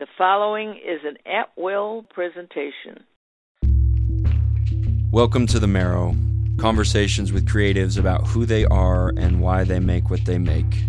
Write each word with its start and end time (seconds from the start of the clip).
The 0.00 0.06
following 0.16 0.70
is 0.70 1.00
an 1.04 1.18
at 1.30 1.50
will 1.58 2.06
presentation. 2.08 3.04
Welcome 5.12 5.46
to 5.48 5.58
The 5.58 5.66
Marrow 5.66 6.16
conversations 6.58 7.34
with 7.34 7.46
creatives 7.46 7.98
about 7.98 8.26
who 8.26 8.46
they 8.46 8.64
are 8.64 9.10
and 9.18 9.42
why 9.42 9.64
they 9.64 9.78
make 9.78 10.08
what 10.08 10.24
they 10.24 10.38
make. 10.38 10.84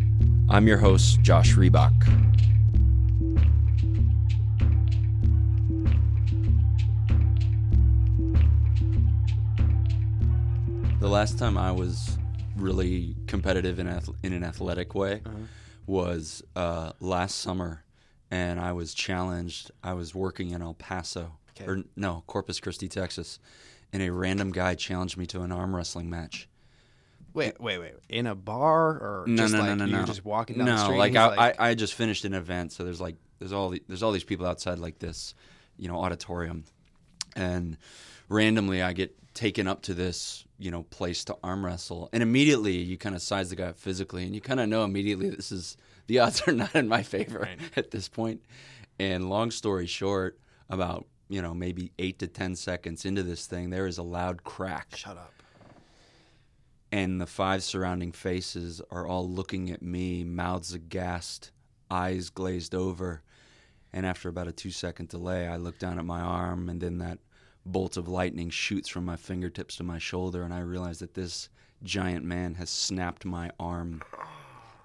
I'm 0.50 0.66
your 0.66 0.78
host, 0.78 1.22
Josh 1.24 1.56
Riebock. 1.56 1.92
The 11.02 11.10
last 11.10 11.38
time 11.38 11.58
I 11.58 11.74
was 11.74 12.18
really 12.56 13.18
competitive 13.28 13.78
in, 13.78 13.88
ath- 13.88 14.16
in 14.24 14.32
an 14.32 14.46
athletic 14.46 14.96
way 14.96 15.22
was 15.86 16.42
uh, 16.56 16.94
last 17.02 17.40
summer, 17.40 17.84
and 18.32 18.60
I 18.60 18.72
was 18.72 18.94
challenged. 18.96 19.70
I 19.84 19.94
was 19.94 20.16
working 20.16 20.50
in 20.52 20.62
El 20.62 20.74
Paso, 20.74 21.34
Okay. 21.52 21.70
or 21.70 21.84
no, 21.96 22.24
Corpus 22.28 22.60
Christi, 22.60 22.88
Texas, 22.88 23.38
and 23.94 24.02
a 24.02 24.10
random 24.12 24.52
guy 24.52 24.74
challenged 24.76 25.18
me 25.18 25.26
to 25.28 25.42
an 25.42 25.52
arm 25.52 25.76
wrestling 25.76 26.10
match. 26.10 26.48
Wait, 27.34 27.60
wait, 27.62 27.78
wait. 27.80 27.94
In 28.10 28.28
a 28.28 28.36
bar 28.36 28.90
or 28.90 29.26
No, 29.28 29.44
just 29.44 29.54
no, 29.54 29.60
like 29.60 29.70
no, 29.70 29.76
no, 29.76 29.86
you're 29.86 30.00
no. 30.02 30.06
just 30.06 30.26
walking 30.26 30.58
down 30.58 30.66
no, 30.66 30.76
the 30.76 30.84
street? 30.86 30.98
like, 30.98 31.16
I, 31.16 31.28
like, 31.36 31.60
I, 31.60 31.70
I 31.70 31.76
just 31.76 31.94
finished 31.94 32.26
an 32.26 32.34
event, 32.34 32.72
so 32.74 32.84
there's 32.84 33.00
like 33.02 33.16
there's 33.40 33.54
all 33.54 33.70
the, 33.70 33.82
there's 33.88 34.04
all 34.04 34.12
these 34.12 34.24
people 34.24 34.46
outside 34.46 34.80
like 34.80 35.00
this, 35.00 35.34
you 35.78 35.88
know, 35.88 35.96
auditorium, 36.02 36.66
and 37.36 37.78
randomly 38.30 38.82
I 38.82 38.94
get 38.94 39.16
taken 39.34 39.66
up 39.68 39.82
to 39.84 39.94
this 39.94 40.46
you 40.62 40.72
know 40.72 40.84
place 40.84 41.24
to 41.26 41.38
arm 41.44 41.66
wrestle, 41.66 42.10
and 42.14 42.22
immediately 42.24 42.78
you 42.78 42.98
kind 42.98 43.16
of 43.16 43.22
size 43.22 43.50
the 43.50 43.56
guy 43.56 43.66
up 43.66 43.80
physically, 43.80 44.24
and 44.26 44.36
you 44.36 44.42
kind 44.42 44.60
of 44.60 44.70
know 44.70 44.84
immediately 44.84 45.30
this 45.30 45.52
is 45.52 45.76
the 46.08 46.20
odds 46.20 46.42
are 46.48 46.52
not 46.54 46.76
in 46.76 46.88
my 46.88 47.04
favor 47.04 47.40
Right. 47.40 47.60
at 47.76 47.92
this 47.92 48.08
point. 48.08 48.42
And 49.00 49.30
long 49.30 49.50
story 49.52 49.88
short, 49.88 50.40
about 50.70 51.08
you 51.30 51.42
know 51.42 51.54
maybe 51.54 51.92
eight 52.00 52.20
to 52.20 52.28
ten 52.28 52.56
seconds 52.56 53.06
into 53.06 53.24
this 53.24 53.46
thing, 53.48 53.70
there 53.72 53.88
is 53.88 53.98
a 53.98 54.04
loud 54.04 54.44
crack 54.44 54.96
Shut 54.96 55.18
up. 55.18 55.34
and 56.92 57.20
the 57.22 57.26
five 57.28 57.64
surrounding 57.64 58.12
faces 58.12 58.82
are 58.92 59.08
all 59.08 59.28
looking 59.28 59.72
at 59.72 59.82
me, 59.82 60.24
mouths 60.24 60.74
aghast, 60.74 61.52
eyes 61.90 62.30
glazed 62.30 62.76
over. 62.76 63.22
And 63.94 64.06
after 64.06 64.30
about 64.30 64.48
a 64.48 64.52
two 64.54 64.72
second 64.72 65.10
delay, 65.10 65.48
I 65.48 65.58
look 65.58 65.78
down 65.80 66.00
at 66.00 66.06
my 66.06 66.22
arm, 66.22 66.70
and 66.70 66.80
then 66.80 66.98
that 67.00 67.20
bolt 67.66 67.98
of 67.98 68.08
lightning 68.08 68.50
shoots 68.50 68.90
from 68.90 69.06
my 69.06 69.16
fingertips 69.16 69.76
to 69.78 69.84
my 69.84 69.98
shoulder, 70.00 70.44
and 70.44 70.54
I 70.54 70.60
realize 70.60 71.00
that 71.00 71.14
this 71.14 71.50
giant 71.84 72.26
man 72.26 72.56
has 72.56 72.70
snapped 72.70 73.26
my 73.26 73.52
arm. 73.60 74.02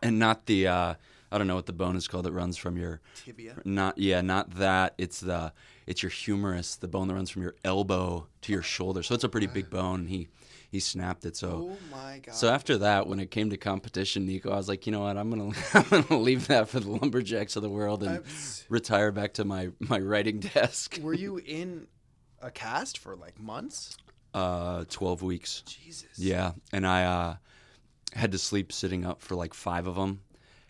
And 0.03 0.19
not 0.19 0.47
the, 0.47 0.67
uh, 0.69 0.95
I 1.33 1.39
don't 1.39 1.47
know 1.47 1.55
what 1.57 1.67
the 1.67 1.73
bone 1.73 1.97
is 1.97 2.07
called 2.07 2.27
that 2.27 2.33
runs 2.33 2.57
from 2.57 2.77
your 2.77 3.01
Tibia. 3.25 3.57
not 3.65 3.99
yeah, 3.99 4.21
not 4.21 4.51
that. 4.57 4.95
It's 4.99 5.21
the 5.21 5.53
it's 5.87 6.03
your 6.03 6.11
humerus, 6.11 6.77
the 6.77 6.87
bone 6.89 7.09
that 7.09 7.15
runs 7.15 7.31
from 7.31 7.43
your 7.43 7.55
elbow 7.65 8.27
to 8.43 8.53
your 8.53 8.63
shoulder. 8.63 9.03
So 9.03 9.15
it's 9.15 9.25
a 9.25 9.29
pretty 9.29 9.47
big 9.47 9.69
bone. 9.71 10.07
He 10.07 10.29
he 10.71 10.79
snapped 10.81 11.25
it. 11.25 11.35
So 11.37 11.71
Oh 11.73 11.77
my 11.91 12.21
god. 12.23 12.35
so 12.35 12.49
after 12.49 12.79
that, 12.79 13.07
when 13.09 13.19
it 13.19 13.31
came 13.31 13.51
to 13.51 13.57
competition, 13.57 14.27
Nico, 14.27 14.51
I 14.53 14.57
was 14.57 14.69
like, 14.69 14.87
you 14.87 14.93
know 14.93 15.01
what, 15.01 15.17
I'm 15.17 15.31
gonna 15.31 15.51
I'm 15.75 16.05
gonna 16.07 16.23
leave 16.23 16.47
that 16.49 16.69
for 16.69 16.79
the 16.79 16.91
lumberjacks 16.91 17.57
of 17.57 17.63
the 17.63 17.71
world 17.71 18.03
and 18.05 18.19
I'm 18.19 18.25
retire 18.69 19.11
back 19.11 19.35
to 19.35 19.45
my 19.45 19.71
my 19.81 19.99
writing 19.99 20.39
desk. 20.41 21.01
Were 21.03 21.15
you 21.15 21.39
in 21.39 21.87
a 22.47 22.51
cast 22.51 22.99
for 22.99 23.17
like 23.17 23.39
months? 23.41 23.97
Uh, 24.33 24.85
twelve 24.89 25.23
weeks. 25.23 25.63
Jesus. 25.67 26.19
Yeah, 26.19 26.53
and 26.73 26.87
I 26.87 27.05
uh, 27.05 27.37
had 28.13 28.33
to 28.33 28.39
sleep 28.39 28.73
sitting 28.73 29.05
up 29.05 29.23
for 29.23 29.35
like 29.35 29.55
five 29.55 29.87
of 29.87 29.97
them. 29.97 30.21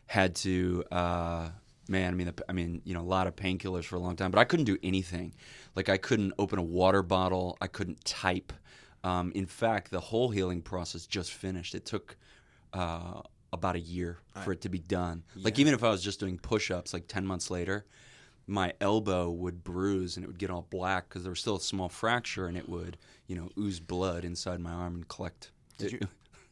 Had 0.06 0.36
to, 0.36 0.84
uh, 0.92 1.48
man. 1.88 2.12
I 2.12 2.16
mean, 2.16 2.26
the, 2.28 2.44
I 2.48 2.52
mean, 2.52 2.80
you 2.84 2.94
know, 2.94 3.00
a 3.00 3.02
lot 3.02 3.26
of 3.26 3.34
painkillers 3.34 3.84
for 3.84 3.96
a 3.96 3.98
long 3.98 4.14
time, 4.14 4.30
but 4.30 4.38
I 4.38 4.44
couldn't 4.44 4.66
do 4.66 4.78
anything. 4.82 5.34
Like 5.74 5.88
I 5.88 5.96
couldn't 5.96 6.32
open 6.38 6.58
a 6.58 6.62
water 6.62 7.02
bottle. 7.02 7.58
I 7.60 7.66
couldn't 7.66 8.04
type. 8.04 8.52
Um, 9.02 9.32
in 9.34 9.46
fact, 9.46 9.90
the 9.90 10.00
whole 10.00 10.30
healing 10.30 10.62
process 10.62 11.06
just 11.06 11.32
finished. 11.32 11.74
It 11.74 11.84
took 11.86 12.16
uh, 12.72 13.20
about 13.52 13.76
a 13.76 13.80
year 13.80 14.18
for 14.44 14.52
it 14.52 14.60
to 14.62 14.68
be 14.68 14.78
done. 14.78 15.24
Like 15.34 15.58
even 15.58 15.74
if 15.74 15.82
I 15.82 15.90
was 15.90 16.02
just 16.02 16.20
doing 16.20 16.38
push-ups, 16.38 16.92
like 16.92 17.08
ten 17.08 17.26
months 17.26 17.50
later, 17.50 17.84
my 18.46 18.72
elbow 18.80 19.30
would 19.30 19.64
bruise 19.64 20.16
and 20.16 20.24
it 20.24 20.28
would 20.28 20.38
get 20.38 20.50
all 20.50 20.66
black 20.70 21.08
because 21.08 21.22
there 21.22 21.30
was 21.30 21.40
still 21.40 21.56
a 21.56 21.60
small 21.60 21.88
fracture 21.88 22.46
and 22.46 22.56
it 22.56 22.68
would, 22.68 22.96
you 23.26 23.36
know, 23.36 23.48
ooze 23.58 23.80
blood 23.80 24.24
inside 24.24 24.60
my 24.60 24.70
arm 24.70 24.94
and 24.94 25.08
collect. 25.08 25.50
Did 25.78 25.92
you 25.92 26.00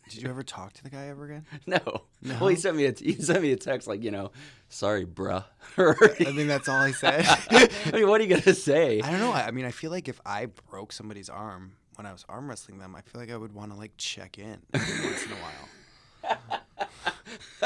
Did 0.09 0.22
you 0.22 0.28
ever 0.28 0.43
talk 0.43 0.75
to 0.75 0.82
the 0.82 0.91
guy 0.91 1.06
ever 1.06 1.25
again? 1.25 1.47
no. 1.66 1.81
Well, 2.22 2.49
he 2.49 2.56
sent 2.56 2.77
me 2.77 2.84
a 2.87 2.93
he 2.93 3.15
sent 3.15 3.43
me 3.43 3.53
a 3.53 3.56
text 3.56 3.88
like, 3.88 4.03
you 4.03 4.10
know, 4.10 4.32
sorry, 4.69 5.06
bruh. 5.06 5.44
I 5.78 6.32
mean, 6.32 6.47
that's 6.47 6.69
all 6.69 6.84
he 6.84 6.93
said. 6.93 7.25
I 7.27 7.91
mean, 7.93 8.09
what 8.09 8.21
are 8.21 8.25
you 8.25 8.37
gonna 8.37 8.55
say? 8.55 9.00
I 9.00 9.11
don't 9.11 9.21
know. 9.21 9.32
I 9.32 9.47
I 9.47 9.50
mean, 9.50 9.65
I 9.65 9.71
feel 9.71 9.91
like 9.91 10.09
if 10.09 10.21
I 10.26 10.47
broke 10.71 10.93
somebody's 10.93 11.31
arm 11.31 11.76
when 11.97 12.06
I 12.06 12.12
was 12.12 12.25
arm 12.28 12.49
wrestling 12.49 12.78
them, 12.78 12.94
I 12.94 13.00
feel 13.00 13.21
like 13.21 13.31
I 13.31 13.37
would 13.37 13.53
want 13.53 13.72
to 13.72 13.78
like 13.78 13.93
check 13.97 14.38
in 14.38 14.59
every 14.75 15.06
once 15.06 15.25
in 15.25 15.32
a 15.32 15.37
while. 15.37 16.61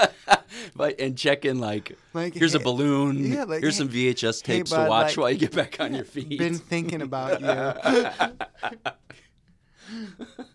but 0.76 1.00
and 1.00 1.16
check 1.16 1.44
in 1.44 1.59
like, 1.59 1.97
Like, 2.14 2.34
here's 2.34 2.54
a 2.54 2.60
balloon. 2.60 3.25
yeah, 3.32 3.44
like, 3.44 3.60
here's 3.60 3.75
hey- 3.76 3.84
some 3.84 3.88
VHS 3.88 4.47
hey, 4.47 4.56
tapes 4.59 4.70
bud, 4.70 4.84
to 4.84 4.91
watch 4.91 5.06
like, 5.09 5.16
while 5.16 5.31
you 5.31 5.38
get 5.38 5.53
back 5.54 5.81
on 5.81 5.94
your 5.94 6.04
feet. 6.04 6.38
Been 6.38 6.59
thinking 6.59 7.03
about 7.03 7.41
you. 7.41 8.92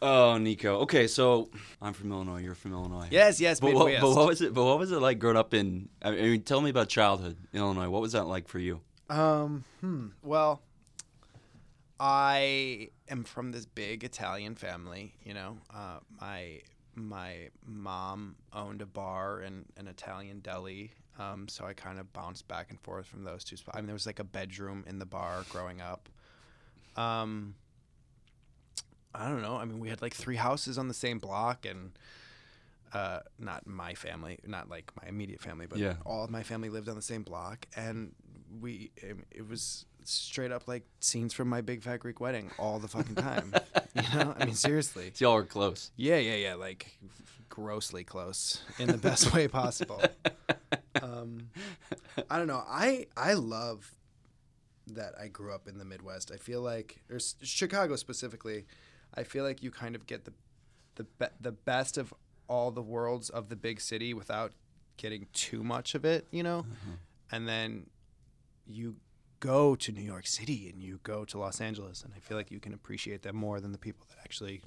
Oh, 0.00 0.38
Nico. 0.38 0.78
Okay, 0.80 1.08
so 1.08 1.50
I'm 1.82 1.92
from 1.92 2.12
Illinois. 2.12 2.40
You're 2.40 2.54
from 2.54 2.72
Illinois. 2.72 3.08
yes, 3.10 3.40
yes, 3.40 3.58
But 3.58 3.74
what, 3.74 3.92
but 4.00 4.14
what 4.14 4.28
was 4.28 4.40
it? 4.40 4.54
But 4.54 4.64
what 4.64 4.78
was 4.78 4.92
it 4.92 5.00
like 5.00 5.18
growing 5.18 5.36
up 5.36 5.52
in? 5.54 5.88
I 6.02 6.12
mean, 6.12 6.42
tell 6.42 6.60
me 6.60 6.70
about 6.70 6.88
childhood 6.88 7.36
in 7.52 7.58
Illinois. 7.58 7.88
What 7.88 8.00
was 8.00 8.12
that 8.12 8.26
like 8.28 8.46
for 8.46 8.60
you? 8.60 8.80
Um, 9.10 9.64
hmm. 9.80 10.08
Well, 10.22 10.62
I 11.98 12.90
am 13.08 13.24
from 13.24 13.50
this 13.50 13.66
big 13.66 14.04
Italian 14.04 14.54
family. 14.54 15.14
You 15.24 15.34
know, 15.34 15.58
uh, 15.74 15.98
my 16.20 16.60
my 17.06 17.48
mom 17.66 18.36
owned 18.52 18.82
a 18.82 18.86
bar 18.86 19.40
and 19.40 19.66
an 19.76 19.86
Italian 19.88 20.40
deli. 20.40 20.92
Um, 21.18 21.48
so 21.48 21.64
I 21.64 21.72
kind 21.72 21.98
of 21.98 22.12
bounced 22.12 22.46
back 22.48 22.70
and 22.70 22.80
forth 22.80 23.06
from 23.06 23.24
those 23.24 23.42
two 23.44 23.56
spots. 23.56 23.76
I 23.76 23.80
mean, 23.80 23.86
there 23.86 23.94
was 23.94 24.06
like 24.06 24.20
a 24.20 24.24
bedroom 24.24 24.84
in 24.86 24.98
the 24.98 25.06
bar 25.06 25.44
growing 25.50 25.80
up. 25.80 26.08
Um, 26.96 27.54
I 29.14 29.28
don't 29.28 29.42
know. 29.42 29.56
I 29.56 29.64
mean, 29.64 29.80
we 29.80 29.88
had 29.88 30.00
like 30.02 30.14
three 30.14 30.36
houses 30.36 30.78
on 30.78 30.86
the 30.88 30.94
same 30.94 31.18
block, 31.18 31.66
and 31.66 31.92
uh, 32.92 33.20
not 33.38 33.66
my 33.66 33.94
family, 33.94 34.38
not 34.46 34.68
like 34.68 34.92
my 35.02 35.08
immediate 35.08 35.40
family, 35.40 35.66
but 35.66 35.78
Yeah. 35.78 35.94
all 36.06 36.24
of 36.24 36.30
my 36.30 36.42
family 36.42 36.68
lived 36.68 36.88
on 36.88 36.94
the 36.96 37.02
same 37.02 37.22
block, 37.22 37.66
and 37.76 38.14
we 38.60 38.90
it, 38.96 39.16
it 39.30 39.48
was 39.48 39.86
straight 40.10 40.52
up 40.52 40.66
like 40.68 40.84
scenes 41.00 41.32
from 41.34 41.48
my 41.48 41.60
big 41.60 41.82
fat 41.82 41.98
Greek 42.00 42.20
wedding 42.20 42.50
all 42.58 42.78
the 42.78 42.88
fucking 42.88 43.14
time. 43.16 43.54
you 43.94 44.02
know, 44.18 44.34
I 44.38 44.44
mean, 44.44 44.54
seriously. 44.54 45.10
So 45.14 45.24
y'all 45.26 45.34
were 45.34 45.44
close. 45.44 45.90
Yeah, 45.96 46.16
yeah, 46.18 46.34
yeah. 46.36 46.54
Like 46.54 46.98
grossly 47.48 48.04
close 48.04 48.62
in 48.78 48.88
the 48.88 48.98
best 48.98 49.32
way 49.34 49.48
possible. 49.48 50.02
Um, 51.00 51.50
I 52.28 52.38
don't 52.38 52.48
know. 52.48 52.64
I 52.66 53.06
I 53.16 53.34
love 53.34 53.94
that 54.88 55.12
I 55.20 55.28
grew 55.28 55.52
up 55.52 55.68
in 55.68 55.78
the 55.78 55.84
Midwest. 55.84 56.32
I 56.32 56.36
feel 56.38 56.60
like, 56.60 57.00
or 57.08 57.16
s- 57.16 57.36
Chicago 57.42 57.94
specifically, 57.94 58.64
I 59.14 59.22
feel 59.22 59.44
like 59.44 59.62
you 59.62 59.70
kind 59.70 59.94
of 59.94 60.06
get 60.06 60.24
the 60.24 60.32
the 60.96 61.04
be- 61.04 61.34
the 61.40 61.52
best 61.52 61.98
of 61.98 62.12
all 62.48 62.70
the 62.72 62.82
worlds 62.82 63.30
of 63.30 63.48
the 63.48 63.54
big 63.56 63.80
city 63.80 64.12
without 64.12 64.52
getting 64.96 65.26
too 65.32 65.62
much 65.62 65.94
of 65.94 66.04
it. 66.04 66.26
You 66.32 66.42
know, 66.42 66.66
and 67.30 67.46
then 67.48 67.86
you 68.66 68.96
go 69.40 69.74
to 69.76 69.92
New 69.92 70.02
York 70.02 70.26
City 70.26 70.68
and 70.72 70.82
you 70.82 71.00
go 71.02 71.24
to 71.26 71.38
Los 71.38 71.60
Angeles, 71.60 72.02
and 72.02 72.12
I 72.16 72.20
feel 72.20 72.36
like 72.36 72.50
you 72.50 72.60
can 72.60 72.74
appreciate 72.74 73.22
that 73.22 73.34
more 73.34 73.60
than 73.60 73.72
the 73.72 73.78
people 73.78 74.06
that 74.10 74.18
actually 74.22 74.62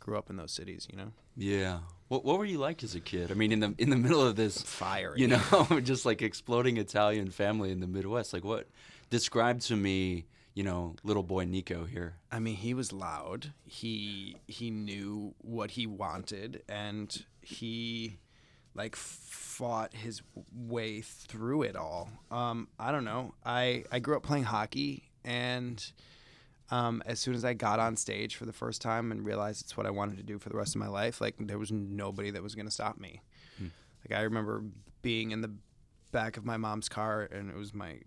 grew 0.00 0.16
up 0.16 0.30
in 0.30 0.36
those 0.36 0.52
cities. 0.52 0.86
You 0.90 0.98
know. 0.98 1.12
Yeah. 1.36 1.80
What 2.08 2.24
What 2.24 2.38
were 2.38 2.44
you 2.44 2.58
like 2.58 2.82
as 2.84 2.94
a 2.94 3.00
kid? 3.00 3.30
I 3.30 3.34
mean, 3.34 3.52
in 3.52 3.60
the 3.60 3.74
in 3.78 3.90
the 3.90 3.96
middle 3.96 4.22
of 4.22 4.36
this, 4.36 4.62
fire, 4.62 5.14
you 5.16 5.28
know, 5.28 5.80
just 5.82 6.06
like 6.06 6.22
exploding 6.22 6.76
Italian 6.76 7.30
family 7.30 7.70
in 7.70 7.80
the 7.80 7.86
Midwest. 7.86 8.32
Like, 8.32 8.44
what? 8.44 8.68
Describe 9.10 9.60
to 9.60 9.76
me, 9.76 10.26
you 10.54 10.64
know, 10.64 10.96
little 11.04 11.22
boy 11.22 11.44
Nico 11.44 11.84
here. 11.84 12.16
I 12.32 12.38
mean, 12.38 12.56
he 12.56 12.74
was 12.74 12.92
loud. 12.92 13.52
He 13.64 14.36
he 14.46 14.70
knew 14.70 15.34
what 15.38 15.72
he 15.72 15.86
wanted, 15.86 16.62
and 16.68 17.24
he 17.40 18.18
like 18.76 18.94
fought 18.94 19.94
his 19.94 20.22
way 20.54 21.00
through 21.00 21.62
it 21.62 21.76
all. 21.76 22.10
Um, 22.30 22.68
I 22.78 22.92
don't 22.92 23.04
know. 23.04 23.34
I 23.44 23.84
I 23.90 23.98
grew 23.98 24.16
up 24.16 24.22
playing 24.22 24.44
hockey, 24.44 25.10
and 25.24 25.84
um, 26.70 27.02
as 27.06 27.20
soon 27.20 27.34
as 27.34 27.44
I 27.44 27.54
got 27.54 27.78
on 27.78 27.96
stage 27.96 28.36
for 28.36 28.44
the 28.44 28.52
first 28.52 28.82
time 28.82 29.12
and 29.12 29.24
realized 29.24 29.62
it's 29.62 29.76
what 29.76 29.86
I 29.86 29.90
wanted 29.90 30.16
to 30.18 30.22
do 30.24 30.38
for 30.38 30.48
the 30.48 30.56
rest 30.56 30.74
of 30.74 30.80
my 30.80 30.88
life, 30.88 31.20
like 31.20 31.34
there 31.38 31.58
was 31.58 31.70
nobody 31.72 32.30
that 32.30 32.42
was 32.42 32.54
going 32.54 32.66
to 32.66 32.72
stop 32.72 32.98
me. 32.98 33.22
Like 34.08 34.18
I 34.18 34.22
remember 34.22 34.64
being 35.02 35.30
in 35.30 35.40
the 35.40 35.52
back 36.12 36.36
of 36.36 36.44
my 36.44 36.56
mom's 36.56 36.88
car, 36.88 37.28
and 37.30 37.50
it 37.50 37.56
was 37.56 37.72
my 37.74 38.00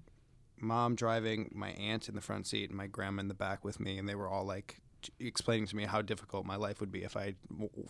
mom 0.62 0.96
driving, 0.96 1.50
my 1.54 1.70
aunt 1.72 2.10
in 2.10 2.16
the 2.16 2.22
front 2.22 2.48
seat, 2.48 2.70
and 2.70 2.78
my 2.78 2.88
grandma 2.88 3.22
in 3.22 3.28
the 3.28 3.34
back 3.34 3.64
with 3.66 3.80
me, 3.80 3.98
and 3.98 4.08
they 4.08 4.16
were 4.16 4.28
all 4.28 4.46
like 4.46 4.82
explaining 5.20 5.66
to 5.68 5.76
me 5.76 5.86
how 5.86 6.02
difficult 6.02 6.46
my 6.46 6.58
life 6.58 6.80
would 6.82 6.92
be 6.92 7.04
if 7.04 7.16
I, 7.16 7.36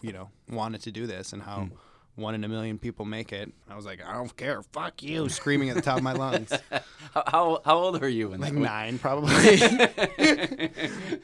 you 0.01 0.11
know, 0.13 0.29
wanted 0.49 0.81
to 0.83 0.91
do 0.91 1.07
this, 1.07 1.33
and 1.33 1.41
how 1.41 1.69
one 2.19 2.35
in 2.35 2.43
a 2.43 2.47
million 2.47 2.77
people 2.77 3.05
make 3.05 3.31
it. 3.33 3.51
I 3.69 3.75
was 3.75 3.85
like, 3.85 4.03
I 4.05 4.13
don't 4.13 4.35
care. 4.35 4.61
Fuck 4.73 5.01
you, 5.03 5.29
screaming 5.29 5.69
at 5.69 5.75
the 5.75 5.81
top 5.81 5.97
of 5.97 6.03
my 6.03 6.13
lungs. 6.13 6.51
How, 7.11 7.23
how, 7.25 7.61
how 7.65 7.77
old 7.79 8.03
are 8.03 8.07
you? 8.07 8.29
When 8.29 8.39
Like 8.39 8.53
nine, 8.53 8.99
probably. 8.99 9.33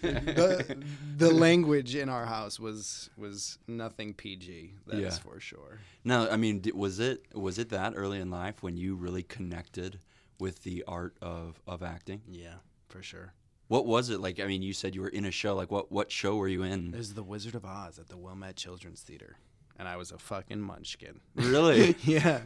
the, 0.01 0.77
the 1.17 1.31
language 1.31 1.95
in 1.95 2.09
our 2.09 2.25
house 2.25 2.59
was 2.59 3.09
was 3.17 3.57
nothing 3.67 4.13
PG. 4.13 4.73
That's 4.87 4.99
Yeah. 4.99 5.09
for 5.11 5.39
sure. 5.39 5.79
No, 6.03 6.27
I 6.29 6.37
mean, 6.37 6.63
was 6.73 6.99
it 6.99 7.23
was 7.35 7.59
it 7.59 7.69
that 7.69 7.93
early 7.95 8.19
in 8.19 8.29
life 8.31 8.63
when 8.63 8.77
you 8.77 8.95
really 8.95 9.23
connected 9.23 9.99
with 10.39 10.63
the 10.63 10.83
art 10.87 11.15
of 11.21 11.61
of 11.67 11.83
acting? 11.83 12.21
Yeah, 12.27 12.55
for 12.89 13.01
sure. 13.03 13.33
What 13.67 13.85
was 13.85 14.09
it 14.09 14.19
like? 14.19 14.39
I 14.39 14.45
mean, 14.45 14.61
you 14.61 14.73
said 14.73 14.93
you 14.95 15.01
were 15.01 15.07
in 15.09 15.25
a 15.25 15.31
show. 15.31 15.55
Like, 15.55 15.71
what 15.71 15.91
what 15.91 16.11
show 16.11 16.35
were 16.35 16.47
you 16.47 16.63
in? 16.63 16.71
It 16.71 16.75
in? 16.75 16.91
was 16.97 17.13
The 17.13 17.23
Wizard 17.23 17.55
of 17.55 17.65
Oz 17.65 17.99
at 17.99 18.07
the 18.09 18.17
Wilmette 18.17 18.55
Children's 18.55 19.01
Theater, 19.01 19.37
and 19.77 19.87
I 19.87 19.97
was 19.97 20.11
a 20.11 20.17
fucking 20.17 20.61
munchkin. 20.61 21.19
Really? 21.35 21.95
yeah, 22.03 22.41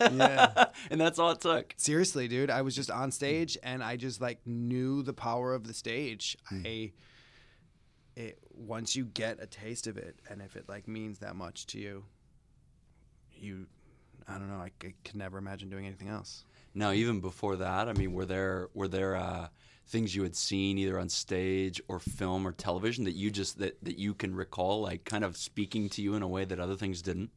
yeah. 0.00 0.66
and 0.90 1.00
that's 1.00 1.18
all 1.18 1.30
it 1.30 1.40
took. 1.40 1.74
Seriously, 1.76 2.28
dude, 2.28 2.50
I 2.50 2.62
was 2.62 2.74
just 2.74 2.90
on 2.90 3.10
stage 3.10 3.56
and 3.62 3.82
I 3.82 3.96
just 3.96 4.20
like 4.20 4.46
knew 4.46 5.02
the 5.02 5.12
power 5.12 5.54
of 5.54 5.66
the 5.66 5.74
stage. 5.74 6.36
Hmm. 6.48 6.62
I 6.64 6.92
it 8.16 8.38
once 8.52 8.94
you 8.94 9.04
get 9.04 9.42
a 9.42 9.46
taste 9.46 9.86
of 9.88 9.96
it 9.96 10.20
and 10.30 10.40
if 10.40 10.54
it 10.54 10.68
like 10.68 10.86
means 10.86 11.18
that 11.18 11.34
much 11.34 11.66
to 11.68 11.78
you, 11.78 12.04
you 13.32 13.66
I 14.28 14.38
don't 14.38 14.48
know, 14.48 14.60
I 14.60 14.70
could 14.78 14.94
never 15.14 15.38
imagine 15.38 15.68
doing 15.68 15.86
anything 15.86 16.08
else. 16.08 16.44
Now, 16.74 16.92
even 16.92 17.20
before 17.20 17.56
that, 17.56 17.88
I 17.88 17.92
mean, 17.92 18.12
were 18.12 18.26
there 18.26 18.68
were 18.74 18.88
there 18.88 19.16
uh, 19.16 19.48
things 19.86 20.14
you 20.14 20.22
had 20.22 20.34
seen 20.34 20.78
either 20.78 20.98
on 20.98 21.08
stage 21.08 21.80
or 21.88 22.00
film 22.00 22.46
or 22.46 22.52
television 22.52 23.04
that 23.04 23.12
you 23.12 23.30
just 23.30 23.58
that 23.58 23.82
that 23.84 23.98
you 23.98 24.14
can 24.14 24.34
recall, 24.34 24.82
like 24.82 25.04
kind 25.04 25.24
of 25.24 25.36
speaking 25.36 25.88
to 25.90 26.02
you 26.02 26.14
in 26.14 26.22
a 26.22 26.28
way 26.28 26.44
that 26.44 26.58
other 26.58 26.76
things 26.76 27.02
didn't? 27.02 27.30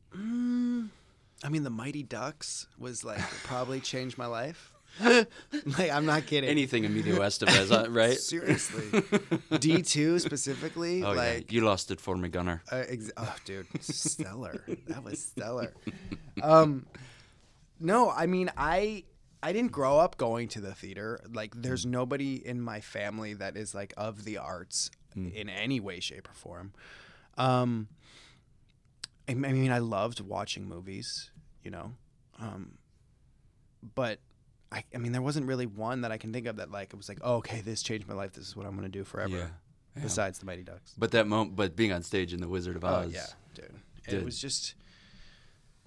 I 1.44 1.50
mean, 1.50 1.63
the 1.63 1.69
Mighty 1.69 2.04
Ducks 2.04 2.68
was 2.80 3.04
like 3.04 3.22
probably 3.44 3.80
changed 3.80 4.18
my 4.18 4.25
life. 4.25 4.74
like 5.01 5.92
I'm 5.92 6.06
not 6.07 6.25
kidding. 6.25 6.50
Anything 6.50 6.86
Emilio 6.86 7.19
Estevez, 7.19 7.72
uh, 7.72 7.89
right? 7.92 8.18
Seriously. 8.18 8.81
D2 9.51 10.19
specifically 10.19 11.04
Oh 11.04 11.12
like 11.12 11.51
yeah, 11.51 11.60
you 11.60 11.66
lost 11.66 11.92
it 11.92 12.01
for 12.01 12.18
me, 12.18 12.30
Gunner. 12.30 12.63
Uh, 12.72 12.84
ex- 12.88 13.12
oh, 13.18 13.36
dude, 13.45 13.68
stellar. 13.81 14.63
that 14.88 15.04
was 15.04 15.24
stellar. 15.24 15.74
Um, 16.42 16.88
no, 17.80 18.10
I 18.10 18.25
mean, 18.25 18.50
I 18.57 19.04
I 19.44 19.54
didn't 19.54 19.72
grow 19.72 20.00
up 20.00 20.18
going 20.18 20.48
to 20.50 20.62
the 20.62 20.74
theater. 20.74 21.19
Like, 21.31 21.54
there's 21.56 21.86
nobody 21.86 22.36
in 22.36 22.62
my 22.62 22.80
family 22.81 23.34
that 23.36 23.56
is 23.56 23.75
like 23.75 23.94
of 23.95 24.24
the 24.25 24.38
arts 24.38 24.89
in 25.16 25.50
any 25.50 25.80
way, 25.80 26.00
shape, 26.00 26.28
or 26.30 26.34
form. 26.34 26.74
Um, 27.38 27.88
I, 29.28 29.31
I 29.31 29.36
mean, 29.36 29.72
I 29.72 29.80
loved 29.80 30.22
watching 30.22 30.68
movies, 30.68 31.31
you 31.63 31.72
know, 31.72 31.94
um, 32.39 32.78
but. 33.95 34.19
I, 34.69 34.84
I 34.94 34.98
mean, 34.98 35.13
there 35.13 35.22
wasn't 35.22 35.45
really 35.45 35.66
one 35.66 36.01
that 36.01 36.12
I 36.12 36.18
can 36.18 36.34
think 36.34 36.45
of 36.45 36.57
that 36.57 36.69
like 36.69 36.89
it 36.89 36.98
was 36.98 37.07
like, 37.07 37.19
oh, 37.22 37.36
okay, 37.36 37.62
this 37.62 37.81
changed 37.81 38.06
my 38.06 38.13
life. 38.13 38.34
This 38.34 38.48
is 38.50 38.54
what 38.54 38.66
I'm 38.66 38.75
gonna 38.75 38.89
do 38.89 39.06
forever. 39.06 39.38
Yeah. 39.95 40.01
Besides 40.04 40.39
the 40.39 40.45
Mighty 40.45 40.63
Ducks. 40.63 40.94
But 40.98 41.12
that 41.12 41.25
moment, 41.25 41.56
but 41.56 41.74
being 41.78 41.94
on 41.94 42.04
stage 42.04 42.34
in 42.34 42.42
the 42.42 42.50
Wizard 42.50 42.75
of 42.75 42.84
Oh 42.84 42.88
Oz, 42.88 43.13
yeah, 43.13 43.28
dude. 43.56 43.72
did. 44.06 44.13
It 44.16 44.25
was 44.25 44.38
just 44.38 44.75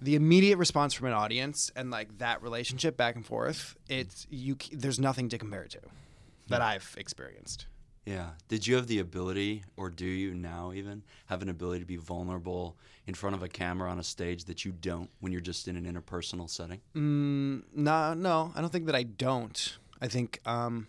the 0.01 0.15
immediate 0.15 0.57
response 0.57 0.93
from 0.93 1.07
an 1.07 1.13
audience 1.13 1.71
and 1.75 1.91
like 1.91 2.17
that 2.17 2.41
relationship 2.41 2.97
back 2.97 3.15
and 3.15 3.25
forth. 3.25 3.75
It's 3.87 4.25
you. 4.29 4.57
There's 4.71 4.99
nothing 4.99 5.29
to 5.29 5.37
compare 5.37 5.63
it 5.63 5.71
to 5.71 5.79
that 6.49 6.61
I've 6.61 6.95
experienced. 6.97 7.67
Yeah. 8.05 8.29
Did 8.47 8.65
you 8.65 8.75
have 8.75 8.87
the 8.87 8.99
ability, 8.99 9.63
or 9.77 9.89
do 9.89 10.05
you 10.05 10.33
now 10.33 10.71
even 10.73 11.03
have 11.27 11.43
an 11.43 11.49
ability 11.49 11.81
to 11.81 11.85
be 11.85 11.97
vulnerable 11.97 12.75
in 13.05 13.13
front 13.13 13.35
of 13.35 13.43
a 13.43 13.47
camera 13.47 13.91
on 13.91 13.99
a 13.99 14.03
stage 14.03 14.45
that 14.45 14.65
you 14.65 14.71
don't 14.71 15.09
when 15.19 15.31
you're 15.31 15.39
just 15.39 15.67
in 15.67 15.77
an 15.77 15.85
interpersonal 15.85 16.49
setting? 16.49 16.81
Mm, 16.95 17.63
no, 17.75 18.13
no, 18.15 18.51
I 18.55 18.61
don't 18.61 18.71
think 18.71 18.87
that 18.87 18.95
I 18.95 19.03
don't. 19.03 19.77
I 20.01 20.07
think, 20.07 20.39
um, 20.47 20.87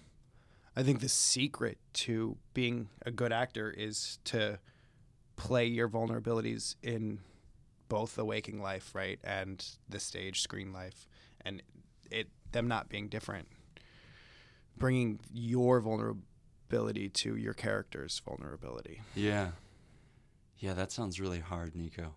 I 0.74 0.82
think 0.82 1.00
the 1.00 1.08
secret 1.08 1.76
to 1.94 2.38
being 2.54 2.88
a 3.04 3.10
good 3.10 3.30
actor 3.30 3.70
is 3.70 4.18
to 4.24 4.58
play 5.36 5.66
your 5.66 5.90
vulnerabilities 5.90 6.76
in 6.82 7.18
both 7.92 8.16
the 8.16 8.24
waking 8.24 8.62
life, 8.62 8.94
right, 8.94 9.18
and 9.22 9.62
the 9.86 10.00
stage 10.00 10.40
screen 10.40 10.72
life, 10.72 11.06
and 11.44 11.62
it 12.10 12.28
them 12.52 12.66
not 12.66 12.88
being 12.88 13.06
different. 13.06 13.48
Bringing 14.78 15.20
your 15.30 15.78
vulnerability 15.78 17.10
to 17.10 17.36
your 17.36 17.52
character's 17.52 18.18
vulnerability. 18.24 19.02
Yeah. 19.14 19.50
Yeah, 20.58 20.72
that 20.72 20.90
sounds 20.90 21.20
really 21.20 21.40
hard, 21.40 21.76
Nico. 21.76 22.14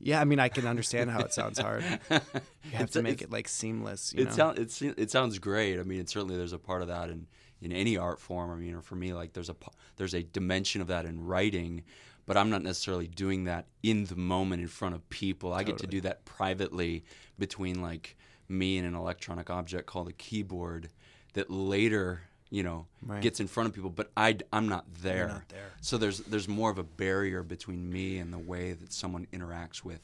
Yeah, 0.00 0.20
I 0.20 0.24
mean, 0.24 0.40
I 0.40 0.48
can 0.48 0.66
understand 0.66 1.12
how 1.12 1.20
it 1.20 1.32
sounds 1.32 1.60
hard. 1.60 1.84
You 2.10 2.76
have 2.76 2.90
to 2.90 3.02
make 3.02 3.22
it 3.22 3.30
like 3.30 3.48
seamless. 3.48 4.12
You 4.12 4.24
it 4.24 4.32
sounds 4.32 4.82
it, 4.82 4.94
it 4.98 5.10
sounds 5.10 5.38
great. 5.38 5.78
I 5.78 5.84
mean, 5.84 6.00
it, 6.00 6.10
certainly 6.10 6.36
there's 6.36 6.52
a 6.52 6.58
part 6.58 6.82
of 6.82 6.88
that 6.88 7.08
in 7.08 7.26
in 7.62 7.72
any 7.72 7.96
art 7.96 8.20
form. 8.20 8.50
I 8.50 8.56
mean, 8.56 8.74
or 8.74 8.82
for 8.82 8.94
me, 8.94 9.14
like 9.14 9.32
there's 9.32 9.48
a 9.48 9.56
there's 9.96 10.14
a 10.14 10.22
dimension 10.22 10.82
of 10.82 10.88
that 10.88 11.06
in 11.06 11.24
writing, 11.24 11.84
but 12.28 12.36
I'm 12.36 12.50
not 12.50 12.62
necessarily 12.62 13.08
doing 13.08 13.44
that 13.44 13.66
in 13.82 14.04
the 14.04 14.14
moment 14.16 14.62
in 14.62 14.68
front 14.68 14.94
of 14.94 15.08
people. 15.10 15.52
I 15.52 15.64
get 15.64 15.78
to 15.78 15.86
do 15.86 16.00
that 16.02 16.24
privately 16.24 17.04
between 17.38 17.82
like 17.82 18.16
me 18.48 18.78
and 18.78 18.86
an 18.86 18.94
electronic 18.94 19.50
object 19.50 19.86
called 19.86 20.08
a 20.08 20.12
keyboard 20.12 20.88
that 21.34 21.50
later 21.50 22.22
you 22.50 22.62
know 22.62 22.86
Right. 23.02 23.20
gets 23.20 23.40
in 23.40 23.46
front 23.46 23.68
of 23.68 23.74
people 23.74 23.90
but 23.90 24.10
I, 24.16 24.36
am 24.52 24.68
not 24.68 24.86
there. 25.02 25.28
not 25.28 25.48
there. 25.50 25.72
so 25.82 25.98
there's 25.98 26.18
there's 26.20 26.48
more 26.48 26.70
of 26.70 26.78
a 26.78 26.82
barrier 26.82 27.42
between 27.42 27.90
me 27.90 28.16
and 28.18 28.32
the 28.32 28.38
way 28.38 28.72
that 28.72 28.92
someone 28.92 29.26
interacts 29.32 29.84
with 29.84 30.00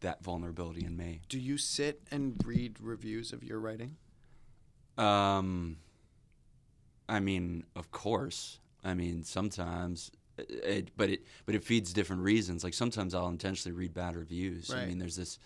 that 0.00 0.22
vulnerability 0.22 0.84
in 0.84 0.96
me 0.96 1.20
Do 1.28 1.38
you 1.38 1.58
sit 1.58 2.00
and 2.10 2.40
read 2.46 2.80
reviews 2.80 3.32
of 3.32 3.42
your 3.42 3.58
writing? 3.58 3.96
Um, 4.96 5.78
I 7.08 7.20
mean, 7.20 7.64
of 7.74 7.90
course. 7.90 8.58
I 8.84 8.94
mean, 8.94 9.24
sometimes, 9.24 10.10
it, 10.48 10.96
but 10.96 11.10
it 11.10 11.24
but 11.46 11.54
it 11.54 11.64
feeds 11.64 11.92
different 11.92 12.22
reasons. 12.22 12.64
Like 12.64 12.74
sometimes 12.74 13.14
I'll 13.14 13.28
intentionally 13.28 13.76
read 13.76 13.94
bad 13.94 14.16
reviews. 14.16 14.70
I 14.72 14.86
mean, 14.86 14.98
there's 14.98 15.16
this, 15.16 15.38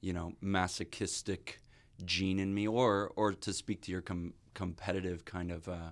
you 0.00 0.12
know, 0.12 0.32
masochistic 0.40 1.60
gene 2.04 2.38
in 2.38 2.54
me, 2.54 2.66
or 2.66 3.12
or 3.16 3.32
to 3.32 3.52
speak 3.52 3.82
to 3.82 3.92
your 3.92 4.02
com- 4.02 4.34
competitive 4.54 5.24
kind 5.24 5.50
of 5.50 5.68
uh, 5.68 5.90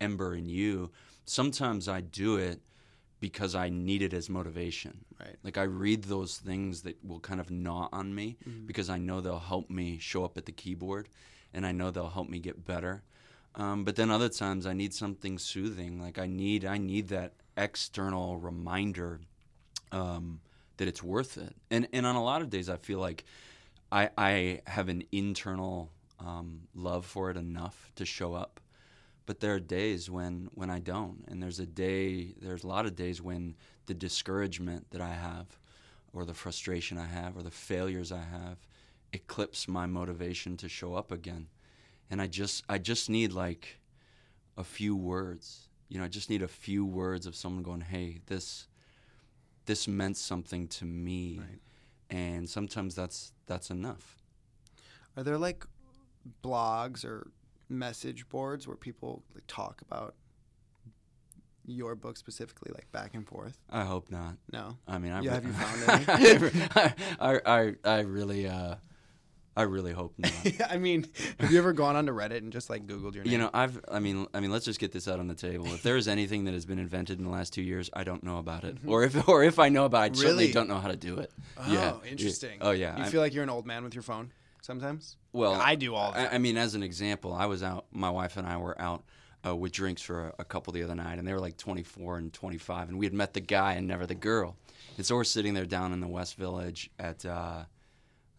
ember 0.00 0.34
in 0.34 0.46
you. 0.46 0.90
Sometimes 1.24 1.88
I 1.88 2.00
do 2.00 2.36
it 2.36 2.60
because 3.20 3.54
I 3.54 3.68
need 3.68 4.02
it 4.02 4.12
as 4.12 4.28
motivation. 4.28 5.04
Right. 5.20 5.36
Like 5.44 5.56
I 5.56 5.62
read 5.62 6.04
those 6.04 6.38
things 6.38 6.82
that 6.82 6.96
will 7.04 7.20
kind 7.20 7.40
of 7.40 7.50
gnaw 7.50 7.88
on 7.92 8.12
me 8.12 8.36
because 8.66 8.90
I 8.90 8.98
know 8.98 9.20
they'll 9.20 9.38
help 9.38 9.70
me 9.70 9.98
show 9.98 10.24
up 10.24 10.36
at 10.36 10.46
the 10.46 10.52
keyboard, 10.52 11.08
and 11.54 11.64
I 11.64 11.72
know 11.72 11.90
they'll 11.90 12.08
help 12.08 12.28
me 12.28 12.40
get 12.40 12.64
better. 12.64 13.04
Um, 13.54 13.84
but 13.84 13.96
then 13.96 14.10
other 14.10 14.28
times 14.28 14.66
I 14.66 14.72
need 14.72 14.94
something 14.94 15.38
soothing. 15.38 16.00
Like 16.00 16.18
I 16.18 16.26
need 16.26 16.64
I 16.64 16.78
need 16.78 17.08
that 17.08 17.34
external 17.56 18.36
reminder 18.36 19.20
um, 19.90 20.40
that 20.76 20.88
it's 20.88 21.02
worth 21.02 21.36
it. 21.38 21.54
And 21.70 21.88
and 21.92 22.06
on 22.06 22.16
a 22.16 22.22
lot 22.22 22.42
of 22.42 22.50
days 22.50 22.68
I 22.68 22.76
feel 22.76 22.98
like 22.98 23.24
I 23.90 24.10
I 24.16 24.60
have 24.66 24.88
an 24.88 25.04
internal 25.12 25.90
um, 26.18 26.62
love 26.74 27.04
for 27.04 27.30
it 27.30 27.36
enough 27.36 27.90
to 27.96 28.04
show 28.04 28.34
up. 28.34 28.60
But 29.26 29.40
there 29.40 29.54
are 29.54 29.60
days 29.60 30.10
when 30.10 30.48
when 30.54 30.70
I 30.70 30.80
don't, 30.80 31.24
and 31.28 31.42
there's 31.42 31.60
a 31.60 31.66
day 31.66 32.34
there's 32.40 32.64
a 32.64 32.68
lot 32.68 32.86
of 32.86 32.96
days 32.96 33.22
when 33.22 33.54
the 33.86 33.94
discouragement 33.94 34.90
that 34.90 35.00
I 35.00 35.12
have, 35.12 35.46
or 36.12 36.24
the 36.24 36.34
frustration 36.34 36.98
I 36.98 37.06
have, 37.06 37.36
or 37.36 37.42
the 37.42 37.50
failures 37.50 38.10
I 38.12 38.22
have, 38.22 38.58
eclipse 39.12 39.68
my 39.68 39.86
motivation 39.86 40.56
to 40.58 40.68
show 40.68 40.94
up 40.94 41.12
again. 41.12 41.48
And 42.10 42.20
I 42.20 42.26
just 42.26 42.64
I 42.68 42.78
just 42.78 43.08
need 43.08 43.32
like 43.32 43.78
a 44.56 44.64
few 44.64 44.96
words. 44.96 45.68
You 45.92 45.98
know, 45.98 46.04
I 46.06 46.08
just 46.08 46.30
need 46.30 46.40
a 46.40 46.48
few 46.48 46.86
words 46.86 47.26
of 47.26 47.36
someone 47.36 47.62
going, 47.62 47.82
"Hey, 47.82 48.22
this 48.24 48.66
this 49.66 49.86
meant 49.86 50.16
something 50.16 50.66
to 50.68 50.86
me." 50.86 51.38
Right. 51.38 51.60
And 52.08 52.48
sometimes 52.48 52.94
that's 52.94 53.32
that's 53.46 53.70
enough. 53.70 54.16
Are 55.18 55.22
there 55.22 55.36
like 55.36 55.66
blogs 56.42 57.04
or 57.04 57.30
message 57.68 58.26
boards 58.30 58.66
where 58.66 58.74
people 58.76 59.22
like, 59.34 59.44
talk 59.46 59.82
about 59.82 60.14
your 61.66 61.94
book 61.94 62.16
specifically, 62.16 62.72
like 62.74 62.90
back 62.90 63.14
and 63.14 63.28
forth? 63.28 63.58
I 63.68 63.84
hope 63.84 64.10
not. 64.10 64.36
No. 64.50 64.78
I 64.88 64.96
mean, 64.96 65.12
I 65.12 65.20
Yeah, 65.20 65.28
re- 65.28 65.34
have 65.34 65.44
you 65.44 65.52
found 65.52 66.70
I, 66.74 66.94
I, 67.20 67.40
I, 67.44 67.74
I 67.84 68.00
really, 68.00 68.48
uh, 68.48 68.76
I 69.56 69.62
really 69.62 69.92
hope 69.92 70.14
not. 70.18 70.32
I 70.70 70.78
mean, 70.78 71.06
have 71.38 71.52
you 71.52 71.58
ever 71.58 71.72
gone 71.72 71.94
onto 71.94 72.12
Reddit 72.12 72.38
and 72.38 72.52
just 72.52 72.70
like 72.70 72.86
Googled 72.86 73.14
your 73.14 73.24
name? 73.24 73.32
You 73.32 73.38
know, 73.38 73.50
I've, 73.52 73.78
I 73.90 73.98
mean, 73.98 74.26
I 74.32 74.40
mean, 74.40 74.50
let's 74.50 74.64
just 74.64 74.80
get 74.80 74.92
this 74.92 75.06
out 75.08 75.20
on 75.20 75.28
the 75.28 75.34
table. 75.34 75.66
If 75.66 75.82
there 75.82 75.96
is 75.96 76.08
anything 76.08 76.44
that 76.44 76.54
has 76.54 76.64
been 76.64 76.78
invented 76.78 77.18
in 77.18 77.24
the 77.24 77.30
last 77.30 77.52
two 77.52 77.62
years, 77.62 77.90
I 77.92 78.04
don't 78.04 78.22
know 78.24 78.38
about 78.38 78.64
it, 78.64 78.78
or 78.86 79.02
if, 79.04 79.28
or 79.28 79.44
if 79.44 79.58
I 79.58 79.68
know 79.68 79.84
about 79.84 80.06
it, 80.06 80.16
I 80.16 80.20
certainly 80.20 80.52
don't 80.52 80.68
know 80.68 80.78
how 80.78 80.88
to 80.88 80.96
do 80.96 81.18
it. 81.18 81.30
oh, 81.58 81.72
yeah. 81.72 81.94
interesting. 82.10 82.58
Oh 82.60 82.70
yeah. 82.70 82.96
You 82.96 83.04
I- 83.04 83.08
feel 83.08 83.20
like 83.20 83.34
you're 83.34 83.42
an 83.44 83.50
old 83.50 83.66
man 83.66 83.84
with 83.84 83.94
your 83.94 84.02
phone 84.02 84.32
sometimes? 84.62 85.16
well, 85.32 85.52
I 85.54 85.74
do 85.74 85.94
all 85.94 86.12
I. 86.14 86.28
I 86.28 86.38
mean, 86.38 86.56
as 86.56 86.74
an 86.74 86.82
example, 86.82 87.32
I 87.34 87.46
was 87.46 87.62
out. 87.62 87.86
My 87.92 88.10
wife 88.10 88.36
and 88.36 88.46
I 88.46 88.56
were 88.56 88.80
out 88.80 89.02
uh, 89.46 89.54
with 89.54 89.72
drinks 89.72 90.00
for 90.00 90.28
a, 90.28 90.34
a 90.40 90.44
couple 90.44 90.72
the 90.72 90.82
other 90.82 90.94
night, 90.94 91.18
and 91.18 91.26
they 91.28 91.32
were 91.32 91.40
like 91.40 91.56
24 91.56 92.18
and 92.18 92.32
25, 92.32 92.88
and 92.88 92.98
we 92.98 93.04
had 93.06 93.12
met 93.12 93.34
the 93.34 93.40
guy 93.40 93.74
and 93.74 93.86
never 93.86 94.06
the 94.06 94.14
girl. 94.14 94.56
And 94.96 95.04
so 95.04 95.14
we're 95.16 95.24
sitting 95.24 95.54
there 95.54 95.64
down 95.66 95.92
in 95.92 96.00
the 96.00 96.06
West 96.08 96.36
Village 96.36 96.90
at, 96.98 97.24
uh, 97.24 97.64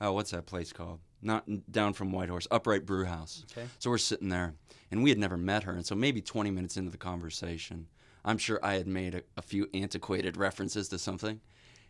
oh, 0.03 0.12
what's 0.12 0.31
that 0.31 0.45
place 0.45 0.72
called? 0.72 1.00
Not 1.22 1.45
down 1.72 1.93
from 1.93 2.12
Whitehorse, 2.12 2.48
Upright 2.51 2.86
Brew 2.86 3.05
House. 3.05 3.45
Okay. 3.51 3.67
So 3.79 3.89
we're 3.89 3.98
sitting 3.98 4.29
there, 4.29 4.53
and 4.91 5.01
we 5.01 5.10
had 5.10 5.17
never 5.17 5.38
met 5.38 5.63
her, 5.63 5.72
and 5.72 5.86
so 5.86 5.95
maybe 5.95 6.22
20 6.22 6.51
minutes 6.51 6.77
into 6.77 6.91
the 6.91 6.98
conversation, 6.98 7.88
I'm 8.25 8.38
sure 8.38 8.60
I 8.62 8.74
had 8.74 8.88
made 8.88 9.15
a, 9.15 9.22
a 9.38 9.41
few 9.41 9.69
antiquated 9.74 10.38
references 10.38 10.89
to 10.89 11.00
something. 11.00 11.39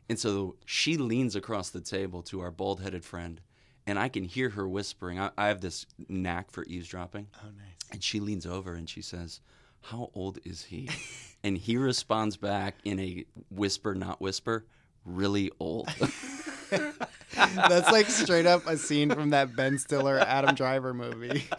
And 0.10 0.20
so 0.20 0.55
she 0.65 0.98
leans 0.98 1.36
across 1.36 1.72
the 1.72 1.82
table 1.82 2.22
to 2.24 2.41
our 2.41 2.51
bald 2.51 2.82
headed 2.82 3.03
friend, 3.03 3.41
and 3.88 3.98
I 3.98 4.10
can 4.10 4.24
hear 4.24 4.50
her 4.50 4.67
whispering. 4.67 5.20
I, 5.20 5.32
I 5.38 5.48
have 5.48 5.62
this 5.62 5.86
knack 6.08 6.51
for 6.51 6.63
eavesdropping. 6.65 7.27
Oh, 7.43 7.48
nice. 7.48 7.91
And 7.91 8.03
she 8.03 8.20
leans 8.20 8.46
over 8.46 8.74
and 8.74 8.89
she 8.89 9.01
says, 9.01 9.41
How 9.82 10.12
old 10.13 10.39
is 10.46 10.63
he? 10.63 10.89
and 11.43 11.58
he 11.58 11.77
responds 11.77 12.38
back 12.38 12.75
in 12.86 13.00
a 13.00 13.25
whisper, 13.50 13.96
not 13.96 14.22
whisper, 14.22 14.65
really 15.03 15.51
old. 15.60 15.89
That's 17.55 17.91
like 17.91 18.07
straight 18.07 18.45
up 18.45 18.67
a 18.67 18.77
scene 18.77 19.09
from 19.09 19.31
that 19.31 19.55
Ben 19.55 19.77
Stiller 19.77 20.19
Adam 20.19 20.55
Driver 20.55 20.93
movie. 20.93 21.45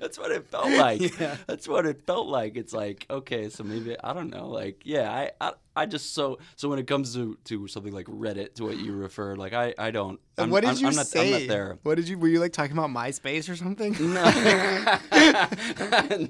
That's 0.00 0.18
what 0.18 0.30
it 0.30 0.46
felt 0.48 0.70
like. 0.70 1.18
Yeah. 1.18 1.36
That's 1.46 1.66
what 1.66 1.86
it 1.86 2.02
felt 2.06 2.26
like. 2.26 2.56
It's 2.56 2.72
like, 2.72 3.06
okay, 3.08 3.48
so 3.48 3.64
maybe 3.64 3.96
I 4.02 4.12
don't 4.12 4.30
know. 4.30 4.48
Like, 4.48 4.82
yeah, 4.84 5.10
I, 5.10 5.30
I, 5.40 5.52
I 5.76 5.84
just 5.86 6.14
so 6.14 6.38
so 6.56 6.70
when 6.70 6.78
it 6.78 6.86
comes 6.86 7.14
to 7.14 7.36
to 7.44 7.68
something 7.68 7.92
like 7.92 8.06
Reddit, 8.06 8.54
to 8.54 8.64
what 8.64 8.78
you 8.78 8.94
refer, 8.94 9.36
like 9.36 9.52
I, 9.52 9.74
I 9.78 9.90
don't. 9.90 10.18
I'm, 10.38 10.50
what 10.50 10.62
did 10.62 10.70
I'm, 10.70 10.76
you 10.76 10.88
I'm 10.88 10.94
not, 10.94 11.06
say? 11.06 11.34
I'm 11.34 11.40
not 11.40 11.48
there. 11.48 11.78
What 11.82 11.96
did 11.96 12.08
you? 12.08 12.18
Were 12.18 12.28
you 12.28 12.40
like 12.40 12.52
talking 12.52 12.72
about 12.72 12.90
MySpace 12.90 13.50
or 13.50 13.56
something? 13.56 13.94
No, 14.00 14.24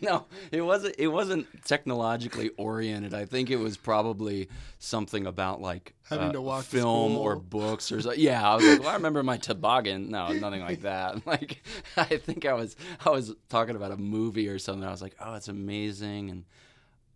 no, 0.03 0.27
it 0.51 0.63
wasn't. 0.63 0.97
It 0.99 1.09
wasn't 1.09 1.47
technologically 1.65 2.51
oriented. 2.57 3.15
I 3.15 3.25
think 3.25 3.51
it 3.51 3.57
was 3.57 3.77
probably 3.77 4.49
something 4.79 5.27
about 5.27 5.61
like 5.61 5.95
Having 6.09 6.29
uh, 6.29 6.33
to 6.33 6.41
walk 6.41 6.65
to 6.65 6.71
film 6.71 7.17
or 7.17 7.37
books 7.37 7.91
or 7.91 8.01
so. 8.01 8.13
Yeah, 8.13 8.36
I 8.45 8.55
was 8.57 8.67
like, 8.67 8.81
well, 8.81 8.89
I 8.89 8.95
remember 8.95 9.23
my 9.23 9.37
toboggan. 9.37 10.11
No, 10.11 10.33
nothing 10.33 10.61
like 10.63 10.83
that. 10.83 11.23
Like, 11.27 11.63
I 11.97 12.05
think 12.05 12.45
I 12.45 12.53
was 12.55 12.77
I 13.05 13.11
was 13.11 13.35
talking 13.49 13.77
about 13.77 13.93
a 13.93 13.97
movie 13.97 14.49
or 14.49 14.59
something. 14.59 14.87
I 14.87 14.91
was 14.91 15.03
like, 15.03 15.15
oh, 15.21 15.35
it's 15.35 15.49
amazing, 15.49 16.31
and 16.31 16.45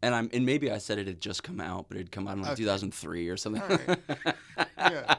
and 0.02 0.14
I'm 0.14 0.30
and 0.32 0.46
maybe 0.46 0.70
I 0.70 0.78
said 0.78 0.98
it 0.98 1.06
had 1.06 1.20
just 1.20 1.42
come 1.42 1.60
out, 1.60 1.86
but 1.88 1.96
it 1.96 2.00
had 2.00 2.12
come 2.12 2.28
out 2.28 2.36
in 2.36 2.42
like 2.42 2.52
Okay. 2.52 2.62
2003 2.62 3.28
or 3.28 3.36
something. 3.36 3.62
All 3.62 3.68
right. 3.68 3.98
Yeah. 4.78 5.14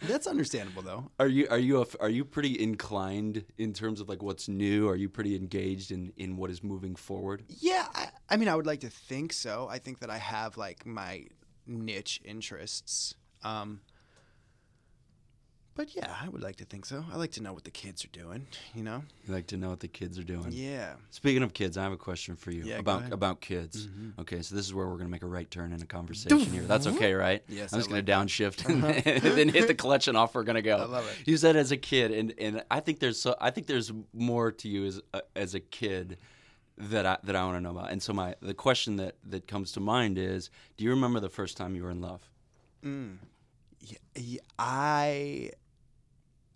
That's 0.00 0.26
understandable 0.26 0.82
though. 0.82 1.10
Are 1.18 1.28
you 1.28 1.46
are 1.50 1.58
you 1.58 1.80
a, 1.82 1.86
are 2.00 2.10
you 2.10 2.24
pretty 2.26 2.60
inclined 2.60 3.44
in 3.56 3.72
terms 3.72 4.00
of 4.00 4.08
like 4.08 4.22
what's 4.22 4.48
new? 4.48 4.86
Are 4.88 4.96
you 4.96 5.08
pretty 5.08 5.34
engaged 5.34 5.92
in 5.92 6.12
in 6.16 6.36
what 6.36 6.50
is 6.50 6.62
moving 6.62 6.94
forward? 6.94 7.44
Yeah, 7.48 7.86
I, 7.94 8.08
I 8.28 8.36
mean, 8.36 8.48
I 8.48 8.54
would 8.54 8.66
like 8.66 8.80
to 8.80 8.90
think 8.90 9.32
so. 9.32 9.66
I 9.70 9.78
think 9.78 10.00
that 10.00 10.10
I 10.10 10.18
have 10.18 10.56
like 10.58 10.84
my 10.84 11.26
niche 11.66 12.20
interests. 12.24 13.14
Um, 13.42 13.80
but 15.74 15.94
yeah, 15.96 16.14
I 16.22 16.28
would 16.28 16.42
like 16.42 16.56
to 16.56 16.64
think 16.64 16.86
so. 16.86 17.04
I 17.12 17.16
like 17.16 17.32
to 17.32 17.42
know 17.42 17.52
what 17.52 17.64
the 17.64 17.70
kids 17.70 18.04
are 18.04 18.08
doing. 18.08 18.46
You 18.74 18.82
know? 18.82 19.02
You 19.26 19.34
like 19.34 19.46
to 19.48 19.56
know 19.56 19.70
what 19.70 19.80
the 19.80 19.88
kids 19.88 20.18
are 20.18 20.22
doing. 20.24 20.48
Yeah. 20.50 20.94
Speaking 21.10 21.42
of 21.42 21.52
kids, 21.52 21.76
I 21.76 21.82
have 21.82 21.92
a 21.92 21.96
question 21.96 22.36
for 22.36 22.50
you 22.50 22.64
Yeah, 22.64 22.78
about 22.78 23.12
about 23.12 23.40
kids. 23.40 23.86
Mhm. 23.86 24.18
Okay, 24.20 24.42
so 24.42 24.54
this 24.54 24.64
is 24.64 24.72
where 24.74 24.86
we're 24.88 24.96
gonna 24.98 25.08
make 25.10 25.22
a 25.22 25.26
right 25.26 25.50
turn 25.50 25.72
in 25.72 25.82
a 25.82 25.86
conversation 25.86 26.38
here. 26.52 26.62
That's 26.62 26.86
okay, 26.86 27.14
right? 27.14 27.42
Yes, 27.48 27.72
I'm 27.72 27.80
just 27.80 27.88
gonna 27.90 28.00
like 28.00 28.06
downshift 28.06 28.64
and 28.68 29.36
then 29.38 29.48
hit 29.48 29.66
the 29.66 29.74
clutch 29.74 30.08
and 30.08 30.16
off 30.16 30.34
we're 30.34 30.44
gonna 30.44 30.62
go. 30.62 30.76
I 30.76 30.84
love 30.84 31.06
it. 31.06 31.26
You 31.28 31.36
said 31.36 31.56
as 31.56 31.72
a 31.72 31.76
kid, 31.76 32.10
and 32.12 32.34
and 32.38 32.62
I 32.70 32.80
think 32.80 33.00
there's 33.00 33.20
so 33.20 33.34
I 33.40 33.50
think 33.50 33.66
there's 33.66 33.92
more 34.12 34.52
to 34.52 34.68
you 34.68 34.86
as 34.86 35.00
a, 35.12 35.22
as 35.34 35.54
a 35.54 35.60
kid 35.60 36.18
that 36.76 37.06
I 37.06 37.18
that 37.24 37.36
I 37.36 37.44
want 37.44 37.56
to 37.56 37.60
know 37.60 37.70
about. 37.70 37.90
And 37.92 38.02
so 38.02 38.12
my 38.12 38.34
the 38.40 38.54
question 38.54 38.96
that 38.96 39.16
that 39.24 39.46
comes 39.46 39.72
to 39.72 39.80
mind 39.80 40.18
is, 40.18 40.50
do 40.76 40.84
you 40.84 40.90
remember 40.90 41.20
the 41.20 41.28
first 41.28 41.56
time 41.56 41.74
you 41.74 41.82
were 41.84 41.90
in 41.90 42.00
love? 42.00 42.28
Mm. 42.84 43.18
Yeah, 44.16 44.38
I, 44.58 45.50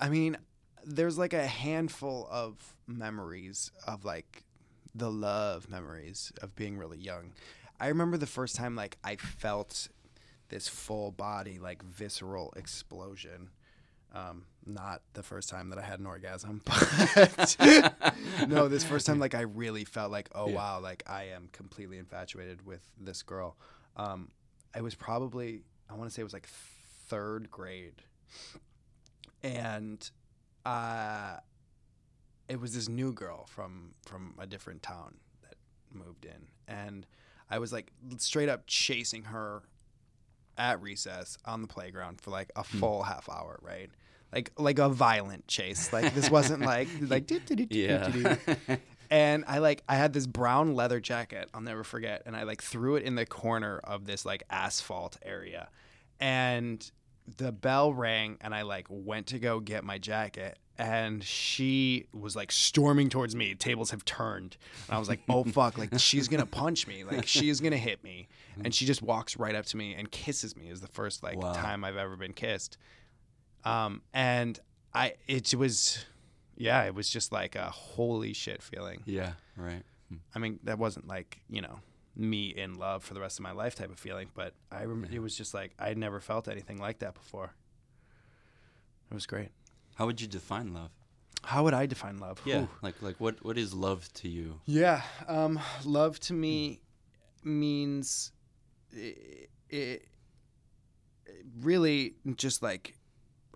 I 0.00 0.08
mean, 0.08 0.36
there's 0.84 1.18
like 1.18 1.32
a 1.32 1.46
handful 1.46 2.28
of 2.30 2.76
memories 2.86 3.70
of 3.86 4.04
like 4.04 4.44
the 4.94 5.10
love 5.10 5.68
memories 5.68 6.32
of 6.42 6.54
being 6.56 6.78
really 6.78 6.98
young. 6.98 7.32
I 7.80 7.88
remember 7.88 8.16
the 8.16 8.26
first 8.26 8.56
time 8.56 8.74
like 8.74 8.96
I 9.04 9.16
felt 9.16 9.88
this 10.48 10.66
full 10.68 11.10
body 11.12 11.58
like 11.58 11.82
visceral 11.82 12.52
explosion. 12.56 13.50
Um, 14.14 14.44
not 14.64 15.02
the 15.12 15.22
first 15.22 15.50
time 15.50 15.68
that 15.68 15.78
I 15.78 15.82
had 15.82 16.00
an 16.00 16.06
orgasm, 16.06 16.62
but 16.64 17.56
no, 18.48 18.66
this 18.68 18.82
first 18.82 19.06
time 19.06 19.18
like 19.18 19.34
I 19.34 19.42
really 19.42 19.84
felt 19.84 20.10
like 20.10 20.30
oh 20.34 20.48
Yeah. 20.48 20.54
wow, 20.56 20.80
like 20.80 21.02
I 21.06 21.24
am 21.24 21.48
completely 21.52 21.98
infatuated 21.98 22.64
with 22.66 22.80
this 22.98 23.22
girl. 23.22 23.56
Um, 23.96 24.30
I 24.74 24.80
was 24.80 24.94
probably 24.94 25.62
I 25.90 25.94
want 25.94 26.08
to 26.08 26.14
say 26.14 26.20
it 26.22 26.24
was 26.24 26.32
like 26.32 26.48
third 27.08 27.50
grade, 27.50 28.02
and 29.42 30.10
uh, 30.64 31.36
it 32.48 32.60
was 32.60 32.74
this 32.74 32.88
new 32.88 33.12
girl 33.12 33.46
from 33.46 33.94
from 34.04 34.34
a 34.38 34.46
different 34.46 34.82
town 34.82 35.16
that 35.42 35.56
moved 35.92 36.24
in, 36.24 36.48
and 36.66 37.06
I 37.50 37.58
was 37.58 37.72
like 37.72 37.92
straight 38.18 38.48
up 38.48 38.64
chasing 38.66 39.24
her 39.24 39.62
at 40.58 40.82
recess 40.82 41.38
on 41.44 41.62
the 41.62 41.68
playground 41.68 42.20
for 42.20 42.30
like 42.30 42.50
a 42.56 42.64
full 42.64 43.02
half 43.04 43.28
hour, 43.28 43.58
right? 43.62 43.90
Like 44.32 44.52
like 44.58 44.78
a 44.78 44.88
violent 44.88 45.46
chase. 45.46 45.92
Like 45.92 46.14
this 46.14 46.30
wasn't 46.30 46.62
like 46.62 46.88
like 47.00 47.26
and 49.10 49.44
I 49.46 49.58
like 49.58 49.82
I 49.88 49.94
had 49.94 50.12
this 50.12 50.26
brown 50.26 50.74
leather 50.74 51.00
jacket 51.00 51.48
I'll 51.54 51.62
never 51.62 51.84
forget 51.84 52.22
and 52.26 52.36
I 52.36 52.42
like 52.42 52.62
threw 52.62 52.96
it 52.96 53.04
in 53.04 53.14
the 53.14 53.24
corner 53.24 53.78
of 53.78 54.04
this 54.04 54.26
like 54.26 54.42
asphalt 54.50 55.16
area. 55.22 55.68
And 56.20 56.90
the 57.36 57.52
bell 57.52 57.92
rang 57.92 58.38
and 58.40 58.54
I 58.54 58.62
like 58.62 58.86
went 58.90 59.28
to 59.28 59.38
go 59.38 59.60
get 59.60 59.84
my 59.84 59.98
jacket 59.98 60.58
and 60.78 61.22
she 61.24 62.06
was 62.12 62.36
like 62.36 62.50
storming 62.52 63.08
towards 63.08 63.34
me 63.36 63.54
tables 63.54 63.90
have 63.90 64.04
turned 64.04 64.56
and 64.88 64.96
I 64.96 64.98
was 64.98 65.08
like 65.08 65.20
oh 65.28 65.44
fuck 65.44 65.76
like 65.76 65.90
she's 65.98 66.28
gonna 66.28 66.46
punch 66.46 66.86
me 66.86 67.04
like 67.04 67.26
she's 67.26 67.60
gonna 67.60 67.76
hit 67.76 68.02
me 68.04 68.28
and 68.64 68.74
she 68.74 68.86
just 68.86 69.02
walks 69.02 69.36
right 69.36 69.54
up 69.54 69.66
to 69.66 69.76
me 69.76 69.94
and 69.94 70.10
kisses 70.10 70.56
me 70.56 70.68
is 70.68 70.80
the 70.80 70.88
first 70.88 71.22
like 71.22 71.36
Wow. 71.36 71.52
time 71.52 71.84
I've 71.84 71.96
ever 71.96 72.16
been 72.16 72.32
kissed 72.32 72.78
um 73.64 74.02
and 74.14 74.58
I 74.94 75.14
it 75.26 75.54
was 75.54 76.04
yeah, 76.56 76.82
it 76.84 76.94
was 76.94 77.08
just 77.08 77.30
like 77.30 77.54
a 77.54 77.70
holy 77.70 78.32
shit 78.32 78.62
feeling. 78.62 79.02
yeah, 79.06 79.34
right. 79.56 79.84
I 80.34 80.40
mean, 80.40 80.58
that 80.64 80.76
wasn't 80.76 81.06
like, 81.06 81.38
you 81.48 81.60
know, 81.62 81.78
me 82.18 82.48
in 82.48 82.74
love 82.74 83.04
for 83.04 83.14
the 83.14 83.20
rest 83.20 83.38
of 83.38 83.44
my 83.44 83.52
life 83.52 83.74
type 83.76 83.90
of 83.90 83.98
feeling, 83.98 84.28
but 84.34 84.52
I 84.72 84.82
remember 84.82 85.08
it 85.14 85.20
was 85.20 85.36
just 85.36 85.54
like 85.54 85.72
I'd 85.78 85.96
never 85.96 86.20
felt 86.20 86.48
anything 86.48 86.78
like 86.78 86.98
that 86.98 87.14
before. 87.14 87.54
It 89.10 89.14
was 89.14 89.26
great. 89.26 89.50
How 89.94 90.06
would 90.06 90.20
you 90.20 90.26
define 90.26 90.74
love? 90.74 90.90
How 91.44 91.62
would 91.64 91.74
I 91.74 91.86
define 91.86 92.18
love? 92.18 92.40
Yeah, 92.44 92.62
Ooh. 92.62 92.68
like 92.82 93.00
like 93.00 93.16
what 93.20 93.44
what 93.44 93.56
is 93.56 93.72
love 93.72 94.12
to 94.14 94.28
you? 94.28 94.60
Yeah. 94.66 95.02
Um, 95.28 95.60
love 95.84 96.18
to 96.20 96.34
me 96.34 96.80
means 97.44 98.32
it, 98.92 99.48
it 99.70 100.08
really 101.60 102.14
just 102.36 102.62
like 102.62 102.96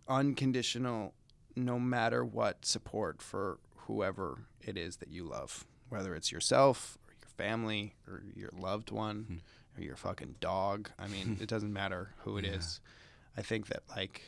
unconditional, 0.09 1.14
no 1.57 1.78
matter 1.78 2.25
what 2.25 2.64
support 2.64 3.21
for 3.21 3.59
whoever 3.87 4.47
it 4.61 4.76
is 4.76 4.99
that 4.99 5.11
you 5.11 5.25
love, 5.25 5.66
whether 5.88 6.14
it's 6.14 6.31
yourself 6.31 6.97
family 7.37 7.95
or 8.07 8.23
your 8.35 8.51
loved 8.53 8.91
one 8.91 9.25
hmm. 9.25 9.81
or 9.81 9.85
your 9.85 9.97
fucking 9.97 10.37
dog. 10.41 10.91
I 10.99 11.09
mean, 11.09 11.39
it 11.41 11.49
doesn't 11.49 11.73
matter 11.73 12.11
who 12.19 12.39
it 12.39 12.45
is. 12.45 12.81
Yeah. 12.83 13.41
I 13.41 13.43
think 13.43 13.69
that 13.69 13.83
like 13.95 14.23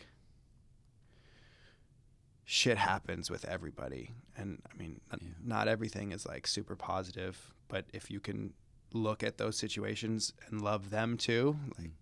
shit 2.44 2.76
happens 2.76 3.30
with 3.30 3.44
everybody 3.46 4.10
and 4.36 4.60
i 4.70 4.76
mean 4.76 5.00
Yeah. 5.10 5.28
not 5.42 5.66
everything 5.66 6.12
is 6.12 6.26
like 6.26 6.46
super 6.46 6.76
positive 6.76 7.54
but 7.68 7.86
if 7.92 8.10
you 8.10 8.20
can 8.20 8.52
look 8.92 9.22
at 9.22 9.38
those 9.38 9.56
situations 9.56 10.32
and 10.48 10.60
love 10.60 10.90
them 10.90 11.16
too 11.16 11.56
like 11.78 11.86
hmm. 11.86 11.92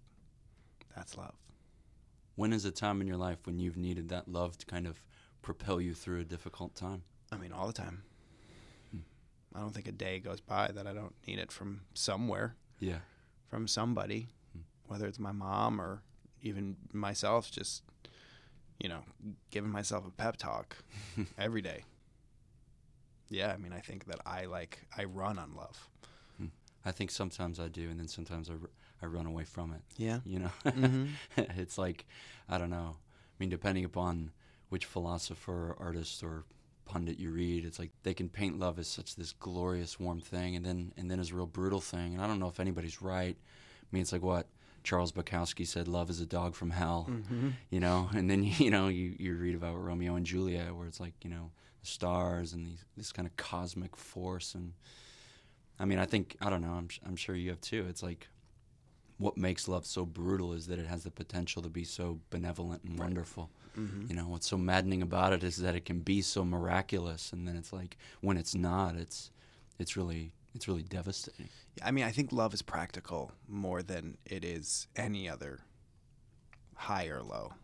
that's 0.96 1.16
love 1.16 1.34
When 2.34 2.52
is 2.52 2.64
a 2.64 2.72
time 2.72 3.00
in 3.00 3.06
your 3.06 3.16
life 3.16 3.38
when 3.46 3.58
you've 3.60 3.76
needed 3.76 4.08
that 4.08 4.26
love 4.28 4.58
to 4.58 4.66
kind 4.66 4.86
of 4.86 5.00
propel 5.42 5.80
you 5.80 5.94
through 5.94 6.20
a 6.20 6.24
difficult 6.24 6.74
time? 6.74 7.02
i 7.30 7.36
mean 7.36 7.52
all 7.52 7.68
the 7.68 7.72
time 7.72 8.02
i 9.54 9.60
don't 9.60 9.72
think 9.74 9.88
a 9.88 9.92
day 9.92 10.18
goes 10.18 10.40
by 10.40 10.70
that 10.72 10.86
i 10.86 10.92
don't 10.92 11.14
need 11.26 11.38
it 11.38 11.50
from 11.52 11.80
somewhere 11.94 12.54
Yeah. 12.80 12.98
from 13.48 13.66
somebody 13.68 14.28
whether 14.86 15.06
it's 15.06 15.18
my 15.18 15.32
mom 15.32 15.80
or 15.80 16.02
even 16.42 16.76
myself 16.92 17.50
just 17.50 17.82
you 18.78 18.88
know 18.88 19.02
giving 19.50 19.70
myself 19.70 20.06
a 20.06 20.10
pep 20.10 20.36
talk 20.36 20.76
every 21.38 21.62
day 21.62 21.84
yeah 23.30 23.52
i 23.52 23.56
mean 23.56 23.72
i 23.72 23.80
think 23.80 24.04
that 24.06 24.20
i 24.26 24.44
like 24.44 24.82
i 24.96 25.04
run 25.04 25.38
on 25.38 25.54
love 25.54 25.88
I 26.84 26.90
think 26.90 27.12
sometimes 27.12 27.60
I 27.60 27.68
do, 27.68 27.90
and 27.90 28.00
then 28.00 28.08
sometimes 28.08 28.50
I, 28.50 28.54
r- 28.54 28.70
I 29.00 29.06
run 29.06 29.24
away 29.24 29.44
from 29.44 29.72
it. 29.72 29.82
yeah 29.98 30.18
You 30.24 30.40
know, 30.40 30.50
Mhm. 30.64 31.10
it's 31.36 31.78
like 31.78 32.04
I 32.48 32.58
don't 32.58 32.70
know. 32.70 32.96
I 32.96 33.34
mean, 33.38 33.50
depending 33.50 33.84
upon 33.84 34.32
which 34.68 34.84
philosopher, 34.84 35.52
or 35.70 35.76
artist, 35.78 36.24
or 36.24 36.42
pundit 36.92 37.18
you 37.18 37.30
read, 37.30 37.64
it's 37.64 37.78
like 37.78 37.90
they 38.02 38.14
can 38.14 38.28
paint 38.28 38.58
love 38.58 38.78
as 38.78 38.88
such 38.88 39.16
this 39.16 39.32
glorious, 39.32 39.98
warm 39.98 40.20
thing, 40.20 40.56
and 40.56 40.64
then 40.64 40.92
and 40.96 41.10
then 41.10 41.18
as 41.20 41.30
a 41.30 41.34
real 41.34 41.46
brutal 41.46 41.80
thing. 41.80 42.14
And 42.14 42.22
I 42.22 42.26
don't 42.26 42.38
know 42.40 42.48
if 42.48 42.60
anybody's 42.60 43.00
right. 43.02 43.36
I 43.36 43.86
mean, 43.90 44.02
it's 44.02 44.12
like 44.12 44.22
what 44.22 44.46
Charles 44.84 45.12
Bukowski 45.12 45.66
said: 45.66 45.88
"Love 45.88 46.10
is 46.10 46.20
a 46.20 46.26
dog 46.26 46.54
from 46.54 46.70
hell," 46.70 47.06
Mm-hmm. 47.10 47.50
you 47.70 47.80
know. 47.80 48.08
And 48.14 48.28
then 48.30 48.42
you 48.64 48.70
know 48.70 48.88
you 48.88 49.14
you 49.18 49.34
read 49.36 49.54
about 49.54 49.76
Romeo 49.82 50.16
and 50.16 50.26
Juliet, 50.26 50.74
where 50.76 50.86
it's 50.86 51.00
like 51.00 51.14
you 51.24 51.30
know 51.30 51.50
the 51.80 51.86
stars 51.86 52.52
and 52.52 52.66
these 52.66 52.84
this 52.96 53.12
kind 53.12 53.26
of 53.26 53.36
cosmic 53.36 53.96
force. 53.96 54.54
And 54.54 54.72
I 55.80 55.84
mean, 55.84 55.98
I 55.98 56.04
think 56.06 56.36
I 56.40 56.50
don't 56.50 56.62
know. 56.62 56.72
I'm 56.72 56.88
I'm 57.06 57.16
sure 57.16 57.34
you 57.34 57.50
have 57.50 57.60
too. 57.60 57.86
It's 57.88 58.02
like 58.02 58.28
what 59.22 59.36
makes 59.36 59.68
love 59.68 59.86
so 59.86 60.04
brutal 60.04 60.52
is 60.52 60.66
that 60.66 60.78
it 60.78 60.86
has 60.86 61.04
the 61.04 61.10
potential 61.10 61.62
to 61.62 61.68
be 61.68 61.84
so 61.84 62.18
benevolent 62.30 62.82
and 62.84 62.98
wonderful. 62.98 63.50
Mm-hmm. 63.78 64.06
You 64.08 64.16
know, 64.16 64.28
what's 64.28 64.48
so 64.48 64.58
maddening 64.58 65.00
about 65.00 65.32
it 65.32 65.44
is 65.44 65.56
that 65.58 65.76
it 65.76 65.84
can 65.84 66.00
be 66.00 66.20
so 66.22 66.44
miraculous, 66.44 67.32
and 67.32 67.46
then 67.46 67.56
it's 67.56 67.72
like 67.72 67.96
when 68.20 68.36
it's 68.36 68.54
not, 68.54 68.96
it's 68.96 69.30
it's 69.78 69.96
really 69.96 70.32
it's 70.54 70.68
really 70.68 70.82
devastating. 70.82 71.48
I 71.82 71.90
mean, 71.90 72.04
I 72.04 72.10
think 72.10 72.32
love 72.32 72.52
is 72.52 72.62
practical 72.62 73.32
more 73.48 73.82
than 73.82 74.18
it 74.26 74.44
is 74.44 74.88
any 74.96 75.28
other 75.28 75.60
high 76.74 77.06
or 77.06 77.22
low. 77.22 77.54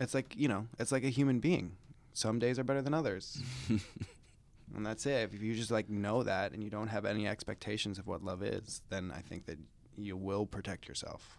It's 0.00 0.12
like, 0.12 0.34
you 0.36 0.48
know, 0.48 0.66
it's 0.78 0.92
like 0.92 1.04
a 1.04 1.08
human 1.08 1.40
being. 1.40 1.76
Some 2.12 2.38
days 2.38 2.58
are 2.58 2.64
better 2.64 2.82
than 2.82 2.92
others. 2.92 3.40
and 3.68 4.84
that's 4.84 5.06
it. 5.06 5.30
If 5.32 5.42
you 5.42 5.54
just 5.54 5.70
like 5.70 5.88
know 5.88 6.22
that 6.24 6.52
and 6.52 6.62
you 6.62 6.68
don't 6.68 6.88
have 6.88 7.06
any 7.06 7.26
expectations 7.26 7.98
of 7.98 8.06
what 8.06 8.22
love 8.22 8.42
is, 8.42 8.82
then 8.90 9.12
I 9.16 9.20
think 9.20 9.46
that 9.46 9.58
you 9.96 10.16
will 10.16 10.46
protect 10.46 10.88
yourself. 10.88 11.38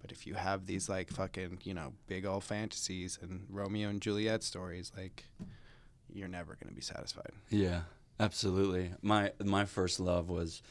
But 0.00 0.12
if 0.12 0.26
you 0.26 0.34
have 0.34 0.66
these 0.66 0.88
like 0.88 1.10
fucking, 1.10 1.60
you 1.64 1.72
know, 1.74 1.94
big 2.06 2.26
old 2.26 2.44
fantasies 2.44 3.18
and 3.22 3.46
Romeo 3.48 3.88
and 3.88 4.00
Juliet 4.02 4.42
stories, 4.42 4.92
like 4.96 5.24
you're 6.12 6.28
never 6.28 6.54
going 6.54 6.68
to 6.68 6.74
be 6.74 6.82
satisfied. 6.82 7.32
Yeah, 7.48 7.82
absolutely. 8.20 8.92
My 9.02 9.32
my 9.42 9.64
first 9.64 9.98
love 10.00 10.28
was 10.28 10.62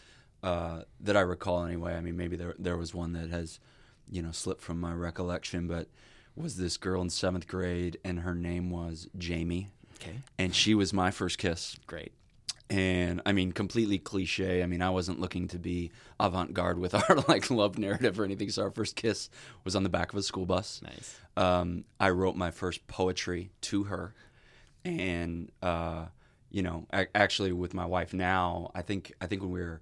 uh, 0.43 0.83
that 0.99 1.17
I 1.17 1.21
recall 1.21 1.65
anyway. 1.65 1.95
I 1.95 2.01
mean, 2.01 2.15
maybe 2.17 2.35
there 2.35 2.53
there 2.59 2.77
was 2.77 2.93
one 2.93 3.13
that 3.13 3.29
has 3.29 3.59
you 4.09 4.21
know 4.21 4.31
slipped 4.31 4.61
from 4.61 4.79
my 4.79 4.93
recollection, 4.93 5.67
but 5.67 5.87
was 6.35 6.57
this 6.57 6.77
girl 6.77 7.01
in 7.01 7.09
seventh 7.09 7.47
grade, 7.47 7.97
and 8.03 8.19
her 8.19 8.35
name 8.35 8.69
was 8.69 9.07
Jamie, 9.17 9.69
Okay. 9.95 10.21
and 10.37 10.53
she 10.53 10.75
was 10.75 10.91
my 10.93 11.09
first 11.11 11.37
kiss. 11.39 11.75
Great. 11.87 12.11
And 12.73 13.21
I 13.23 13.33
mean, 13.33 13.51
completely 13.51 13.99
cliche. 13.99 14.63
I 14.63 14.65
mean, 14.65 14.81
I 14.81 14.89
wasn't 14.89 15.19
looking 15.19 15.47
to 15.49 15.59
be 15.59 15.91
avant 16.19 16.53
garde 16.55 16.79
with 16.79 16.95
our 17.09 17.17
like 17.27 17.51
love 17.51 17.77
narrative 17.77 18.19
or 18.19 18.23
anything. 18.25 18.49
So 18.49 18.63
our 18.63 18.71
first 18.71 18.95
kiss 18.95 19.29
was 19.63 19.75
on 19.75 19.83
the 19.83 19.89
back 19.89 20.11
of 20.11 20.17
a 20.17 20.23
school 20.23 20.47
bus. 20.47 20.81
Nice. 20.83 21.19
Um, 21.37 21.83
I 21.99 22.09
wrote 22.09 22.35
my 22.35 22.49
first 22.49 22.87
poetry 22.87 23.51
to 23.61 23.83
her, 23.83 24.15
and 24.83 25.51
uh, 25.61 26.05
you 26.49 26.63
know, 26.63 26.87
a- 26.91 27.15
actually 27.15 27.51
with 27.51 27.75
my 27.75 27.85
wife 27.85 28.11
now, 28.13 28.71
I 28.73 28.81
think 28.81 29.13
I 29.21 29.27
think 29.27 29.43
when 29.43 29.51
we 29.51 29.61
were 29.61 29.81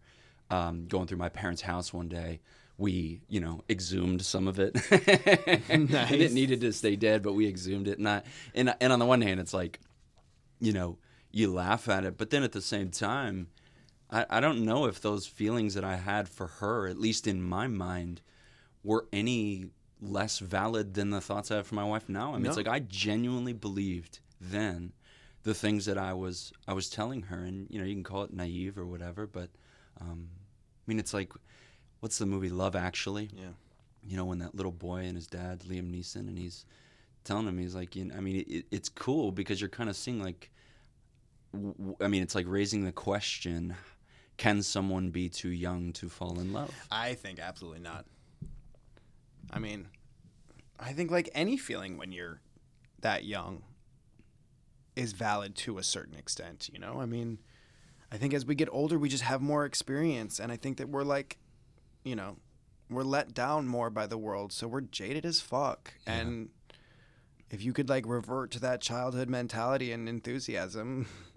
um, 0.49 0.87
going 0.87 1.07
through 1.07 1.17
my 1.19 1.29
parents' 1.29 1.61
house 1.61 1.93
one 1.93 2.09
day, 2.09 2.41
we 2.77 3.21
you 3.29 3.39
know 3.39 3.63
exhumed 3.69 4.21
some 4.23 4.49
of 4.49 4.59
it. 4.59 4.75
and 5.69 5.89
Nice. 5.91 6.11
it 6.11 6.33
needed 6.33 6.59
to 6.61 6.73
stay 6.73 6.97
dead, 6.97 7.23
but 7.23 7.33
we 7.33 7.47
exhumed 7.47 7.87
it. 7.87 7.99
And 7.99 8.09
I, 8.09 8.21
and 8.53 8.75
and 8.81 8.91
on 8.91 8.99
the 8.99 9.05
one 9.05 9.21
hand, 9.21 9.39
it's 9.39 9.53
like, 9.53 9.79
you 10.59 10.73
know, 10.73 10.97
you 11.31 11.51
laugh 11.51 11.87
at 11.89 12.05
it, 12.05 12.17
but 12.17 12.29
then 12.29 12.43
at 12.43 12.51
the 12.51 12.61
same 12.61 12.89
time, 12.91 13.47
I, 14.09 14.25
I 14.29 14.39
don't 14.39 14.65
know 14.65 14.85
if 14.85 14.99
those 15.01 15.25
feelings 15.27 15.73
that 15.75 15.83
I 15.83 15.95
had 15.95 16.27
for 16.27 16.47
her, 16.47 16.87
at 16.87 16.99
least 16.99 17.27
in 17.27 17.41
my 17.41 17.67
mind, 17.67 18.21
were 18.83 19.07
any 19.13 19.67
less 20.01 20.39
valid 20.39 20.93
than 20.95 21.11
the 21.11 21.21
thoughts 21.21 21.51
I 21.51 21.57
have 21.57 21.67
for 21.67 21.75
my 21.75 21.83
wife 21.83 22.09
now. 22.09 22.33
I 22.33 22.37
mean, 22.37 22.47
it's 22.47 22.57
like 22.57 22.67
I 22.67 22.79
genuinely 22.79 23.53
believed 23.53 24.19
then 24.39 24.93
the 25.43 25.53
things 25.53 25.85
that 25.85 25.97
I 25.97 26.13
was 26.13 26.51
I 26.67 26.73
was 26.73 26.89
telling 26.89 27.23
her, 27.23 27.43
and 27.43 27.67
you 27.69 27.79
know, 27.79 27.85
you 27.85 27.93
can 27.93 28.03
call 28.03 28.23
it 28.23 28.33
naive 28.33 28.77
or 28.77 28.85
whatever, 28.85 29.25
but 29.27 29.49
um, 29.99 30.29
I 30.33 30.83
mean, 30.87 30.99
it's 30.99 31.13
like, 31.13 31.31
what's 31.99 32.17
the 32.17 32.25
movie 32.25 32.49
Love 32.49 32.75
Actually? 32.75 33.29
Yeah. 33.35 33.49
you 34.03 34.17
know, 34.17 34.25
when 34.25 34.39
that 34.39 34.55
little 34.55 34.71
boy 34.71 35.01
and 35.01 35.15
his 35.15 35.27
dad, 35.27 35.59
Liam 35.61 35.91
Neeson, 35.93 36.27
and 36.27 36.37
he's 36.37 36.65
telling 37.23 37.47
him, 37.47 37.57
he's 37.59 37.75
like, 37.75 37.95
you 37.95 38.05
know, 38.05 38.15
I 38.15 38.19
mean, 38.19 38.43
it, 38.47 38.65
it's 38.71 38.89
cool 38.89 39.31
because 39.31 39.61
you're 39.61 39.69
kind 39.69 39.89
of 39.89 39.95
seeing 39.95 40.21
like, 40.21 40.50
I 41.53 42.07
mean, 42.07 42.23
it's 42.23 42.35
like 42.35 42.45
raising 42.47 42.85
the 42.85 42.91
question, 42.91 43.75
can 44.37 44.61
someone 44.61 45.09
be 45.09 45.29
too 45.29 45.49
young 45.49 45.93
to 45.93 46.09
fall 46.09 46.39
in 46.39 46.53
love? 46.53 46.73
I 46.91 47.13
think 47.13 47.39
absolutely 47.39 47.81
not. 47.81 48.05
I 49.51 49.59
mean, 49.59 49.87
I 50.79 50.93
think 50.93 51.11
like 51.11 51.29
any 51.33 51.57
feeling 51.57 51.97
when 51.97 52.11
you're 52.11 52.41
that 53.01 53.25
young 53.25 53.63
is 54.95 55.13
valid 55.13 55.55
to 55.55 55.77
a 55.77 55.83
certain 55.83 56.15
extent, 56.15 56.69
you 56.71 56.79
know? 56.79 56.99
I 56.99 57.05
mean, 57.05 57.39
I 58.11 58.17
think 58.17 58.33
as 58.33 58.45
we 58.45 58.55
get 58.55 58.69
older, 58.71 58.97
we 58.99 59.09
just 59.09 59.23
have 59.23 59.41
more 59.41 59.65
experience. 59.65 60.39
And 60.39 60.51
I 60.51 60.57
think 60.57 60.77
that 60.77 60.89
we're 60.89 61.03
like, 61.03 61.37
you 62.03 62.15
know, 62.15 62.37
we're 62.89 63.03
let 63.03 63.33
down 63.33 63.67
more 63.67 63.89
by 63.89 64.07
the 64.07 64.17
world. 64.17 64.51
So 64.51 64.67
we're 64.67 64.81
jaded 64.81 65.25
as 65.25 65.39
fuck. 65.39 65.93
Yeah. 66.05 66.13
And 66.13 66.49
if 67.49 67.63
you 67.63 67.73
could 67.73 67.89
like 67.89 68.05
revert 68.05 68.51
to 68.51 68.59
that 68.61 68.81
childhood 68.81 69.29
mentality 69.29 69.91
and 69.91 70.09
enthusiasm, 70.09 71.07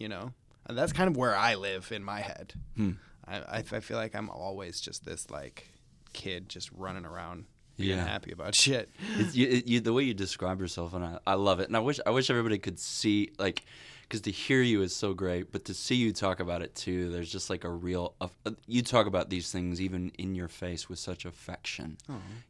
you 0.00 0.08
know, 0.08 0.32
and 0.66 0.76
that's 0.76 0.92
kind 0.92 1.08
of 1.08 1.16
where 1.16 1.36
I 1.36 1.54
live 1.54 1.92
in 1.92 2.02
my 2.02 2.20
head. 2.20 2.54
Hmm. 2.76 2.92
I, 3.28 3.42
I, 3.58 3.62
feel 3.62 3.96
like 3.96 4.16
I'm 4.16 4.28
always 4.28 4.80
just 4.80 5.04
this 5.04 5.30
like 5.30 5.68
kid 6.12 6.48
just 6.48 6.72
running 6.72 7.04
around 7.04 7.44
being 7.76 7.96
Yeah. 7.96 8.04
happy 8.04 8.32
about 8.32 8.54
shit. 8.64 8.90
It's, 9.16 9.36
you, 9.36 9.46
it- 9.46 9.68
you, 9.68 9.80
the 9.80 9.92
way 9.92 10.02
you 10.02 10.14
describe 10.14 10.60
yourself, 10.60 10.94
and 10.94 11.04
I, 11.04 11.18
I 11.26 11.34
love 11.34 11.60
it. 11.60 11.68
And 11.68 11.76
I 11.76 11.80
wish 11.80 12.00
I 12.04 12.10
wish 12.10 12.28
everybody 12.30 12.58
could 12.58 12.80
see 12.80 13.30
like, 13.38 13.64
because 14.02 14.22
to 14.22 14.32
hear 14.32 14.60
you 14.62 14.82
is 14.82 14.92
so 14.96 15.14
great, 15.14 15.52
but 15.52 15.64
to 15.66 15.74
see 15.74 15.94
you 15.94 16.12
talk 16.12 16.40
about 16.40 16.62
it 16.62 16.74
too, 16.74 17.10
there's 17.12 17.30
just 17.30 17.48
like 17.50 17.62
a 17.62 17.70
real. 17.70 18.14
Uh, 18.20 18.28
you 18.66 18.82
talk 18.82 19.06
about 19.06 19.30
these 19.30 19.52
things 19.52 19.80
even 19.80 20.10
in 20.18 20.34
your 20.34 20.48
face 20.48 20.88
with 20.88 20.98
such 20.98 21.24
affection, 21.24 21.96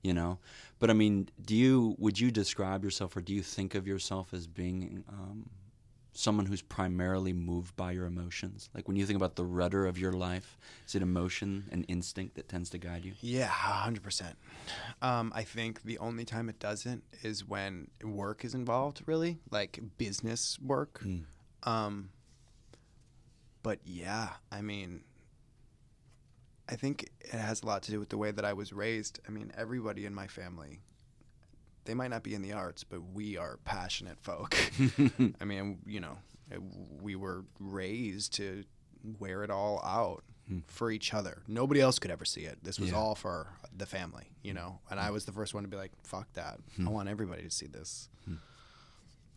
you 0.02 0.14
know. 0.14 0.38
But 0.78 0.88
I 0.88 0.94
mean, 0.94 1.28
do 1.44 1.54
you 1.54 1.94
would 1.98 2.18
you 2.18 2.30
describe 2.30 2.82
yourself, 2.84 3.14
or 3.16 3.20
do 3.20 3.34
you 3.34 3.42
think 3.42 3.74
of 3.74 3.86
yourself 3.86 4.32
as 4.32 4.46
being 4.46 5.04
um, 5.10 5.50
someone 6.12 6.46
who's 6.46 6.62
primarily 6.62 7.32
moved 7.32 7.76
by 7.76 7.92
your 7.92 8.06
emotions? 8.06 8.68
Like 8.74 8.88
when 8.88 8.96
you 8.96 9.06
think 9.06 9.16
about 9.16 9.36
the 9.36 9.44
rudder 9.44 9.86
of 9.86 9.98
your 9.98 10.12
life, 10.12 10.58
is 10.86 10.94
it 10.94 11.02
emotion 11.02 11.68
and 11.70 11.84
instinct 11.88 12.34
that 12.36 12.48
tends 12.48 12.70
to 12.70 12.78
guide 12.78 13.04
you? 13.04 13.12
Yeah, 13.20 13.46
hundred 13.46 14.02
percent. 14.02 14.36
Um, 15.02 15.32
I 15.34 15.42
think 15.42 15.82
the 15.82 15.98
only 15.98 16.24
time 16.24 16.48
it 16.48 16.58
doesn't 16.58 17.04
is 17.22 17.46
when 17.46 17.88
work 18.02 18.44
is 18.44 18.54
involved, 18.54 19.02
really, 19.06 19.38
like 19.50 19.80
business 19.98 20.58
work. 20.60 21.00
Mm. 21.04 21.22
Um, 21.62 22.10
but 23.62 23.78
yeah, 23.84 24.30
I 24.50 24.62
mean, 24.62 25.04
I 26.68 26.76
think 26.76 27.10
it 27.20 27.32
has 27.32 27.62
a 27.62 27.66
lot 27.66 27.82
to 27.84 27.90
do 27.90 27.98
with 27.98 28.08
the 28.08 28.16
way 28.16 28.30
that 28.30 28.44
I 28.44 28.52
was 28.52 28.72
raised. 28.72 29.20
I 29.26 29.30
mean, 29.30 29.52
everybody 29.56 30.06
in 30.06 30.14
my 30.14 30.26
family, 30.28 30.80
they 31.84 31.94
might 31.94 32.10
not 32.10 32.22
be 32.22 32.34
in 32.34 32.42
the 32.42 32.52
arts, 32.52 32.84
but 32.84 33.00
we 33.12 33.36
are 33.36 33.58
passionate 33.64 34.18
folk. 34.20 34.56
I 35.40 35.44
mean, 35.44 35.78
you 35.86 36.00
know, 36.00 36.18
we 37.00 37.16
were 37.16 37.44
raised 37.58 38.34
to 38.34 38.64
wear 39.18 39.42
it 39.42 39.50
all 39.50 39.80
out 39.84 40.24
hmm. 40.46 40.58
for 40.66 40.90
each 40.90 41.14
other. 41.14 41.42
Nobody 41.48 41.80
else 41.80 41.98
could 41.98 42.10
ever 42.10 42.24
see 42.24 42.42
it. 42.42 42.58
This 42.62 42.78
was 42.78 42.90
Yeah. 42.90 42.96
all 42.96 43.14
for 43.14 43.48
the 43.76 43.86
family, 43.86 44.30
you 44.42 44.52
know. 44.52 44.80
And 44.90 45.00
I 45.00 45.08
hmm. 45.08 45.14
was 45.14 45.24
the 45.24 45.32
first 45.32 45.54
one 45.54 45.62
to 45.64 45.68
be 45.68 45.76
like, 45.76 45.92
"Fuck 46.02 46.32
that! 46.34 46.58
I 46.78 46.82
hmm. 46.82 46.90
want 46.90 47.08
everybody 47.08 47.42
to 47.42 47.50
see 47.50 47.66
this." 47.66 48.08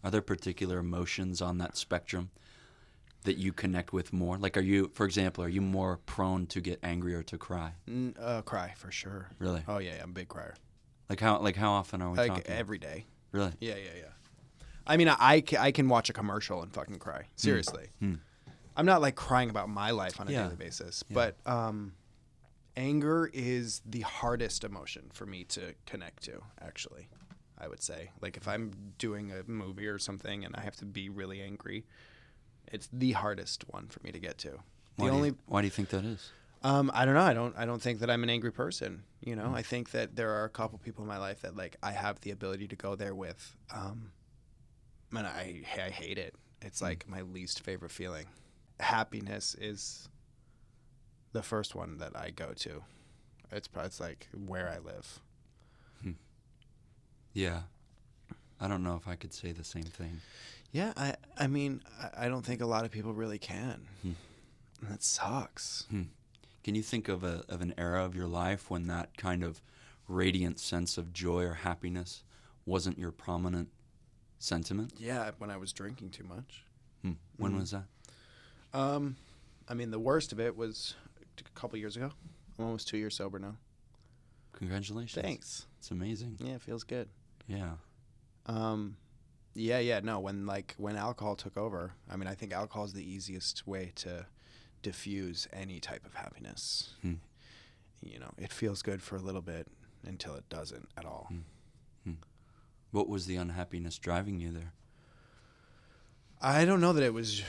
Are 0.03 0.12
there 0.12 0.21
particular 0.21 0.79
emotions 0.79 1.41
on 1.41 1.60
that 1.60 1.77
spectrum 1.77 2.32
that 3.23 3.38
you 3.38 3.53
connect 3.53 3.93
with 3.93 4.12
more? 4.12 4.38
Like, 4.38 4.58
are 4.58 4.62
you, 4.62 4.91
for 4.93 5.06
example, 5.06 5.45
are 5.45 5.49
you 5.49 5.62
more 5.62 5.97
prone 6.06 6.45
to 6.47 6.60
get 6.60 6.79
angry 6.84 7.15
or 7.15 7.23
to 7.23 7.38
cry? 7.38 7.73
N- 7.88 8.15
uh, 8.19 8.41
cry 8.41 8.73
for 8.75 8.91
sure. 8.91 9.29
Really? 9.39 9.63
Oh 9.67 9.77
yeah, 9.77 9.95
yeah, 9.95 10.03
I'm 10.03 10.10
a 10.10 10.13
big 10.13 10.27
crier. 10.27 10.56
Like 11.13 11.19
how, 11.19 11.38
like 11.39 11.56
how 11.56 11.71
often 11.73 12.02
are 12.02 12.10
we 12.10 12.17
Like 12.17 12.28
talking? 12.30 12.45
every 12.47 12.80
day. 12.80 13.06
really? 13.32 13.52
Yeah, 13.60 13.76
yeah, 13.76 13.91
yeah. 13.97 14.65
I 14.88 14.97
mean, 14.97 15.10
I, 15.10 15.41
ca- 15.41 15.60
I 15.62 15.71
can 15.71 15.88
watch 15.88 16.10
a 16.10 16.13
commercial 16.13 16.63
and 16.63 16.73
fucking 16.73 16.97
cry. 16.97 17.28
Seriously. 17.36 17.89
Hmm. 17.99 18.15
I'm 18.76 18.88
not 18.88 18.99
like 18.99 19.13
crying 19.15 19.52
about 19.52 19.69
my 19.69 19.91
life 19.91 20.19
on 20.19 20.28
a 20.28 20.32
Yeah. 20.32 20.45
daily 20.45 20.56
basis, 20.56 21.04
Yeah. 21.08 21.13
but 21.13 21.38
um, 21.52 21.93
anger 22.76 23.30
is 23.32 23.84
the 23.86 24.02
hardest 24.02 24.63
emotion 24.63 25.12
for 25.13 25.28
me 25.28 25.43
to 25.49 25.76
connect 25.86 26.23
to, 26.23 26.41
actually. 26.60 27.10
I 27.60 27.67
would 27.67 27.84
say. 27.84 28.10
Like 28.19 28.36
if 28.38 28.47
I'm 28.47 28.71
doing 28.97 29.32
a 29.32 29.43
movie 29.49 29.86
or 29.86 29.99
something 29.99 30.43
and 30.43 30.56
I 30.56 30.62
have 30.62 30.76
to 30.78 30.86
be 30.86 31.10
really 31.10 31.41
angry, 31.43 31.86
it's 32.71 32.89
the 32.91 33.12
hardest 33.12 33.65
one 33.67 33.86
for 33.88 33.99
me 34.04 34.12
to 34.12 34.19
get 34.19 34.39
to. 34.39 34.49
The 34.97 35.04
Why, 35.04 35.10
only 35.12 35.30
you, 35.30 35.38
why 35.45 35.62
do 35.62 35.67
you 35.67 35.71
think 35.71 35.89
that 35.89 36.04
is? 36.04 36.32
Um, 36.63 36.91
I 36.93 37.06
don't 37.06 37.13
know. 37.13 37.21
I 37.21 37.34
don't. 37.34 37.56
I 37.58 37.65
don't 37.65 37.82
think 37.82 37.99
that 37.99 38.10
I'm 38.10 38.23
an 38.23 38.30
angry 38.30 38.52
person. 38.52 39.04
You 39.21 39.36
know, 39.36 39.54
I 39.54 39.62
think 39.62 39.91
that 39.91 40.15
there 40.15 40.32
are 40.32 40.45
a 40.45 40.49
couple 40.49 40.78
people 40.80 41.04
in 41.04 41.08
my 41.08 41.17
life 41.17 41.41
that 41.41 41.56
like 41.56 41.76
I 41.84 41.91
have 41.91 42.21
the 42.21 42.32
ability 42.32 42.67
to 42.69 42.76
go 42.76 42.95
there 42.95 43.15
with. 43.15 43.56
Um, 43.73 44.12
and 45.15 45.28
I 45.28 45.62
I 45.76 45.89
hate 45.89 46.17
it. 46.17 46.36
It's 46.62 46.82
like 46.82 47.06
my 47.08 47.21
least 47.21 47.62
favorite 47.62 47.91
feeling. 47.91 48.26
Happiness 48.80 49.56
is 49.60 50.08
the 51.34 51.43
first 51.43 51.76
one 51.76 51.97
that 51.97 52.15
I 52.15 52.30
go 52.30 52.54
to. 52.54 52.84
It's 53.52 53.69
it's 53.76 53.99
like 53.99 54.30
where 54.34 54.69
I 54.69 54.80
live. 54.80 55.19
Yeah. 57.34 57.62
I 58.62 58.67
don't 58.67 58.84
know 58.84 58.95
if 58.95 59.08
I 59.08 59.15
could 59.15 59.34
say 59.34 59.52
the 59.52 59.63
same 59.63 59.84
thing. 59.84 60.21
Yeah, 60.71 60.93
I 60.95 61.15
I 61.38 61.47
mean, 61.47 61.82
I, 62.02 62.26
I 62.26 62.30
don't 62.30 62.45
think 62.45 62.62
a 62.62 62.65
lot 62.65 62.86
of 62.86 62.91
people 62.91 63.13
really 63.13 63.39
can. 63.39 63.88
Hmm. 64.02 64.12
That 64.84 65.04
sucks. 65.04 65.86
Can 66.63 66.76
you 66.76 66.82
think 66.84 67.10
of 67.10 67.23
a 67.23 67.43
of 67.49 67.62
an 67.62 67.73
era 67.78 68.04
of 68.06 68.15
your 68.15 68.28
life 68.28 68.69
when 68.69 68.88
that 68.88 69.17
kind 69.17 69.43
of 69.43 69.62
radiant 70.08 70.60
sense 70.60 70.97
of 70.97 71.13
joy 71.13 71.43
or 71.43 71.54
happiness 71.56 72.23
wasn't 72.65 72.97
your 72.97 73.12
prominent 73.12 73.69
sentiment? 74.39 74.93
Yeah, 74.97 75.32
when 75.38 75.49
I 75.49 75.58
was 75.58 75.73
drinking 75.73 76.12
too 76.12 76.23
much. 76.23 76.63
Hmm. 77.02 77.13
When 77.38 77.54
Mhm. 77.54 77.60
was 77.60 77.71
that? 77.71 77.86
Um, 78.73 79.17
I 79.67 79.73
mean, 79.73 79.91
the 79.91 79.99
worst 79.99 80.32
of 80.32 80.39
it 80.39 80.56
was 80.56 80.95
a 81.38 81.43
couple 81.60 81.78
years 81.78 81.95
ago. 81.97 82.12
I'm 82.58 82.65
almost 82.65 82.88
two 82.88 82.97
years 82.97 83.15
sober 83.15 83.39
now. 83.39 83.58
Congratulations. 84.54 85.21
Thanks. 85.21 85.67
It's 85.80 85.91
amazing. 85.91 86.38
Yeah, 86.39 86.54
it 86.56 86.62
feels 86.62 86.84
good. 86.84 87.10
Yeah. 87.47 87.73
Um, 88.45 88.97
yeah, 89.54 89.80
yeah, 89.80 89.99
no. 89.99 90.19
When 90.19 90.45
like 90.45 90.76
when 90.78 90.95
alcohol 90.95 91.36
took 91.36 91.58
over, 91.58 91.93
I 92.10 92.15
mean, 92.15 92.28
I 92.28 92.36
think 92.36 92.54
alcohol 92.54 92.86
is 92.86 92.93
the 92.93 93.04
easiest 93.04 93.67
way 93.67 93.91
to 93.95 94.26
diffuse 94.84 95.48
any 95.52 95.80
type 95.80 96.06
of 96.06 96.13
happiness. 96.13 96.93
Hmm. 97.02 97.15
You 98.02 98.19
know, 98.19 98.32
it 98.38 98.54
feels 98.54 98.82
good 98.82 99.02
for 99.02 99.15
a 99.15 99.22
little 99.22 99.41
bit 99.41 99.67
until 100.06 100.36
it 100.36 100.48
doesn't 100.50 100.89
at 100.96 101.06
all. 101.06 101.28
Hmm. 101.30 101.39
What 102.93 103.10
was 103.10 103.26
the 103.26 103.38
unhappiness 103.38 103.98
driving 103.98 104.39
you 104.39 104.52
there? 104.52 104.74
I 106.39 106.63
don't 106.63 106.80
know 106.80 106.93
that 106.93 107.02
it 107.02 107.13
was 107.13 107.41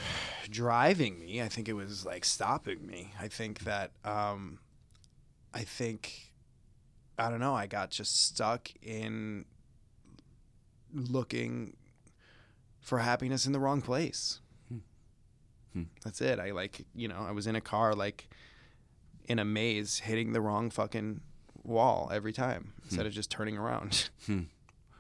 driving 0.48 1.20
me. 1.20 1.42
I 1.42 1.48
think 1.48 1.68
it 1.68 1.74
was 1.74 2.06
like 2.06 2.24
stopping 2.24 2.86
me. 2.86 3.12
I 3.20 3.28
think 3.28 3.60
that 3.64 3.90
um, 4.06 4.58
I 5.52 5.60
think 5.60 6.32
I 7.18 7.28
don't 7.28 7.40
know. 7.40 7.54
I 7.54 7.66
got 7.66 7.90
just 7.90 8.24
stuck 8.24 8.70
in 8.82 9.44
looking 10.94 11.76
for 12.80 13.00
happiness 13.00 13.44
in 13.44 13.52
the 13.52 13.60
wrong 13.60 13.82
place. 13.82 14.40
Hmm. 15.74 15.80
Hmm. 15.80 15.84
That's 16.04 16.20
it. 16.20 16.38
I 16.38 16.52
like 16.52 16.86
you 16.94 17.08
know 17.08 17.24
I 17.28 17.32
was 17.32 17.46
in 17.46 17.56
a 17.56 17.60
car 17.60 17.94
like 17.94 18.28
in 19.26 19.38
a 19.38 19.44
maze 19.44 19.98
hitting 19.98 20.32
the 20.32 20.40
wrong 20.40 20.70
fucking 20.70 21.20
wall 21.62 22.10
every 22.12 22.32
time 22.32 22.72
instead 22.84 23.06
of 23.06 23.12
just 23.12 23.30
turning 23.30 23.58
around. 23.58 24.08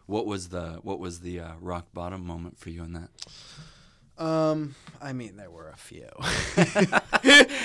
What 0.06 0.26
was 0.26 0.50
the 0.50 0.80
what 0.82 0.98
was 0.98 1.20
the 1.20 1.40
uh, 1.40 1.52
rock 1.60 1.86
bottom 1.94 2.26
moment 2.26 2.58
for 2.58 2.68
you 2.68 2.84
in 2.84 2.92
that? 2.92 4.22
Um, 4.22 4.74
I 5.00 5.14
mean 5.14 5.36
there 5.36 5.50
were 5.50 5.70
a 5.70 5.76
few. 5.78 6.08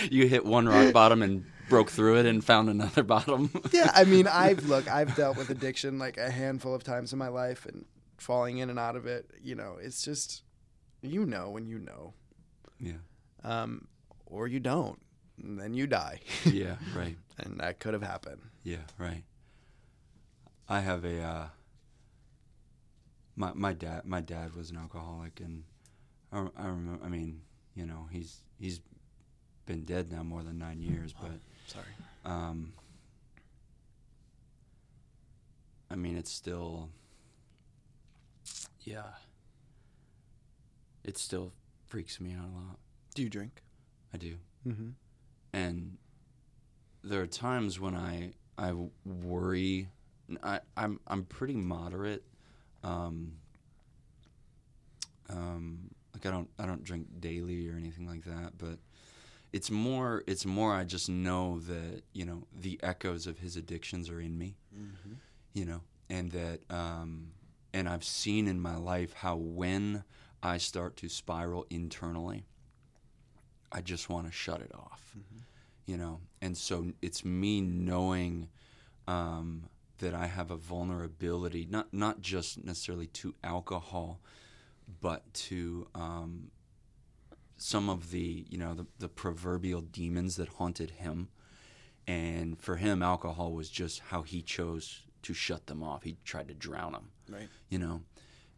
you 0.10 0.26
hit 0.28 0.46
one 0.46 0.68
rock 0.70 0.94
bottom 0.94 1.22
and 1.22 1.44
broke 1.68 1.92
through 1.92 2.18
it 2.20 2.26
and 2.26 2.44
found 2.44 2.70
another 2.70 3.04
bottom. 3.04 3.52
yeah, 3.72 3.92
I 3.94 4.06
mean, 4.06 4.26
I've 4.28 4.66
look, 4.68 4.88
I've 4.88 5.16
dealt 5.16 5.38
with 5.38 5.50
addiction 5.50 6.00
like 6.00 6.18
a 6.18 6.32
handful 6.32 6.74
of 6.74 6.84
times 6.84 7.12
in 7.12 7.20
my 7.20 7.28
life, 7.28 7.66
and 7.66 7.86
falling 8.18 8.58
in 8.58 8.70
and 8.70 8.80
out 8.80 8.96
of 8.96 9.06
it. 9.06 9.30
You 9.44 9.56
know, 9.56 9.76
it's 9.82 10.02
just 10.02 10.44
you 11.02 11.26
know 11.26 11.50
when 11.50 11.68
you 11.68 11.78
know, 11.78 12.14
yeah. 12.80 12.94
um, 13.44 13.88
or 14.26 14.48
you 14.48 14.60
don't, 14.60 15.00
and 15.42 15.60
then 15.60 15.74
you 15.74 15.88
die, 15.88 16.20
Yeah. 16.46 16.76
Right. 16.96 17.18
and 17.38 17.60
that 17.60 17.80
could 17.80 17.94
have 17.94 18.04
happened. 18.04 18.42
Yeah, 18.64 18.86
right. 18.98 19.24
I 20.68 20.82
have 20.82 21.04
a 21.06 21.22
uh, 21.22 21.48
my 23.36 23.52
my 23.54 23.74
dad 23.74 24.06
my 24.06 24.22
dad 24.22 24.56
was 24.56 24.70
an 24.70 24.78
alcoholic 24.78 25.40
and 25.40 25.64
I, 26.32 26.46
I 26.58 26.68
remember 26.68 27.04
I 27.04 27.10
mean 27.10 27.42
you 27.74 27.86
know 27.86 28.08
he's 28.12 28.42
he's 28.60 28.80
been 29.66 29.84
dead 29.86 30.12
now 30.12 30.22
more 30.24 30.44
than 30.44 30.60
nine 30.60 30.80
years 30.82 31.14
but 31.20 31.32
Sorry. 31.68 31.86
um, 32.26 32.74
I 35.90 35.96
mean 35.96 36.18
it's 36.18 36.32
still 36.32 36.90
yeah 38.82 39.04
it's 41.04 41.22
still 41.22 41.54
freaks 41.90 42.20
me 42.22 42.34
out 42.34 42.46
a 42.46 42.54
lot 42.56 42.78
Do 43.16 43.24
you 43.24 43.30
drink? 43.30 43.62
I 44.14 44.18
do 44.18 44.36
Mm-hmm. 44.68 44.90
and 45.54 45.98
there 47.04 47.22
are 47.22 47.28
times 47.28 47.80
when 47.80 47.96
I 47.96 48.34
I 48.58 48.74
worry. 49.06 49.88
I 50.44 50.60
I'm 50.76 51.00
I'm 51.08 51.24
pretty 51.24 51.56
moderate. 51.56 52.24
Um, 52.84 53.38
um, 55.30 55.92
like 56.14 56.26
I 56.26 56.32
don't 56.32 56.50
I 56.60 56.66
don't 56.66 56.84
drink 56.84 57.08
daily 57.20 57.68
or 57.70 57.76
anything 57.78 58.08
like 58.08 58.24
that, 58.26 58.58
but 58.58 58.80
it's 59.54 59.72
more 59.72 60.24
it's 60.28 60.46
more 60.46 60.74
I 60.74 60.84
just 60.84 61.10
know 61.10 61.60
that 61.62 62.02
you 62.14 62.26
know 62.26 62.44
the 62.54 62.80
echoes 62.84 63.28
of 63.28 63.40
his 63.40 63.56
addictions 63.56 64.10
are 64.10 64.20
in 64.20 64.38
me, 64.38 64.56
Mm-hmm. 64.76 65.14
you 65.54 65.66
know, 65.66 65.82
and 66.10 66.32
that 66.32 66.60
um, 66.70 67.32
and 67.74 67.88
I've 67.88 68.04
seen 68.04 68.48
in 68.48 68.60
my 68.60 68.76
life 68.76 69.14
how 69.14 69.36
when 69.38 70.04
I 70.42 70.58
start 70.58 70.96
to 70.98 71.10
spiral 71.10 71.66
internally, 71.70 72.46
I 73.72 73.82
just 73.82 74.10
want 74.10 74.26
to 74.28 74.32
shut 74.32 74.62
it 74.62 74.72
off 74.74 75.16
you 75.86 75.98
know? 75.98 76.20
And 76.40 76.56
so 76.56 76.92
it's 77.02 77.26
me 77.26 77.62
knowing 77.62 78.48
um, 79.08 79.64
that 79.98 80.14
i 80.14 80.28
have 80.28 80.52
a 80.52 80.56
vulnerability 80.56 81.68
not 81.70 81.92
not 81.92 82.22
just 82.22 82.64
necessarily 82.64 83.08
to 83.08 83.34
alcohol 83.44 84.20
but 85.02 85.34
to 85.34 85.88
um, 85.96 86.52
some 87.58 87.90
of 87.90 88.12
the 88.12 88.46
you 88.50 88.58
know 88.58 88.74
the, 88.74 88.86
the 89.00 89.10
proverbial 89.10 89.82
demons 89.82 90.36
that 90.38 90.48
haunted 90.50 90.92
him. 90.92 91.30
And 92.08 92.60
for 92.60 92.78
him 92.78 93.04
alcohol 93.04 93.52
was 93.52 93.70
just 93.70 94.00
how 94.00 94.22
he 94.24 94.42
chose 94.42 95.02
to 95.24 95.34
shut 95.34 95.68
them 95.68 95.84
off. 95.84 96.04
He 96.04 96.18
tried 96.24 96.48
to 96.48 96.54
drown 96.54 96.94
them 96.94 97.10
Right. 97.28 97.50
you 97.70 97.80
know? 97.80 98.02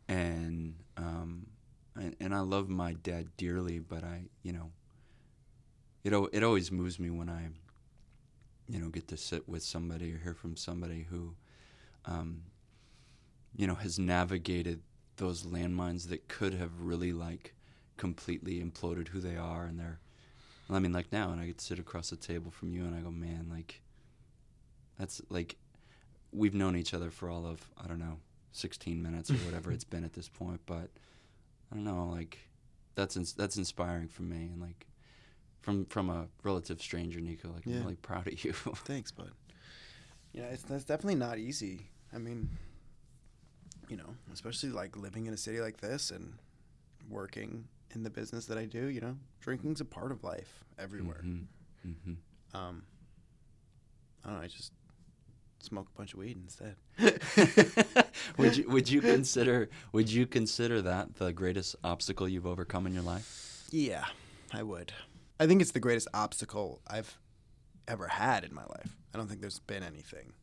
And 0.08 0.76
um 0.98 1.48
and, 1.96 2.16
and 2.20 2.34
I 2.34 2.40
love 2.40 2.70
my 2.70 2.94
dad 2.94 3.28
dearly 3.38 3.80
but 3.80 4.04
I 4.04 4.24
you 4.44 4.54
know 4.54 4.72
it 6.04 6.14
it 6.34 6.44
always 6.44 6.72
moves 6.72 7.00
me 7.00 7.10
when 7.10 7.30
I 7.30 7.50
you 8.68 8.80
know 8.80 8.90
get 8.90 9.08
to 9.10 9.18
sit 9.18 9.48
with 9.48 9.64
somebody 9.64 10.14
or 10.14 10.18
hear 10.18 10.34
from 10.34 10.56
somebody 10.56 11.06
who 11.10 11.36
um 12.06 12.44
you 13.56 13.68
know 13.68 13.76
has 13.76 14.00
navigated 14.00 14.82
those 15.18 15.44
landmines 15.44 16.10
that 16.10 16.28
could 16.28 16.54
have 16.54 16.72
really 16.80 17.14
like 17.14 17.54
completely 17.98 18.64
imploded 18.64 19.10
who 19.10 19.20
they 19.20 19.36
are 19.36 19.66
and 19.66 19.80
they're 19.80 20.00
I 20.70 20.80
mean 20.80 20.94
like 20.94 21.12
now 21.12 21.32
and 21.32 21.42
I 21.42 21.48
get 21.48 21.58
to 21.58 21.66
sit 21.66 21.80
across 21.80 22.12
the 22.12 22.16
table 22.16 22.50
from 22.50 22.74
you 22.74 22.86
and 22.86 22.96
I 22.96 23.02
go 23.02 23.12
man 23.12 23.48
like 23.52 23.82
that's 24.98 25.22
like 25.30 25.58
we've 26.32 26.54
known 26.54 26.78
each 26.78 26.94
other 26.94 27.12
for 27.12 27.30
all 27.30 27.46
of 27.46 27.70
I 27.78 27.88
don't 27.88 28.00
know 28.00 28.20
16 28.54 29.02
minutes 29.02 29.30
or 29.30 29.36
whatever 29.36 29.72
it's 29.74 29.84
been 29.84 30.06
at 30.06 30.14
this 30.14 30.30
point 30.30 30.62
but 30.66 30.90
I 31.72 31.76
don't 31.76 31.84
know 31.84 32.10
like 32.12 32.38
that's 32.96 33.16
ins- 33.16 33.34
that's 33.34 33.58
inspiring 33.58 34.08
for 34.10 34.24
me 34.24 34.50
and 34.52 34.62
like 34.62 34.86
from 35.62 35.86
from 35.86 36.10
a 36.10 36.28
relative 36.44 36.82
stranger 36.82 37.20
Nico 37.22 37.50
like 37.54 37.66
Yeah. 37.66 37.78
I'm 37.78 37.82
really 37.84 37.96
proud 37.96 38.28
of 38.28 38.44
you 38.44 38.52
Thanks, 38.86 39.12
bud. 39.12 39.32
Yeah, 40.34 40.46
it's 40.46 40.64
that's 40.64 40.84
definitely 40.84 41.16
not 41.16 41.38
easy. 41.38 41.90
I 42.14 42.18
mean, 42.18 42.50
you 43.90 43.98
know, 43.98 44.16
especially 44.34 44.70
like 44.70 44.96
living 44.98 45.26
in 45.28 45.34
a 45.34 45.38
city 45.38 45.60
like 45.62 45.78
this 45.78 46.12
and 46.12 46.34
working 47.10 47.68
in 47.94 48.04
the 48.04 48.10
business 48.10 48.46
that 48.48 48.58
I 48.58 48.66
do. 48.66 48.88
You 48.88 49.02
know, 49.02 49.18
drinking's 49.42 49.82
a 49.82 49.86
part 49.86 50.12
of 50.12 50.24
life 50.24 50.64
everywhere. 50.80 51.22
Mhm. 51.24 51.46
Mhm. 51.86 52.16
Um, 52.54 52.84
I 54.24 54.28
don't 54.30 54.38
know. 54.38 54.44
I 54.44 54.48
just 54.48 54.72
smoke 55.62 55.88
a 55.94 55.98
bunch 55.98 56.14
of 56.14 56.20
weed 56.20 56.38
instead. 56.38 56.76
would 58.38 58.58
you 58.58 58.70
would 58.70 58.90
you 58.90 59.02
consider 59.14 59.70
would 59.92 60.12
you 60.12 60.26
consider 60.28 60.82
that 60.82 61.16
the 61.16 61.32
greatest 61.34 61.76
obstacle 61.84 62.28
you've 62.28 62.46
overcome 62.48 62.88
in 62.88 62.94
your 62.94 63.04
life? 63.04 63.68
Yeah, 63.72 64.06
I 64.54 64.64
would. 64.64 64.92
I 65.40 65.48
think 65.48 65.62
it's 65.62 65.72
the 65.72 65.80
greatest 65.80 66.08
obstacle 66.14 66.82
I've 66.88 67.18
ever 67.88 68.08
had 68.08 68.44
in 68.44 68.54
my 68.54 68.64
life. 68.66 68.96
I 69.14 69.18
don't 69.18 69.28
think 69.28 69.42
there's 69.42 69.60
been 69.60 69.84
anything 69.84 70.34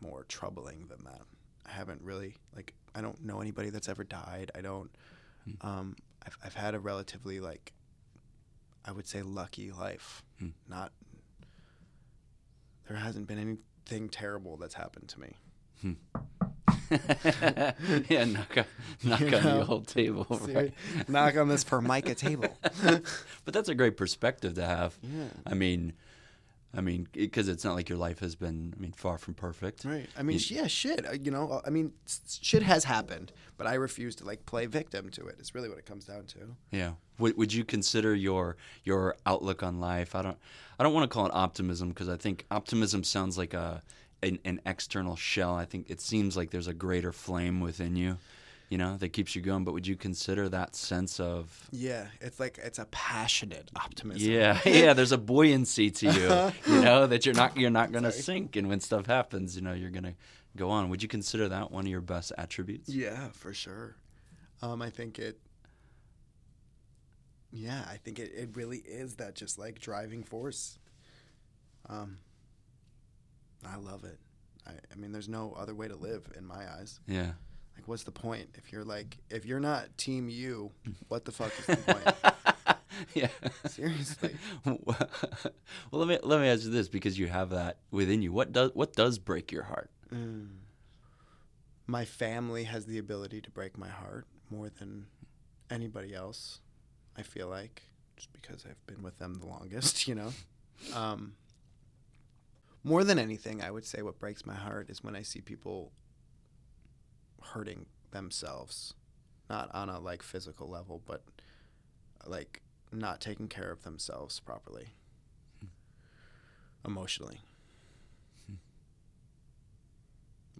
more 0.00 0.24
troubling 0.24 0.86
than 0.88 1.04
that. 1.04 1.20
I 1.66 1.70
haven't 1.70 2.02
really 2.02 2.34
like 2.54 2.74
I 2.94 3.00
don't 3.00 3.24
know 3.24 3.40
anybody 3.40 3.70
that's 3.70 3.88
ever 3.88 4.04
died. 4.04 4.50
I 4.54 4.60
don't 4.60 4.90
Hmm. 5.44 5.66
um 5.66 5.96
I've 6.24 6.38
I've 6.44 6.54
had 6.54 6.74
a 6.74 6.78
relatively 6.78 7.40
like 7.40 7.72
I 8.84 8.92
would 8.92 9.06
say 9.08 9.22
lucky 9.22 9.70
life. 9.72 10.22
Hmm. 10.38 10.48
Not 10.68 10.92
there 12.88 12.96
hasn't 12.96 13.26
been 13.26 13.38
anything 13.38 14.08
terrible 14.08 14.56
that's 14.56 14.74
happened 14.74 15.08
to 15.08 15.20
me. 15.20 15.36
Hmm. 15.80 15.92
yeah, 18.08 18.24
knock 18.24 18.56
on, 18.58 18.64
knock 19.04 19.20
You 19.20 19.26
on 19.36 19.44
know? 19.44 19.64
the 19.64 19.66
old 19.66 19.88
table. 19.88 20.26
Right? 20.52 20.72
Knock 21.08 21.36
on 21.36 21.48
this 21.48 21.64
formica 21.64 22.14
table. 22.14 22.56
but 23.44 23.54
that's 23.54 23.68
a 23.68 23.74
great 23.74 23.96
perspective 23.96 24.54
to 24.54 24.64
have. 24.66 24.96
yeah. 25.02 25.24
I 25.46 25.54
mean, 25.54 25.94
I 26.74 26.80
mean, 26.80 27.06
because 27.12 27.48
it's 27.48 27.64
not 27.64 27.74
like 27.74 27.88
your 27.90 27.98
life 27.98 28.20
has 28.20 28.34
been, 28.34 28.72
I 28.76 28.80
mean, 28.80 28.92
far 28.92 29.18
from 29.18 29.34
perfect. 29.34 29.84
Right. 29.84 30.08
I 30.16 30.22
mean, 30.22 30.38
You- 30.38 30.56
yeah, 30.56 30.66
shit. 30.68 31.06
uh, 31.06 31.12
You 31.12 31.30
know, 31.30 31.60
I 31.66 31.70
mean, 31.70 31.92
shit 32.40 32.62
has 32.62 32.84
happened, 32.84 33.30
but 33.58 33.66
I 33.66 33.74
refuse 33.74 34.14
to 34.16 34.24
like 34.24 34.46
play 34.46 34.64
victim 34.66 35.10
to 35.10 35.26
it. 35.26 35.36
It's 35.38 35.54
really 35.54 35.68
what 35.68 35.76
it 35.78 35.84
comes 35.86 36.06
down 36.06 36.24
to. 36.28 36.38
Yeah. 36.70 36.92
Would, 37.18 37.36
would 37.36 37.52
you 37.52 37.64
consider 37.64 38.14
your 38.14 38.56
your 38.84 39.16
outlook 39.26 39.62
on 39.62 39.80
life? 39.80 40.14
I 40.14 40.22
don't 40.22 40.38
I 40.78 40.82
don't 40.82 40.94
want 40.94 41.10
to 41.10 41.14
call 41.14 41.26
it 41.26 41.32
optimism 41.34 41.90
because 41.90 42.08
I 42.08 42.16
think 42.16 42.46
optimism 42.50 43.04
sounds 43.04 43.36
like 43.36 43.52
a 43.54 43.82
an, 44.22 44.38
an 44.44 44.60
external 44.64 45.14
shell. 45.16 45.54
I 45.54 45.64
think 45.66 45.90
it 45.90 46.00
seems 46.00 46.36
like 46.36 46.50
there's 46.52 46.68
a 46.68 46.74
greater 46.74 47.12
flame 47.12 47.60
within 47.60 47.96
you, 47.96 48.16
you 48.72 48.78
know, 48.78 48.96
that 48.96 49.10
keeps 49.10 49.36
you 49.36 49.42
going. 49.42 49.64
But 49.64 49.74
would 49.74 49.86
you 49.86 49.96
consider 49.96 50.48
that 50.48 50.74
sense 50.74 51.20
of 51.20 51.68
Yeah, 51.72 52.06
it's 52.22 52.40
like 52.40 52.56
it's 52.56 52.78
a 52.78 52.86
passionate 52.86 53.70
optimism. 53.76 54.32
yeah, 54.32 54.58
yeah. 54.66 54.94
There's 54.94 55.12
a 55.12 55.18
buoyancy 55.18 55.90
to 55.90 56.06
you, 56.06 56.52
you 56.74 56.80
know, 56.80 57.06
that 57.06 57.26
you're 57.26 57.34
not 57.34 57.54
you're 57.58 57.68
not 57.68 57.92
gonna 57.92 58.10
sink, 58.10 58.56
and 58.56 58.70
when 58.70 58.80
stuff 58.80 59.04
happens, 59.04 59.54
you 59.56 59.60
know, 59.60 59.74
you're 59.74 59.90
gonna 59.90 60.14
go 60.56 60.70
on. 60.70 60.88
Would 60.88 61.02
you 61.02 61.08
consider 61.08 61.50
that 61.50 61.70
one 61.70 61.84
of 61.84 61.90
your 61.90 62.00
best 62.00 62.32
attributes? 62.38 62.88
Yeah, 62.88 63.28
for 63.32 63.52
sure. 63.52 63.94
Um, 64.62 64.80
I 64.80 64.88
think 64.88 65.18
it. 65.18 65.38
Yeah, 67.52 67.84
I 67.90 67.98
think 67.98 68.18
it, 68.18 68.32
it 68.34 68.56
really 68.56 68.78
is 68.78 69.16
that 69.16 69.34
just 69.34 69.58
like 69.58 69.80
driving 69.80 70.22
force. 70.24 70.78
Um, 71.90 72.16
I 73.68 73.76
love 73.76 74.04
it. 74.04 74.18
I, 74.66 74.70
I 74.90 74.94
mean, 74.96 75.12
there's 75.12 75.28
no 75.28 75.54
other 75.58 75.74
way 75.74 75.88
to 75.88 75.96
live 75.96 76.32
in 76.38 76.46
my 76.46 76.64
eyes. 76.78 77.00
Yeah. 77.06 77.32
Like, 77.76 77.88
what's 77.88 78.04
the 78.04 78.12
point 78.12 78.50
if 78.54 78.72
you're 78.72 78.84
like 78.84 79.18
if 79.30 79.44
you're 79.44 79.60
not 79.60 79.96
team 79.96 80.28
you? 80.28 80.70
What 81.08 81.24
the 81.24 81.32
fuck 81.32 81.52
is 81.58 81.66
the 81.66 81.76
point? 81.76 82.78
yeah. 83.14 83.28
Seriously. 83.66 84.36
well, 84.64 84.96
let 85.90 86.08
me 86.08 86.18
let 86.22 86.40
me 86.40 86.48
ask 86.48 86.64
you 86.64 86.70
this 86.70 86.88
because 86.88 87.18
you 87.18 87.26
have 87.26 87.50
that 87.50 87.78
within 87.90 88.22
you. 88.22 88.32
What 88.32 88.52
does 88.52 88.70
what 88.74 88.94
does 88.94 89.18
break 89.18 89.52
your 89.52 89.64
heart? 89.64 89.90
Mm. 90.12 90.48
My 91.86 92.04
family 92.04 92.64
has 92.64 92.86
the 92.86 92.98
ability 92.98 93.40
to 93.42 93.50
break 93.50 93.76
my 93.76 93.88
heart 93.88 94.26
more 94.50 94.70
than 94.70 95.06
anybody 95.70 96.14
else. 96.14 96.60
I 97.16 97.22
feel 97.22 97.48
like 97.48 97.82
just 98.16 98.32
because 98.32 98.64
I've 98.68 98.86
been 98.86 99.02
with 99.02 99.18
them 99.18 99.34
the 99.34 99.46
longest, 99.46 100.06
you 100.06 100.14
know. 100.14 100.32
Um, 100.94 101.34
more 102.84 103.04
than 103.04 103.18
anything, 103.18 103.62
I 103.62 103.70
would 103.70 103.84
say 103.84 104.02
what 104.02 104.18
breaks 104.18 104.46
my 104.46 104.54
heart 104.54 104.90
is 104.90 105.02
when 105.04 105.16
I 105.16 105.22
see 105.22 105.40
people 105.40 105.92
hurting 107.42 107.86
themselves, 108.10 108.94
not 109.50 109.70
on 109.74 109.88
a 109.88 110.00
like 110.00 110.22
physical 110.22 110.68
level, 110.68 111.02
but 111.06 111.22
like 112.26 112.62
not 112.92 113.20
taking 113.20 113.48
care 113.48 113.70
of 113.70 113.82
themselves 113.82 114.40
properly, 114.40 114.94
emotionally. 116.84 117.40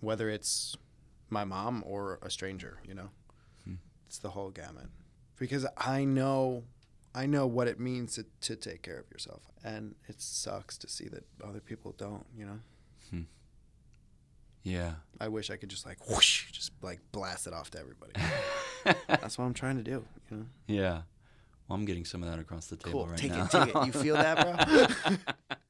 Whether 0.01 0.29
it's 0.29 0.77
my 1.31 1.45
mom 1.45 1.85
or 1.87 2.19
a 2.23 2.31
stranger, 2.31 2.79
you 2.87 2.95
know, 2.95 3.11
it's 4.07 4.19
the 4.19 4.31
whole 4.31 4.51
gamut. 4.51 4.89
Because 5.39 5.67
I 5.77 6.05
know, 6.05 6.65
I 7.15 7.27
know 7.27 7.47
what 7.47 7.69
it 7.69 7.81
means 7.81 8.15
to, 8.17 8.27
to 8.43 8.57
take 8.57 8.83
care 8.83 8.99
of 8.99 9.11
yourself, 9.11 9.43
and 9.65 9.95
it 10.09 10.21
sucks 10.21 10.77
to 10.79 10.89
see 10.89 11.09
that 11.09 11.25
other 11.43 11.61
people 11.61 11.95
don't. 11.97 12.27
You 12.37 12.47
know. 12.47 12.59
Yeah. 14.63 14.93
I 15.21 15.29
wish 15.29 15.51
I 15.51 15.57
could 15.57 15.69
just 15.69 15.87
like 15.87 16.09
whoosh, 16.09 16.51
just 16.53 16.73
like 16.83 17.01
blast 17.13 17.47
it 17.47 17.53
off 17.53 17.71
to 17.73 17.79
everybody. 17.79 18.13
That's 19.09 19.39
what 19.39 19.45
I'm 19.45 19.55
trying 19.55 19.77
to 19.77 19.83
do. 19.83 20.05
You 20.31 20.37
know. 20.37 20.47
Yeah. 20.67 21.03
Well, 21.69 21.79
I'm 21.79 21.85
getting 21.85 22.05
some 22.05 22.23
of 22.23 22.31
that 22.31 22.39
across 22.39 22.67
the 22.67 22.77
table 22.77 23.05
Cool. 23.05 23.07
right 23.09 23.19
take 23.19 23.33
now. 23.33 23.45
it, 23.45 23.51
take 23.51 23.75
it. 23.75 23.87
You 23.87 23.93
feel 23.93 24.17
that, 24.17 24.97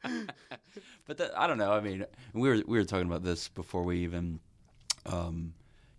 bro? 0.03 0.13
but 1.07 1.19
that, 1.19 1.39
I 1.39 1.47
don't 1.47 1.59
know. 1.59 1.73
I 1.73 1.81
mean, 1.81 2.07
we 2.33 2.49
were 2.49 2.63
we 2.67 2.79
were 2.79 2.85
talking 2.85 3.07
about 3.07 3.23
this 3.23 3.49
before 3.49 3.83
we 3.83 3.99
even 3.99 4.41
um, 5.07 5.55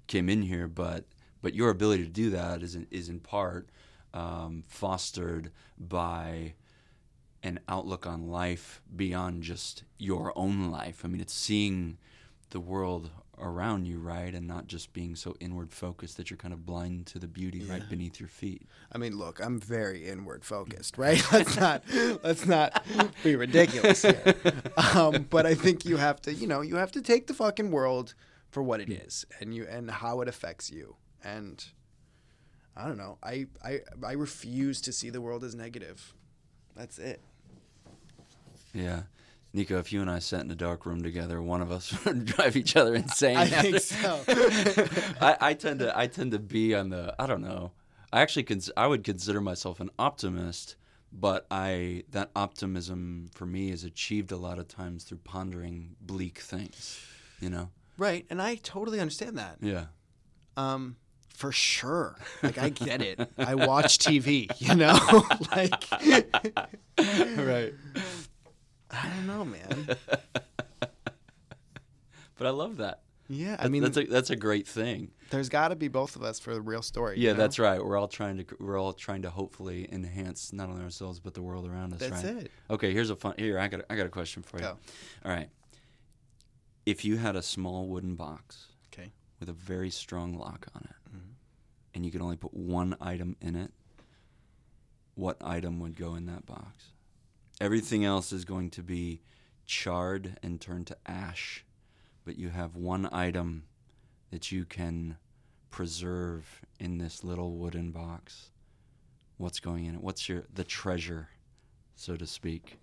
came 0.08 0.30
in 0.30 0.42
here, 0.42 0.68
but 0.68 1.06
but 1.42 1.54
your 1.54 1.70
ability 1.70 2.04
to 2.04 2.10
do 2.10 2.32
that 2.32 2.64
is 2.64 2.76
in, 2.76 2.88
is 2.90 3.10
in 3.10 3.20
part 3.20 3.70
um, 4.14 4.64
fostered 4.68 5.52
by 5.78 6.54
an 7.44 7.60
outlook 7.68 8.08
on 8.08 8.30
life 8.30 8.82
beyond 8.96 9.44
just 9.44 9.84
your 10.00 10.32
own 10.36 10.72
life. 10.72 11.02
I 11.04 11.08
mean, 11.08 11.22
it's 11.22 11.34
seeing 11.34 11.98
the 12.54 12.60
world 12.60 13.10
around 13.40 13.86
you, 13.86 14.00
right, 14.00 14.34
and 14.34 14.48
not 14.48 14.68
just 14.68 14.94
being 14.94 15.16
so 15.16 15.36
inward 15.40 15.72
focused 15.72 16.18
that 16.18 16.30
you're 16.30 16.38
kind 16.38 16.54
of 16.54 16.66
blind 16.66 17.08
to 17.08 17.20
the 17.20 17.28
beauty 17.28 17.64
right 17.66 17.88
beneath 17.90 18.20
your 18.20 18.30
feet. 18.30 18.62
I 18.92 18.98
mean, 18.98 19.18
look, 19.18 19.44
I'm 19.44 19.60
very 19.60 20.08
inward 20.08 20.46
focused, 20.46 20.98
right? 20.98 21.22
Let's 21.32 21.58
not 21.58 21.84
let's 22.24 22.46
not 22.46 22.86
be 23.24 23.36
ridiculous 23.36 24.04
here. 24.04 24.36
Um, 24.96 25.28
but 25.30 25.46
I 25.46 25.56
think 25.56 25.86
you 25.86 25.98
have 25.98 26.22
to, 26.24 26.34
you 26.34 26.46
know, 26.46 26.62
you 26.62 26.76
have 26.76 26.92
to 26.92 27.02
take 27.02 27.28
the 27.28 27.34
fucking 27.34 27.72
world 27.72 28.14
for 28.52 28.62
what 28.62 28.80
it 28.80 28.90
is, 28.92 29.26
and 29.40 29.54
you 29.54 29.66
and 29.68 29.90
how 29.90 30.22
it 30.22 30.28
affects 30.28 30.72
you. 30.72 30.96
And 31.24 31.64
I 32.78 32.88
don't 32.88 32.98
know. 32.98 33.18
I 33.24 33.48
I 33.64 33.80
I 34.06 34.12
refuse 34.14 34.82
to 34.82 34.92
see 34.92 35.10
the 35.10 35.22
world 35.22 35.44
as 35.44 35.56
negative. 35.56 36.14
That's 36.76 37.00
it. 37.00 37.22
Yeah. 38.74 39.04
Nico, 39.56 39.78
if 39.78 39.94
you 39.94 40.02
and 40.02 40.10
I 40.10 40.18
sat 40.18 40.42
in 40.42 40.50
a 40.50 40.56
dark 40.56 40.86
room 40.86 41.04
together, 41.04 41.42
one 41.42 41.62
of 41.62 41.72
us 41.72 41.94
would 42.06 42.26
drive 42.26 42.56
each 42.56 42.76
other 42.76 42.96
insane. 42.96 43.38
I 43.38 43.46
think 43.46 43.80
so. 43.80 44.22
I, 45.22 45.38
I 45.40 45.54
tend 45.54 45.80
to 45.80 45.98
I 45.98 46.08
tend 46.08 46.32
to 46.32 46.40
be 46.40 46.74
on 46.74 46.90
the 46.90 47.16
I 47.20 47.28
don't 47.28 47.42
know. 47.42 47.72
I 48.12 48.22
actually 48.22 48.44
cons- 48.44 48.72
I 48.76 48.88
would 48.88 49.04
consider 49.04 49.42
myself 49.42 49.80
an 49.80 49.92
optimist, 50.00 50.76
but 51.12 51.46
I 51.52 52.04
that 52.12 52.32
optimism 52.36 53.30
for 53.34 53.46
me 53.46 53.70
is 53.70 53.84
achieved 53.84 54.32
a 54.32 54.38
lot 54.38 54.58
of 54.58 54.68
times 54.68 55.04
through 55.04 55.20
pondering 55.24 55.96
bleak 56.02 56.40
things. 56.40 57.00
You 57.40 57.50
know? 57.50 57.70
Right, 57.98 58.26
and 58.30 58.42
I 58.42 58.56
totally 58.56 59.00
understand 59.00 59.38
that. 59.38 59.58
Yeah. 59.62 59.86
Um, 60.58 60.96
for 61.30 61.52
sure. 61.52 62.16
Like 62.42 62.58
I 62.58 62.70
get 62.70 63.02
it. 63.02 63.20
I 63.38 63.56
watch 63.56 63.98
TV, 63.98 64.50
you 64.60 64.76
know? 64.76 64.98
like 65.52 65.86
right. 67.38 67.74
I 68.94 69.08
don't 69.10 69.28
know, 69.28 69.44
man. 69.46 69.88
But 72.38 72.48
I 72.48 72.50
love 72.50 72.78
that. 72.78 73.02
Yeah, 73.30 73.56
I 73.60 73.70
mean, 73.70 73.84
that's 73.84 73.96
a 73.96 74.06
that's 74.06 74.30
a 74.30 74.36
great 74.36 74.68
thing. 74.68 75.12
there's 75.30 75.50
got 75.50 75.70
to 75.70 75.76
be 75.76 75.88
both 75.88 76.16
of 76.16 76.24
us 76.24 76.40
for 76.40 76.54
the 76.54 76.62
real 76.62 76.82
story. 76.82 77.18
you 77.18 77.28
Yeah, 77.28 77.34
know? 77.34 77.38
that's 77.38 77.58
right. 77.58 77.84
We're 77.84 77.98
all 77.98 78.08
trying 78.08 78.38
to 78.38 78.46
we're 78.60 78.78
all 78.78 78.92
trying 78.92 79.22
to 79.22 79.30
hopefully 79.30 79.88
enhance 79.92 80.52
not 80.52 80.68
only 80.70 80.84
ourselves 80.84 81.20
but 81.20 81.34
the 81.36 81.42
world 81.42 81.66
around 81.68 81.94
us. 81.94 82.00
That's 82.00 82.24
right? 82.24 82.38
it. 82.38 82.52
Okay, 82.70 82.92
here's 82.92 83.10
a 83.12 83.16
fun. 83.16 83.36
Here, 83.38 83.60
I 83.60 83.68
got 83.70 83.82
a, 83.82 83.92
I 83.92 83.96
got 83.96 84.08
a 84.08 84.10
question 84.10 84.44
for 84.44 84.58
you. 84.58 84.64
Go. 84.64 84.78
All 85.24 85.32
right. 85.32 85.48
If 86.86 87.06
you 87.06 87.18
had 87.18 87.36
a 87.38 87.42
small 87.42 87.88
wooden 87.88 88.16
box 88.16 88.66
Okay. 88.94 89.12
with 89.40 89.48
a 89.48 89.54
very 89.54 89.90
strong 89.90 90.38
lock 90.38 90.68
on 90.76 90.82
it, 90.84 91.16
Mhm. 91.16 91.22
and 91.94 92.06
you 92.06 92.12
could 92.12 92.22
only 92.22 92.36
put 92.36 92.54
one 92.54 92.98
item 93.00 93.38
in 93.42 93.56
it, 93.56 93.72
what 95.16 95.38
item 95.42 95.80
would 95.80 95.96
go 95.96 96.16
in 96.16 96.26
that 96.26 96.46
box? 96.46 96.88
Everything 97.64 98.04
else 98.04 98.34
is 98.34 98.44
going 98.44 98.70
to 98.72 98.84
be 98.84 99.22
charred 99.66 100.38
and 100.44 100.60
turned 100.60 100.86
to 100.88 100.98
ash, 101.06 101.64
but 102.26 102.38
you 102.38 102.50
have 102.50 102.76
one 102.76 103.08
item 103.14 103.64
that 104.32 104.52
you 104.52 104.66
can 104.66 105.16
preserve 105.70 106.60
in 106.78 106.98
this 106.98 107.24
little 107.24 107.54
wooden 107.54 107.92
box. 107.92 108.50
What's 109.38 109.62
going 109.62 109.86
in 109.86 109.96
it? 109.96 110.02
What's 110.02 110.28
your 110.28 110.44
the 110.54 110.66
treasure, 110.66 111.30
so 111.96 112.18
to 112.18 112.28
speak? 112.28 112.80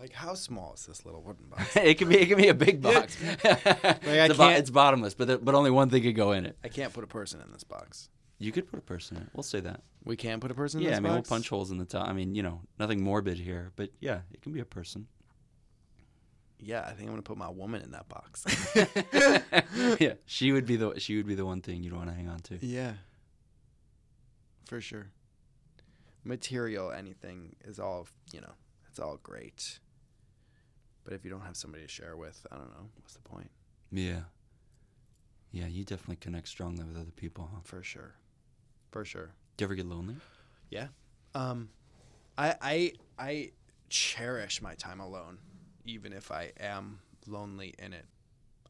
Like, 0.00 0.14
how 0.14 0.32
small 0.32 0.72
is 0.72 0.86
this 0.86 1.04
little 1.04 1.20
wooden 1.20 1.44
box? 1.50 1.76
it 1.76 1.98
can 1.98 2.08
be 2.08 2.16
it 2.16 2.28
can 2.28 2.38
be 2.38 2.48
a 2.48 2.54
big 2.54 2.80
box. 2.90 3.18
I 3.44 3.98
it's, 4.02 4.38
bo- 4.38 4.48
it's 4.48 4.70
bottomless, 4.70 5.12
but 5.12 5.28
the, 5.28 5.36
but 5.36 5.54
only 5.54 5.70
one 5.70 5.90
thing 5.90 6.02
could 6.02 6.16
go 6.16 6.32
in 6.32 6.46
it. 6.46 6.56
I 6.64 6.68
can't 6.68 6.94
put 6.94 7.04
a 7.04 7.06
person 7.06 7.42
in 7.42 7.52
this 7.52 7.62
box. 7.62 8.08
You 8.40 8.52
could 8.52 8.68
put 8.68 8.78
a 8.78 8.82
person 8.82 9.18
in 9.18 9.24
it. 9.24 9.28
We'll 9.34 9.42
say 9.42 9.60
that. 9.60 9.82
We 10.02 10.16
can 10.16 10.40
put 10.40 10.50
a 10.50 10.54
person 10.54 10.80
in 10.80 10.84
yeah, 10.84 10.90
this 10.90 10.96
I 10.96 11.00
mean 11.02 11.12
box? 11.12 11.30
we'll 11.30 11.36
punch 11.36 11.50
holes 11.50 11.70
in 11.70 11.76
the 11.76 11.84
top. 11.84 12.08
I 12.08 12.14
mean, 12.14 12.34
you 12.34 12.42
know, 12.42 12.62
nothing 12.78 13.04
morbid 13.04 13.38
here, 13.38 13.70
but 13.76 13.90
yeah, 14.00 14.20
it 14.32 14.40
can 14.40 14.52
be 14.52 14.60
a 14.60 14.64
person. 14.64 15.06
Yeah, 16.58 16.80
I 16.80 16.92
think 16.92 17.02
I'm 17.02 17.08
going 17.08 17.16
to 17.18 17.22
put 17.22 17.36
my 17.36 17.50
woman 17.50 17.82
in 17.82 17.90
that 17.90 18.08
box. 18.08 18.44
yeah, 20.00 20.14
she 20.24 20.52
would 20.52 20.64
be 20.64 20.76
the 20.76 20.98
she 20.98 21.16
would 21.16 21.26
be 21.26 21.34
the 21.34 21.44
one 21.44 21.60
thing 21.60 21.82
you'd 21.82 21.92
want 21.92 22.08
to 22.08 22.14
hang 22.14 22.28
on 22.28 22.40
to. 22.40 22.58
yeah. 22.64 22.94
For 24.64 24.80
sure. 24.80 25.10
Material, 26.24 26.92
anything 26.92 27.56
is 27.64 27.78
all, 27.78 28.06
you 28.32 28.40
know, 28.40 28.52
it's 28.88 28.98
all 28.98 29.18
great. 29.22 29.80
But 31.04 31.12
if 31.12 31.24
you 31.24 31.30
don't 31.30 31.40
have 31.40 31.56
somebody 31.56 31.82
to 31.84 31.88
share 31.88 32.16
with, 32.16 32.46
I 32.50 32.56
don't 32.56 32.70
know. 32.70 32.88
What's 33.00 33.14
the 33.14 33.20
point? 33.20 33.50
Yeah. 33.90 34.20
Yeah, 35.50 35.66
you 35.66 35.84
definitely 35.84 36.16
connect 36.16 36.48
strongly 36.48 36.84
with 36.84 36.96
other 36.96 37.10
people, 37.16 37.50
huh? 37.52 37.60
For 37.64 37.82
sure. 37.82 38.14
For 38.90 39.04
sure. 39.04 39.30
Do 39.56 39.62
you 39.62 39.66
ever 39.66 39.74
get 39.74 39.86
lonely? 39.86 40.16
Yeah. 40.70 40.88
Um, 41.34 41.70
I 42.36 42.54
I 42.60 42.92
I 43.18 43.50
cherish 43.88 44.62
my 44.62 44.74
time 44.74 45.00
alone, 45.00 45.38
even 45.84 46.12
if 46.12 46.30
I 46.30 46.52
am 46.58 47.00
lonely 47.26 47.74
in 47.78 47.92
it. 47.92 48.06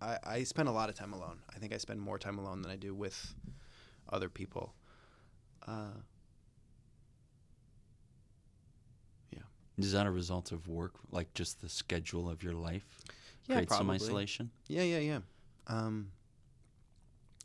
I 0.01 0.19
I 0.25 0.43
spend 0.45 0.69
a 0.69 0.73
lot 0.73 0.89
of 0.89 0.95
time 0.95 1.13
alone. 1.13 1.41
I 1.55 1.59
think 1.59 1.73
I 1.73 1.79
spend 1.79 2.01
more 2.01 2.19
time 2.19 2.39
alone 2.39 2.63
than 2.63 2.71
I 2.71 2.77
do 2.77 2.95
with 2.95 3.35
other 4.11 4.29
people. 4.29 4.75
Uh, 5.67 5.93
Is 9.85 9.93
that 9.93 10.07
a 10.07 10.11
result 10.11 10.53
of 10.53 10.69
work, 10.69 10.93
like 11.11 11.33
just 11.33 11.63
the 11.63 11.69
schedule 11.69 12.29
of 12.29 12.43
your 12.43 12.53
life? 12.53 12.85
yeah, 13.47 13.57
Create 13.57 13.71
some 13.71 13.91
isolation? 13.91 14.51
Yeah, 14.69 14.83
yeah, 14.83 14.99
yeah. 14.99 15.19
Um, 15.69 16.13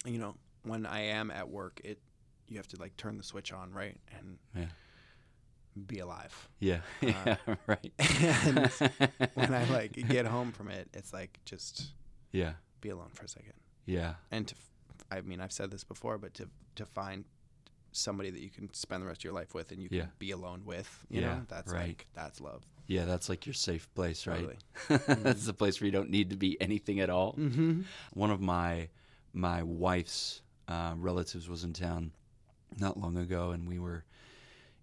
you 0.06 0.18
know, 0.18 0.36
when 0.64 0.86
I 0.86 1.02
am 1.02 1.32
at 1.32 1.50
work, 1.50 1.80
it 1.84 2.00
you 2.48 2.58
have 2.58 2.68
to 2.70 2.80
like 2.80 2.96
turn 2.98 3.18
the 3.18 3.24
switch 3.24 3.52
on, 3.54 3.72
right? 3.74 3.98
And 4.18 4.38
Yeah. 4.56 4.68
be 5.88 6.00
alive. 6.00 6.50
Yeah. 6.60 6.80
Yeah. 7.02 7.36
right. 7.68 7.92
and 8.00 8.68
when 9.34 9.54
I 9.54 9.66
like 9.72 9.94
get 10.08 10.26
home 10.26 10.52
from 10.52 10.70
it, 10.70 10.90
it's 10.94 11.14
like 11.14 11.40
just 11.46 11.92
yeah. 12.32 12.54
be 12.82 12.90
alone 12.90 13.10
for 13.14 13.26
a 13.26 13.28
second. 13.30 13.54
Yeah. 13.86 14.16
And 14.32 14.48
to, 14.48 14.56
I 15.12 15.22
mean, 15.22 15.42
I've 15.42 15.52
said 15.52 15.72
this 15.72 15.84
before, 15.84 16.18
but 16.18 16.34
to 16.36 16.48
to 16.76 16.86
find 16.86 17.26
somebody 17.92 18.30
that 18.30 18.42
you 18.42 18.50
can 18.50 18.74
spend 18.74 19.02
the 19.02 19.08
rest 19.08 19.22
of 19.22 19.24
your 19.24 19.34
life 19.34 19.54
with 19.54 19.72
and 19.72 19.82
you 19.82 19.88
can 19.90 19.98
Yeah. 20.00 20.06
be 20.20 20.32
alone 20.32 20.64
with, 20.66 21.06
you 21.10 21.22
Yeah, 21.22 21.28
know, 21.36 21.42
that's 21.48 21.72
right. 21.72 21.88
like 21.90 22.08
that's 22.14 22.42
love. 22.42 22.64
Yeah. 22.88 23.06
That's 23.06 23.30
like 23.30 23.46
your 23.46 23.54
safe 23.54 23.88
place, 23.96 24.28
right? 24.28 24.60
Totally. 24.88 25.16
that's 25.24 25.46
the 25.46 25.54
place 25.54 25.80
where 25.82 25.86
you 25.86 25.92
don't 25.92 26.10
need 26.10 26.30
to 26.32 26.36
be 26.38 26.60
anything 26.62 27.00
at 27.00 27.10
all. 27.10 27.34
Mm-hmm. 27.34 27.82
One 28.14 28.32
of 28.32 28.40
my 28.42 28.90
my 29.34 29.64
wife's 29.64 30.42
uh, 30.68 30.94
relatives 30.98 31.48
was 31.50 31.64
in 31.64 31.74
town 31.74 32.12
not 32.80 32.98
long 33.00 33.18
ago, 33.18 33.52
and 33.52 33.68
we 33.68 33.80
were 33.80 34.04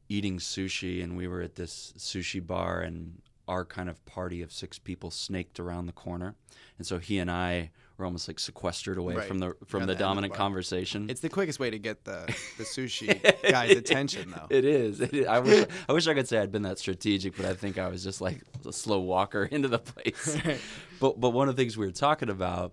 eating 0.08 0.38
sushi, 0.38 1.02
and 1.02 1.16
we 1.16 1.26
were 1.28 1.40
at 1.42 1.54
this 1.56 1.92
sushi 1.96 2.44
bar, 2.44 2.80
and 2.80 3.20
our 3.48 3.64
kind 3.64 3.88
of 3.88 4.04
party 4.06 4.40
of 4.42 4.52
six 4.52 4.78
people 4.78 5.10
snaked 5.10 5.58
around 5.58 5.86
the 5.86 5.92
corner, 5.92 6.34
and 6.78 6.86
so 6.86 6.98
he 6.98 7.18
and 7.18 7.30
I 7.30 7.70
were 7.98 8.04
almost 8.06 8.26
like 8.28 8.38
sequestered 8.38 8.96
away 8.98 9.14
Right. 9.16 9.28
from 9.28 9.38
the 9.38 9.54
from 9.66 9.80
the 9.80 9.86
the 9.86 9.92
of 9.92 9.98
the 9.98 10.04
dominant 10.04 10.32
conversation. 10.34 11.10
It's 11.10 11.20
the 11.20 11.28
quickest 11.28 11.58
way 11.60 11.68
to 11.70 11.78
get 11.78 12.04
the 12.04 12.24
the 12.56 12.64
sushi 12.64 13.20
guy's 13.50 13.72
attention, 13.76 14.30
though. 14.30 14.46
It 14.48 14.64
is. 14.64 15.00
It 15.00 15.12
is. 15.12 15.26
I 15.26 15.38
wish 15.40 15.66
I 15.88 15.92
wish 15.92 16.06
I 16.06 16.14
could 16.14 16.28
say 16.28 16.38
I'd 16.38 16.52
been 16.52 16.62
that 16.62 16.78
strategic, 16.78 17.36
but 17.36 17.46
I 17.46 17.54
think 17.54 17.78
I 17.78 17.88
was 17.88 18.02
just 18.02 18.20
like 18.20 18.40
a 18.66 18.72
slow 18.72 19.00
walker 19.00 19.44
into 19.50 19.68
the 19.68 19.78
place. 19.78 20.36
but 21.00 21.20
but 21.20 21.30
one 21.30 21.48
of 21.48 21.56
the 21.56 21.62
things 21.62 21.76
we 21.76 21.84
were 21.86 21.92
talking 21.92 22.30
about, 22.30 22.72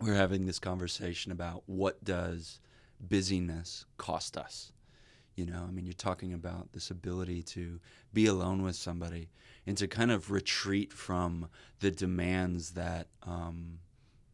we 0.00 0.10
were 0.10 0.16
having 0.16 0.46
this 0.46 0.58
conversation 0.58 1.32
about 1.32 1.62
what 1.66 2.02
does 2.04 2.60
busyness 3.08 3.84
cost 3.98 4.36
us. 4.36 4.72
You 5.34 5.46
know, 5.46 5.64
I 5.66 5.70
mean, 5.70 5.86
you're 5.86 5.94
talking 5.94 6.34
about 6.34 6.72
this 6.72 6.90
ability 6.90 7.42
to 7.44 7.80
be 8.12 8.26
alone 8.26 8.62
with 8.62 8.76
somebody 8.76 9.30
and 9.66 9.76
to 9.78 9.86
kind 9.86 10.10
of 10.10 10.30
retreat 10.30 10.92
from 10.92 11.48
the 11.80 11.90
demands 11.90 12.72
that 12.72 13.08
um, 13.22 13.78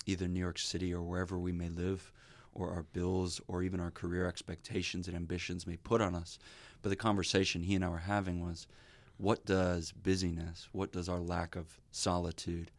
either 0.07 0.27
New 0.27 0.41
York 0.41 0.59
City 0.59 0.93
or 0.93 1.03
wherever 1.03 1.39
we 1.39 1.53
may 1.53 1.69
live, 1.69 2.13
or 2.55 2.73
our 2.73 2.83
bills, 2.83 3.41
or 3.47 3.63
even 3.63 3.79
our 3.79 3.91
career 3.91 4.27
expectations 4.27 5.07
and 5.07 5.17
ambitions 5.17 5.67
may 5.67 5.77
put 5.77 6.01
on 6.01 6.15
us. 6.15 6.39
But 6.83 6.89
the 6.89 6.97
conversation 6.97 7.63
he 7.63 7.77
and 7.77 7.85
I 7.85 7.89
were 7.89 7.99
having 7.99 8.45
was 8.45 8.67
what 9.17 9.45
does 9.45 9.93
busyness, 9.93 10.69
what 10.73 10.91
does 10.91 11.09
our 11.09 11.21
lack 11.21 11.55
of 11.55 11.79
solitude 11.93 12.73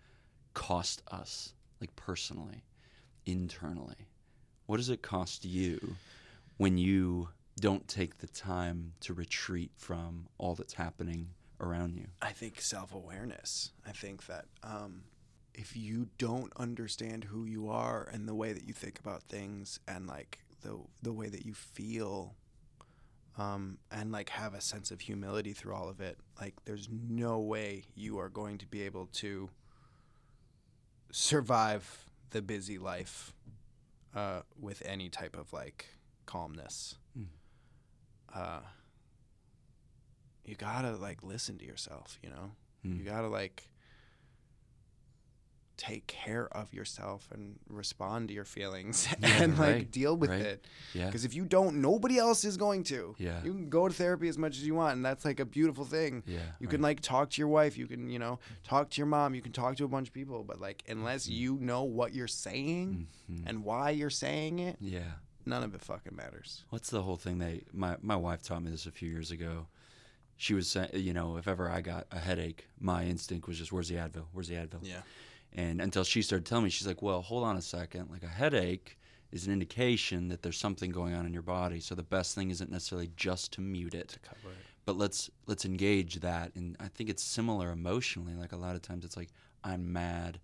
cost 0.54 1.02
us, 1.12 1.54
like 1.80 1.96
personally, 1.96 2.66
internally? 3.26 4.09
What 4.70 4.78
does 4.78 4.92
it 4.92 5.02
cost 5.02 5.46
you 5.46 5.96
when 6.58 6.78
you 6.78 7.30
don't 7.60 7.88
take 7.88 8.20
the 8.20 8.28
time 8.28 8.94
to 9.00 9.16
retreat 9.16 9.72
from 9.78 10.28
all 10.38 10.54
that's 10.54 10.76
happening 10.76 11.30
around 11.60 11.96
you? 11.96 12.06
I 12.22 12.34
think 12.34 12.62
self 12.62 12.94
awareness. 12.94 13.72
I 13.88 13.94
think 13.94 14.28
that 14.28 14.46
um, 14.62 15.06
if 15.56 15.76
you 15.76 16.10
don't 16.20 16.54
understand 16.56 17.24
who 17.24 17.46
you 17.46 17.68
are 17.72 18.08
and 18.14 18.28
the 18.28 18.36
way 18.36 18.54
that 18.54 18.68
you 18.68 18.74
think 18.76 19.00
about 19.00 19.24
things 19.24 19.80
and 19.88 20.06
like 20.06 20.38
the 20.62 20.78
the 21.02 21.14
way 21.14 21.30
that 21.30 21.48
you 21.48 21.56
feel, 21.56 22.36
um, 23.40 23.80
and 23.92 24.12
like 24.12 24.30
have 24.30 24.54
a 24.54 24.62
sense 24.62 24.92
of 24.92 25.02
humility 25.02 25.54
through 25.54 25.74
all 25.74 25.90
of 25.90 26.00
it, 26.00 26.20
like 26.40 26.54
there's 26.66 26.88
no 26.92 27.40
way 27.40 27.86
you 27.96 28.20
are 28.20 28.30
going 28.30 28.60
to 28.60 28.68
be 28.68 28.84
able 28.84 29.08
to 29.14 29.50
survive 31.10 32.06
the 32.30 32.44
busy 32.44 32.78
life 32.78 33.34
uh, 34.16 34.42
with 34.60 34.82
any 34.86 35.10
type 35.10 35.38
of 35.38 35.54
like 35.54 35.86
calmness. 36.26 36.96
Mm. 37.18 37.26
Uh, 38.34 38.62
you 40.46 40.56
gotta 40.56 40.96
like 40.96 41.24
listen 41.24 41.58
to 41.60 41.66
yourself, 41.66 42.18
you 42.24 42.30
know. 42.30 42.52
Mm. 42.86 43.00
You 43.00 43.04
gotta 43.04 43.28
like 43.28 43.69
take 45.80 46.06
care 46.08 46.50
of 46.52 46.74
yourself 46.74 47.30
and 47.34 47.58
respond 47.70 48.28
to 48.28 48.34
your 48.34 48.44
feelings 48.44 49.08
Yeah, 49.22 49.44
and 49.44 49.58
like 49.58 49.68
right, 49.74 49.92
deal 49.92 50.18
with 50.18 50.30
right. 50.30 50.42
it. 50.42 50.68
Yeah. 50.94 51.06
Because 51.06 51.24
if 51.24 51.34
you 51.34 51.46
don't, 51.46 51.78
nobody 51.82 52.18
else 52.18 52.44
is 52.44 52.58
going 52.58 52.84
to. 52.86 53.16
Yeah. 53.18 53.42
You 53.44 53.54
can 53.54 53.70
go 53.70 53.88
to 53.88 53.94
therapy 53.94 54.28
as 54.28 54.38
much 54.38 54.58
as 54.58 54.68
you 54.68 54.76
want, 54.76 54.98
and 54.98 55.06
that's 55.06 55.24
like 55.24 55.40
a 55.40 55.46
beautiful 55.46 55.86
thing. 55.86 56.22
Yeah. 56.28 56.40
You 56.60 56.68
can 56.68 56.82
like 56.82 57.00
talk 57.00 57.30
to 57.30 57.42
your 57.42 57.48
wife, 57.48 57.78
you 57.78 57.88
can, 57.88 58.10
you 58.10 58.20
know, 58.20 58.40
talk 58.66 58.90
to 58.90 58.98
your 58.98 59.08
mom, 59.08 59.34
you 59.36 59.42
can 59.42 59.54
talk 59.54 59.78
to 59.78 59.86
a 59.86 59.88
bunch 59.88 60.10
of 60.10 60.14
people, 60.14 60.44
but 60.44 60.60
like 60.60 60.84
unless 60.90 61.24
Mm-hmm. 61.26 61.34
you 61.42 61.58
know 61.62 61.84
what 61.84 62.14
you're 62.14 62.28
saying 62.28 63.08
Mhm. 63.32 63.44
and 63.48 63.64
why 63.64 63.92
you're 63.92 64.10
saying 64.10 64.60
it, 64.60 64.76
Yeah. 64.82 65.14
none 65.46 65.64
of 65.64 65.74
it 65.74 65.82
fucking 65.82 66.16
matters. 66.16 66.66
What's 66.72 66.90
the 66.90 67.04
whole 67.04 67.16
thing 67.18 67.38
they 67.40 67.64
my 67.72 67.96
my 68.02 68.18
wife 68.18 68.42
taught 68.44 68.64
me 68.64 68.70
this 68.72 68.86
a 68.86 68.92
few 68.92 69.10
years 69.10 69.32
ago. 69.32 69.68
She 70.36 70.54
was 70.54 70.70
saying, 70.70 70.92
you 70.94 71.14
know, 71.14 71.36
if 71.38 71.48
ever 71.48 71.70
I 71.70 71.82
got 71.82 72.08
a 72.12 72.20
headache, 72.20 72.68
my 72.80 73.04
instinct 73.06 73.46
was 73.48 73.58
just, 73.58 73.72
"Where's 73.74 73.90
the 73.90 73.96
Advil? 73.96 74.26
Where's 74.32 74.48
the 74.48 74.56
Advil?" 74.56 74.80
Yeah. 74.84 75.02
And 75.54 75.82
until 75.82 76.04
she 76.04 76.22
started 76.22 76.46
telling 76.46 76.66
me, 76.66 76.70
she's 76.70 76.88
like, 76.88 77.02
"Well, 77.02 77.22
hold 77.22 77.44
on 77.44 77.58
a 77.58 77.62
second. 77.62 78.10
Like 78.12 78.24
a 78.24 78.28
headache 78.28 78.98
is 79.32 79.46
an 79.48 79.54
indication 79.54 80.28
that 80.30 80.42
there's 80.42 80.58
something 80.58 80.92
going 80.92 81.14
on 81.14 81.26
in 81.26 81.34
your 81.34 81.44
body. 81.44 81.80
So 81.80 81.94
the 81.96 82.04
best 82.04 82.34
thing 82.36 82.50
isn't 82.52 82.72
necessarily 82.72 83.12
just 83.16 83.54
to 83.54 83.62
mute 83.62 83.94
it, 83.94 84.18
Cover 84.24 84.54
it. 84.54 84.58
but 84.86 84.98
let's 84.98 85.30
let's 85.48 85.66
engage 85.66 86.16
that. 86.22 86.52
And 86.56 86.76
I 86.80 86.88
think 86.88 87.10
it's 87.10 87.24
similar 87.24 87.72
emotionally. 87.72 88.34
Like 88.34 88.52
a 88.54 88.58
lot 88.58 88.76
of 88.76 88.82
times, 88.82 89.06
it's 89.06 89.18
like 89.18 89.30
I'm 89.64 89.92
mad, 89.92 90.40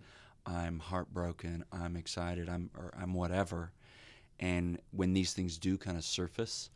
I'm 0.46 0.80
heartbroken, 0.80 1.64
I'm 1.72 1.96
excited, 1.96 2.50
I'm 2.50 2.70
or 2.76 2.94
I'm 3.00 3.14
whatever. 3.14 3.72
And 4.40 4.80
when 4.92 5.14
these 5.14 5.34
things 5.34 5.58
do 5.58 5.78
kind 5.78 5.98
of 5.98 6.04
surface, 6.04 6.70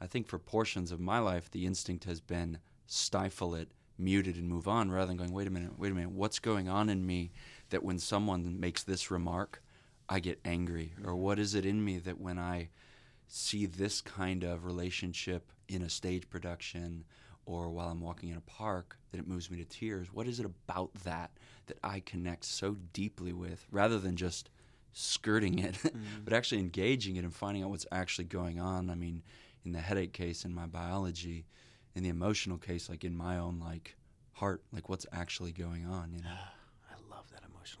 I 0.00 0.06
think 0.06 0.26
for 0.28 0.38
portions 0.38 0.92
of 0.92 1.00
my 1.00 1.18
life, 1.18 1.50
the 1.50 1.66
instinct 1.66 2.04
has 2.04 2.20
been 2.20 2.58
stifle 2.86 3.54
it, 3.54 3.68
mute 3.98 4.28
it, 4.28 4.36
and 4.36 4.48
move 4.48 4.68
on, 4.68 4.90
rather 4.90 5.06
than 5.08 5.16
going, 5.16 5.32
wait 5.32 5.46
a 5.48 5.50
minute, 5.50 5.76
wait 5.78 5.90
a 5.90 5.94
minute, 5.94 6.12
what's 6.12 6.38
going 6.38 6.68
on 6.68 6.88
in 6.88 7.04
me 7.04 7.32
that 7.70 7.82
when 7.82 7.98
someone 7.98 8.60
makes 8.60 8.82
this 8.82 9.10
remark, 9.10 9.62
I 10.08 10.20
get 10.20 10.40
angry, 10.44 10.94
or 11.04 11.16
what 11.16 11.38
is 11.38 11.54
it 11.54 11.64
in 11.64 11.84
me 11.84 11.98
that 11.98 12.20
when 12.20 12.38
I 12.38 12.68
see 13.26 13.64
this 13.64 14.00
kind 14.00 14.42
of 14.42 14.64
relationship 14.64 15.52
in 15.68 15.82
a 15.82 15.88
stage 15.88 16.28
production 16.28 17.04
or 17.46 17.70
while 17.70 17.88
I'm 17.88 18.00
walking 18.00 18.30
in 18.30 18.36
a 18.36 18.42
park 18.42 18.98
that 19.10 19.18
it 19.18 19.26
moves 19.26 19.50
me 19.50 19.58
to 19.58 19.64
tears. 19.64 20.12
What 20.12 20.26
is 20.26 20.40
it 20.40 20.46
about 20.46 20.92
that 21.04 21.30
that 21.66 21.78
I 21.82 22.00
connect 22.00 22.44
so 22.44 22.76
deeply 22.92 23.32
with 23.32 23.66
rather 23.70 23.98
than 23.98 24.16
just 24.16 24.50
skirting 24.92 25.58
it, 25.60 25.74
mm-hmm. 25.82 26.24
but 26.24 26.32
actually 26.32 26.60
engaging 26.60 27.16
it 27.16 27.24
and 27.24 27.34
finding 27.34 27.62
out 27.62 27.70
what's 27.70 27.86
actually 27.92 28.26
going 28.26 28.60
on? 28.60 28.90
I 28.90 28.94
mean, 28.94 29.22
in 29.64 29.72
the 29.72 29.80
headache 29.80 30.12
case 30.12 30.44
in 30.44 30.54
my 30.54 30.66
biology, 30.66 31.46
in 31.94 32.02
the 32.02 32.08
emotional 32.08 32.58
case, 32.58 32.88
like 32.88 33.04
in 33.04 33.16
my 33.16 33.38
own 33.38 33.60
like 33.60 33.96
heart, 34.32 34.62
like 34.72 34.88
what's 34.88 35.06
actually 35.12 35.52
going 35.52 35.86
on, 35.86 36.12
you 36.12 36.22
know? 36.22 36.30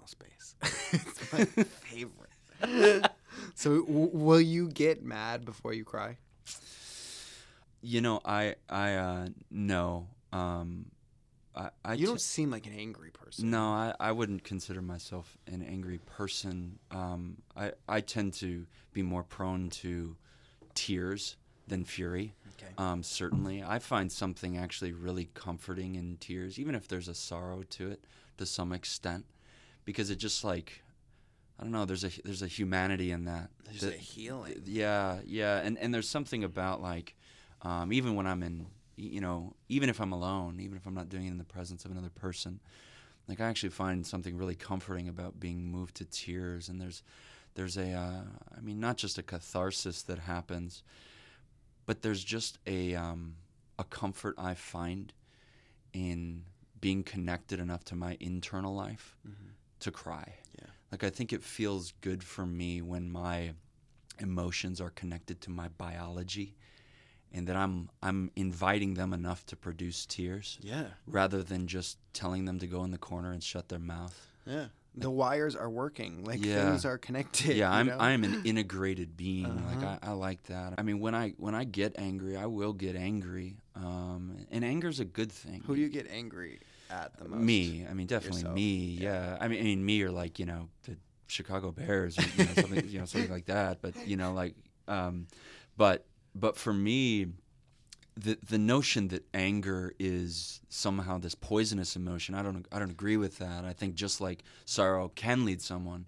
Space. 0.06 0.56
it's 0.92 1.32
my 1.32 1.44
favorite. 1.44 3.10
so, 3.54 3.82
w- 3.82 4.10
will 4.12 4.40
you 4.40 4.68
get 4.68 5.02
mad 5.02 5.44
before 5.44 5.72
you 5.72 5.84
cry? 5.84 6.16
You 7.82 8.00
know, 8.00 8.20
I 8.24 8.56
I 8.68 8.94
uh 8.94 9.28
no. 9.50 10.08
Um 10.32 10.86
I, 11.54 11.70
I 11.84 11.94
you 11.94 12.06
don't 12.06 12.20
seem 12.20 12.50
like 12.50 12.66
an 12.66 12.74
angry 12.78 13.10
person. 13.10 13.50
No, 13.50 13.64
I, 13.70 13.94
I 13.98 14.12
wouldn't 14.12 14.44
consider 14.44 14.80
myself 14.80 15.36
an 15.46 15.62
angry 15.62 15.98
person. 15.98 16.78
Um, 16.90 17.38
I, 17.56 17.72
I 17.88 18.00
tend 18.00 18.34
to 18.34 18.66
be 18.92 19.02
more 19.02 19.24
prone 19.24 19.68
to 19.70 20.16
tears 20.74 21.36
than 21.66 21.84
fury. 21.84 22.34
Okay. 22.56 22.72
Um, 22.78 23.02
certainly, 23.02 23.62
I 23.62 23.78
find 23.78 24.10
something 24.12 24.56
actually 24.56 24.92
really 24.92 25.28
comforting 25.34 25.96
in 25.96 26.18
tears, 26.18 26.58
even 26.58 26.74
if 26.74 26.86
there's 26.86 27.08
a 27.08 27.14
sorrow 27.14 27.62
to 27.70 27.90
it, 27.90 28.04
to 28.38 28.46
some 28.46 28.72
extent, 28.72 29.24
because 29.84 30.10
it 30.10 30.16
just 30.16 30.44
like, 30.44 30.82
I 31.58 31.62
don't 31.62 31.72
know. 31.72 31.84
There's 31.84 32.04
a 32.04 32.10
there's 32.24 32.42
a 32.42 32.46
humanity 32.46 33.10
in 33.12 33.24
that. 33.26 33.50
There's 33.64 33.80
that- 33.82 33.94
a 33.94 33.98
healing. 33.98 34.62
yeah, 34.64 35.18
yeah, 35.26 35.58
and 35.58 35.78
and 35.78 35.92
there's 35.92 36.08
something 36.08 36.44
about 36.44 36.80
like, 36.80 37.14
um, 37.62 37.92
even 37.92 38.14
when 38.14 38.26
I'm 38.26 38.42
in, 38.42 38.66
you 38.96 39.20
know, 39.20 39.54
even 39.68 39.88
if 39.88 40.00
I'm 40.00 40.12
alone, 40.12 40.58
even 40.60 40.76
if 40.76 40.86
I'm 40.86 40.94
not 40.94 41.08
doing 41.08 41.26
it 41.26 41.30
in 41.30 41.38
the 41.38 41.44
presence 41.44 41.84
of 41.84 41.90
another 41.90 42.08
person, 42.10 42.60
like 43.28 43.40
I 43.40 43.44
actually 43.48 43.70
find 43.70 44.06
something 44.06 44.36
really 44.36 44.54
comforting 44.54 45.08
about 45.08 45.38
being 45.38 45.70
moved 45.70 45.96
to 45.96 46.04
tears. 46.06 46.68
And 46.68 46.80
there's, 46.80 47.02
there's 47.54 47.76
a, 47.76 47.92
uh, 47.92 48.22
I 48.56 48.60
mean, 48.60 48.80
not 48.80 48.96
just 48.96 49.18
a 49.18 49.22
catharsis 49.22 50.02
that 50.02 50.18
happens, 50.20 50.82
but 51.86 52.02
there's 52.02 52.24
just 52.24 52.58
a, 52.66 52.94
um, 52.94 53.36
a 53.78 53.84
comfort 53.84 54.34
I 54.38 54.54
find 54.54 55.12
in 55.92 56.44
being 56.80 57.02
connected 57.02 57.60
enough 57.60 57.84
to 57.84 57.94
my 57.94 58.16
internal 58.20 58.74
life 58.74 59.16
Mhm. 59.28 59.50
To 59.80 59.90
cry. 59.90 60.34
Yeah. 60.58 60.66
Like 60.92 61.04
I 61.04 61.10
think 61.10 61.32
it 61.32 61.42
feels 61.42 61.92
good 62.00 62.22
for 62.24 62.46
me 62.46 62.82
when 62.82 63.10
my 63.10 63.52
emotions 64.18 64.80
are 64.80 64.90
connected 64.90 65.40
to 65.42 65.50
my 65.50 65.68
biology 65.78 66.54
and 67.32 67.46
that 67.46 67.56
I'm 67.56 67.88
I'm 68.02 68.30
inviting 68.36 68.94
them 68.94 69.12
enough 69.12 69.46
to 69.46 69.56
produce 69.56 70.04
tears 70.06 70.58
Yeah. 70.62 70.86
rather 71.06 71.42
than 71.42 71.66
just 71.66 71.98
telling 72.12 72.44
them 72.44 72.58
to 72.58 72.66
go 72.66 72.84
in 72.84 72.90
the 72.90 72.98
corner 72.98 73.32
and 73.32 73.42
shut 73.42 73.68
their 73.68 73.78
mouth. 73.78 74.26
Yeah. 74.46 74.66
The 74.96 75.10
wires 75.10 75.54
are 75.54 75.70
working. 75.70 76.24
Like 76.24 76.44
Yeah. 76.44 76.64
things 76.64 76.84
are 76.84 76.98
connected. 76.98 77.56
yeah, 77.56 77.70
I'm 77.70 77.86
know? 77.86 77.96
I'm 77.98 78.24
an 78.24 78.42
integrated 78.44 79.16
being. 79.16 79.44
Like 79.66 79.76
Uh-huh. 79.76 79.98
I, 80.02 80.08
I 80.10 80.12
like 80.12 80.42
that. 80.44 80.74
I 80.76 80.82
mean, 80.82 80.98
when 80.98 81.14
I 81.14 81.30
when 81.38 81.54
I 81.54 81.62
get 81.64 81.94
angry, 81.98 82.36
I 82.36 82.46
will 82.46 82.72
get 82.72 82.96
angry. 82.96 83.56
Um, 83.76 84.44
and 84.50 84.64
anger's 84.64 84.98
a 85.00 85.04
good 85.04 85.30
thing. 85.30 85.62
Who 85.66 85.76
do 85.76 85.80
you 85.80 85.88
get 85.88 86.08
angry 86.10 86.58
at 86.90 87.16
the 87.18 87.28
most? 87.28 87.40
Me. 87.40 87.86
I 87.88 87.94
mean, 87.94 88.06
definitely 88.06 88.40
Yourself. 88.40 88.54
me. 88.54 88.98
Yeah. 89.00 89.38
I 89.40 89.48
mean, 89.48 89.60
I 89.60 89.62
mean, 89.64 89.84
me 89.84 90.02
or 90.02 90.10
like 90.10 90.38
you 90.38 90.46
know 90.46 90.68
the 90.84 90.96
Chicago 91.26 91.70
Bears, 91.70 92.18
or, 92.18 92.22
you 92.36 92.44
know, 92.44 92.54
something, 92.54 92.88
you 92.88 92.98
know, 92.98 93.04
something 93.04 93.30
like 93.30 93.46
that. 93.46 93.80
But 93.80 94.06
you 94.06 94.16
know, 94.16 94.32
like, 94.32 94.54
um, 94.88 95.26
but 95.76 96.04
but 96.34 96.56
for 96.56 96.72
me, 96.72 97.26
the 98.16 98.38
the 98.48 98.58
notion 98.58 99.08
that 99.08 99.24
anger 99.32 99.92
is 99.98 100.60
somehow 100.68 101.18
this 101.18 101.34
poisonous 101.34 101.96
emotion, 101.96 102.34
I 102.34 102.42
don't 102.42 102.66
I 102.72 102.78
don't 102.78 102.90
agree 102.90 103.16
with 103.16 103.38
that. 103.38 103.64
I 103.64 103.72
think 103.72 103.94
just 103.94 104.20
like 104.20 104.42
sorrow 104.64 105.10
can 105.14 105.44
lead 105.44 105.62
someone 105.62 106.06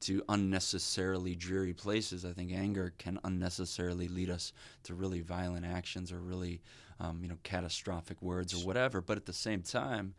to 0.00 0.22
unnecessarily 0.28 1.34
dreary 1.34 1.74
places, 1.74 2.24
I 2.24 2.32
think 2.32 2.52
anger 2.52 2.94
can 2.96 3.18
unnecessarily 3.22 4.08
lead 4.08 4.30
us 4.30 4.52
to 4.84 4.94
really 4.94 5.20
violent 5.20 5.66
actions 5.66 6.10
or 6.10 6.18
really, 6.20 6.62
um, 7.00 7.20
you 7.22 7.28
know, 7.28 7.38
catastrophic 7.42 8.20
words 8.22 8.54
or 8.54 8.66
whatever. 8.66 9.00
But 9.00 9.16
at 9.16 9.26
the 9.26 9.32
same 9.32 9.62
time, 9.62 10.14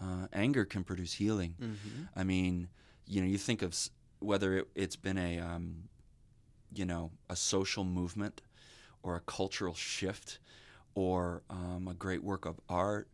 uh, 0.00 0.28
anger 0.32 0.64
can 0.64 0.84
produce 0.84 1.14
healing. 1.14 1.54
Mm-hmm. 1.60 2.02
I 2.14 2.24
mean, 2.24 2.68
you 3.06 3.20
know, 3.20 3.26
you 3.26 3.38
think 3.38 3.62
of 3.62 3.74
whether 4.18 4.58
it, 4.58 4.68
it's 4.74 4.96
been 4.96 5.18
a, 5.18 5.38
um, 5.38 5.84
you 6.74 6.84
know, 6.84 7.10
a 7.30 7.36
social 7.36 7.84
movement 7.84 8.42
or 9.02 9.16
a 9.16 9.20
cultural 9.20 9.74
shift 9.74 10.38
or 10.94 11.42
um, 11.48 11.88
a 11.88 11.94
great 11.94 12.22
work 12.22 12.44
of 12.44 12.60
art 12.68 13.08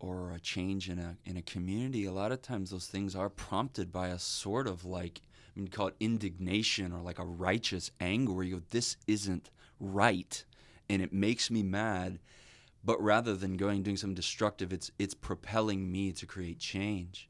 or 0.00 0.32
a 0.32 0.40
change 0.40 0.88
in 0.88 0.98
a 0.98 1.16
in 1.24 1.36
a 1.36 1.42
community. 1.42 2.04
A 2.04 2.12
lot 2.12 2.30
of 2.30 2.42
times, 2.42 2.70
those 2.70 2.86
things 2.86 3.16
are 3.16 3.28
prompted 3.28 3.92
by 3.92 4.08
a 4.08 4.18
sort 4.18 4.68
of 4.68 4.84
like 4.84 5.22
I 5.56 5.60
mean, 5.60 5.68
call 5.68 5.88
it 5.88 5.96
indignation 5.98 6.92
or 6.92 7.00
like 7.00 7.18
a 7.18 7.24
righteous 7.24 7.90
anger, 8.00 8.32
where 8.32 8.44
you 8.44 8.56
go, 8.56 8.62
"This 8.70 8.96
isn't 9.06 9.50
right," 9.80 10.44
and 10.88 11.02
it 11.02 11.12
makes 11.12 11.50
me 11.50 11.62
mad. 11.62 12.20
But 12.84 13.02
rather 13.02 13.34
than 13.34 13.56
going 13.56 13.82
doing 13.82 13.96
something 13.96 14.14
destructive, 14.14 14.72
it's 14.72 14.90
it's 14.98 15.14
propelling 15.14 15.90
me 15.90 16.12
to 16.12 16.26
create 16.26 16.58
change, 16.58 17.28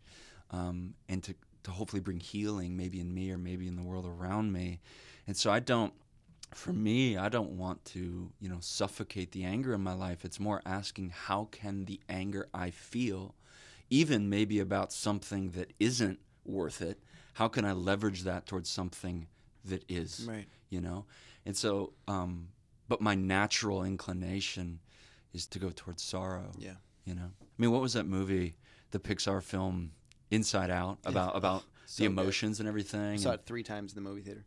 um, 0.50 0.94
and 1.08 1.22
to 1.24 1.34
to 1.64 1.70
hopefully 1.70 2.00
bring 2.00 2.20
healing, 2.20 2.76
maybe 2.76 3.00
in 3.00 3.12
me 3.12 3.30
or 3.30 3.38
maybe 3.38 3.66
in 3.66 3.76
the 3.76 3.82
world 3.82 4.06
around 4.06 4.52
me. 4.52 4.80
And 5.26 5.36
so 5.36 5.50
I 5.50 5.60
don't 5.60 5.92
for 6.54 6.72
me, 6.72 7.16
I 7.16 7.28
don't 7.28 7.50
want 7.58 7.84
to, 7.86 8.32
you 8.40 8.48
know, 8.48 8.58
suffocate 8.60 9.32
the 9.32 9.44
anger 9.44 9.74
in 9.74 9.82
my 9.82 9.92
life. 9.92 10.24
It's 10.24 10.40
more 10.40 10.62
asking 10.64 11.10
how 11.10 11.48
can 11.50 11.84
the 11.84 12.00
anger 12.08 12.48
I 12.54 12.70
feel, 12.70 13.34
even 13.90 14.30
maybe 14.30 14.58
about 14.58 14.92
something 14.92 15.50
that 15.50 15.72
isn't 15.78 16.18
worth 16.46 16.80
it, 16.80 17.00
how 17.34 17.48
can 17.48 17.64
I 17.66 17.72
leverage 17.72 18.22
that 18.22 18.46
towards 18.46 18.70
something 18.70 19.26
that 19.66 19.84
is, 19.90 20.26
Right. 20.26 20.48
you 20.70 20.80
know? 20.80 21.04
And 21.44 21.54
so, 21.54 21.92
um, 22.06 22.48
but 22.88 23.02
my 23.02 23.14
natural 23.14 23.84
inclination 23.84 24.80
is 25.32 25.46
to 25.48 25.58
go 25.58 25.70
towards 25.74 26.02
sorrow, 26.02 26.52
Yeah. 26.58 26.74
you 27.04 27.14
know? 27.14 27.30
I 27.40 27.44
mean, 27.58 27.70
what 27.70 27.82
was 27.82 27.92
that 27.94 28.06
movie, 28.06 28.56
the 28.90 28.98
Pixar 28.98 29.42
film 29.42 29.92
Inside 30.30 30.70
Out, 30.70 30.98
about, 31.04 31.36
about 31.36 31.64
so 31.86 32.02
the 32.04 32.08
good. 32.08 32.20
emotions 32.20 32.60
and 32.60 32.68
everything? 32.68 33.18
Saw 33.18 33.30
And 33.32 33.40
it 33.40 33.46
three 33.46 33.62
times 33.62 33.92
in 33.96 34.02
the 34.02 34.08
movie 34.08 34.22
theater. 34.22 34.44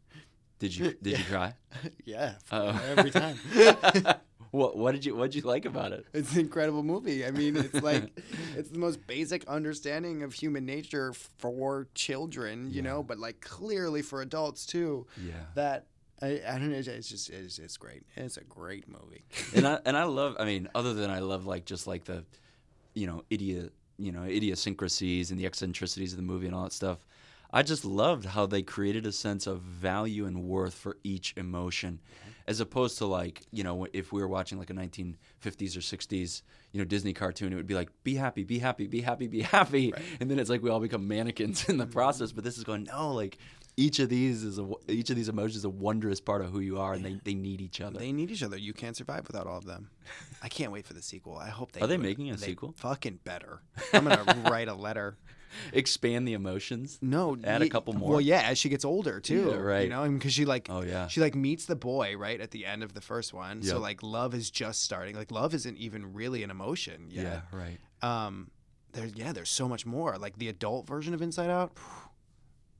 did 0.59 0.75
you, 0.75 0.93
did 1.01 1.17
you 1.19 1.25
cry? 1.25 1.53
yeah, 2.05 2.36
oh. 2.51 2.82
every 2.95 3.11
time. 3.11 3.38
what 4.51 4.75
what 4.77 4.91
did 4.91 5.05
you 5.05 5.15
what 5.15 5.32
did 5.32 5.36
you 5.41 5.47
like 5.49 5.63
about 5.65 5.91
it? 5.93 6.05
It's 6.13 6.34
an 6.34 6.41
incredible 6.41 6.84
movie. 6.84 7.25
I 7.25 7.32
mean, 7.32 7.55
it's 7.55 7.82
like 7.82 8.19
it's 8.57 8.69
the 8.69 8.79
most 8.79 9.05
basic 9.07 9.47
understanding 9.47 10.23
of 10.23 10.34
human 10.34 10.65
nature 10.65 11.13
for 11.38 11.88
children, 11.95 12.65
you 12.69 12.77
Yeah. 12.77 12.82
know, 12.89 13.03
but 13.03 13.17
like 13.17 13.39
clearly 13.39 14.01
for 14.01 14.21
adults 14.21 14.65
too. 14.65 15.07
Yeah. 15.23 15.34
That 15.55 15.86
I, 16.22 16.41
I 16.47 16.51
don't 16.59 16.72
know. 16.72 16.78
It's 16.78 17.09
just 17.09 17.30
it's, 17.30 17.59
it's 17.59 17.78
great. 17.78 18.03
It's 18.15 18.38
a 18.38 18.43
great 18.43 18.86
movie. 18.88 19.24
and 19.55 19.67
I 19.67 19.80
and 19.86 19.97
I 19.97 20.03
love 20.03 20.36
I 20.39 20.45
mean 20.45 20.67
other 20.76 20.93
than 20.93 21.09
I 21.09 21.19
love 21.19 21.45
like 21.45 21.65
just 21.65 21.88
like 21.88 22.05
the 22.05 22.24
you 22.93 23.07
know 23.07 23.24
idiot 23.30 23.74
you 23.97 24.11
know 24.11 24.24
idiosyncrasies 24.24 25.32
and 25.32 25.39
the 25.39 25.45
eccentricities 25.45 26.13
of 26.13 26.17
the 26.17 26.24
movie 26.24 26.47
and 26.47 26.55
all 26.55 26.63
that 26.63 26.74
stuff. 26.74 26.99
I 27.53 27.63
just 27.63 27.84
loved 27.84 28.26
how 28.26 28.45
they 28.45 28.61
created 28.61 29.05
a 29.05 29.11
sense 29.11 29.45
of 29.45 29.59
value 29.59 30.26
and 30.26 30.43
worth 30.43 30.74
for 30.74 30.95
each 31.03 31.34
emotion, 31.36 31.99
mm-hmm. 32.01 32.32
as 32.47 32.61
opposed 32.61 32.97
to 32.99 33.05
like 33.05 33.41
you 33.51 33.63
know 33.63 33.88
if 33.93 34.13
we 34.13 34.22
were 34.22 34.28
watching 34.28 34.57
like 34.57 34.69
a 34.69 34.74
1950s 34.74 35.76
or 35.76 35.82
60s 35.82 36.43
you 36.72 36.80
know 36.80 36.86
Disney 36.86 37.13
cartoon, 37.13 37.51
it 37.51 37.55
would 37.55 37.67
be 37.67 37.74
like 37.74 37.89
be 38.03 38.15
happy, 38.15 38.43
be 38.43 38.59
happy, 38.59 38.88
be 38.88 39.01
happy, 39.01 39.28
be 39.28 39.41
happy, 39.41 39.91
Right. 39.91 40.01
and 40.19 40.32
then 40.32 40.39
it's 40.39 40.49
like 40.49 40.61
we 40.61 40.69
all 40.69 40.80
become 40.80 41.07
mannequins 41.07 41.65
in 41.69 41.78
the 41.78 41.84
mm-hmm. 41.84 41.93
process. 41.93 42.32
But 42.32 42.43
this 42.43 42.57
is 42.57 42.63
going 42.63 42.84
no, 42.84 43.13
like 43.13 43.38
each 43.86 43.99
of 43.99 44.09
these 44.09 44.43
is 44.43 44.59
a 44.59 44.67
each 44.88 45.09
of 45.09 45.15
these 45.15 45.29
emotions 45.29 45.57
is 45.57 45.65
a 45.65 45.69
wondrous 45.69 46.19
part 46.21 46.41
of 46.41 46.51
who 46.51 46.59
you 46.59 46.79
are, 46.79 46.93
and 46.93 47.03
they, 47.03 47.19
they 47.23 47.34
need 47.34 47.59
each 47.61 47.82
other. 47.82 47.97
They 47.99 48.11
need 48.11 48.29
each 48.32 48.43
other. 48.43 48.57
You 48.57 48.73
can't 48.73 48.95
survive 48.95 49.23
without 49.27 49.47
all 49.47 49.57
of 49.57 49.65
them. 49.65 49.89
I 50.43 50.49
can't 50.49 50.71
wait 50.71 50.86
for 50.86 50.93
the 50.93 51.01
sequel. 51.01 51.38
I 51.38 51.49
hope 51.49 51.71
they 51.71 51.82
Are 51.82 51.88
they 51.88 51.97
do 51.97 52.01
it. 52.03 52.05
making 52.05 52.29
a 52.29 52.36
They 52.36 52.47
sequel? 52.47 52.73
Fucking 52.77 53.19
better. 53.23 53.61
I'm 53.93 54.05
gonna 54.05 54.49
write 54.49 54.67
a 54.67 54.73
letter. 54.73 55.17
Expand 55.73 56.25
the 56.27 56.32
emotions. 56.34 56.97
No, 57.01 57.36
Add 57.43 57.61
a 57.61 57.65
ye- 57.65 57.69
couple 57.69 57.93
more. 57.93 58.11
Well, 58.11 58.21
yeah, 58.21 58.41
as 58.43 58.57
she 58.57 58.69
gets 58.69 58.86
older 58.86 59.19
too. 59.19 59.49
Yeah, 59.49 59.55
right. 59.57 59.84
You 59.84 59.89
know, 59.89 60.09
because 60.09 60.32
she 60.34 60.45
like, 60.45 60.67
Oh, 60.69 60.82
yeah. 60.82 61.07
she 61.07 61.19
like 61.19 61.36
meets 61.36 61.65
the 61.65 61.75
boy 61.75 62.15
right 62.17 62.39
at 62.39 62.51
the 62.51 62.65
end 62.65 62.84
of 62.84 62.93
the 62.93 63.01
first 63.01 63.34
one. 63.34 63.61
So 63.61 63.73
Yep. 63.73 63.82
like, 63.82 64.03
love 64.03 64.34
is 64.34 64.49
just 64.49 64.82
starting. 64.84 65.13
Like, 65.15 65.29
love 65.29 65.53
isn't 65.53 65.77
even 65.77 66.13
really 66.13 66.43
an 66.43 66.51
emotion 66.51 67.07
yet. 67.09 67.43
Yeah, 67.53 67.57
right. 67.59 67.79
Um, 68.01 68.49
there's 68.93 69.13
yeah, 69.15 69.34
there's 69.34 69.49
so 69.49 69.67
much 69.67 69.86
more. 69.86 70.17
Like 70.17 70.38
the 70.38 70.47
adult 70.47 70.88
version 70.88 71.13
of 71.13 71.21
Inside 71.21 71.49
Out, 71.49 71.73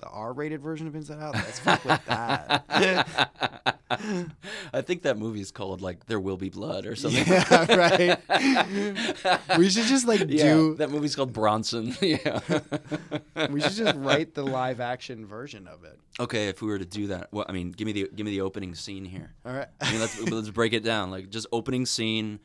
the 0.02 0.08
R-rated 0.08 0.62
version 0.62 0.88
of 0.88 0.96
Inside 0.96 1.20
Out. 1.20 1.36
Let's 1.36 1.60
fuck 1.60 1.86
with 1.86 2.04
that. 2.06 2.66
I 4.74 4.82
think 4.82 5.04
that 5.04 5.18
movie 5.18 5.42
is 5.42 5.52
called 5.52 5.82
like 5.82 6.06
There 6.08 6.20
Will 6.20 6.38
Be 6.38 6.50
Blood 6.50 6.86
or 6.86 6.96
something. 6.96 7.26
Yeah, 7.28 8.18
right. 8.30 9.58
We 9.58 9.70
should 9.70 9.86
just 9.86 10.08
like 10.08 10.22
Yeah, 10.28 10.54
do. 10.54 10.76
that 10.76 10.90
movie's 10.90 11.16
called 11.16 11.34
Bronson. 11.34 11.96
yeah. 12.02 12.40
We 13.50 13.62
should 13.62 13.74
just 13.74 13.96
write 13.98 14.34
the 14.34 14.44
live 14.44 14.80
action 14.80 15.26
version 15.26 15.68
of 15.68 15.84
it. 15.84 16.00
Okay, 16.20 16.48
if 16.48 16.62
we 16.62 16.68
were 16.70 16.80
to 16.80 16.86
do 16.86 17.08
that, 17.08 17.28
well, 17.32 17.46
I 17.48 17.52
mean, 17.52 17.72
give 17.72 17.86
me 17.86 17.92
the 17.92 18.10
give 18.16 18.26
me 18.26 18.32
the 18.32 18.42
opening 18.42 18.76
scene 18.76 19.06
here. 19.06 19.34
All 19.46 19.54
right. 19.54 19.68
I 19.80 19.92
mean, 19.92 20.02
let's 20.02 20.20
let's 20.20 20.50
break 20.50 20.74
it 20.74 20.84
down. 20.84 21.12
Like 21.12 21.30
just 21.30 21.48
opening 21.52 21.86
scene. 21.86 22.40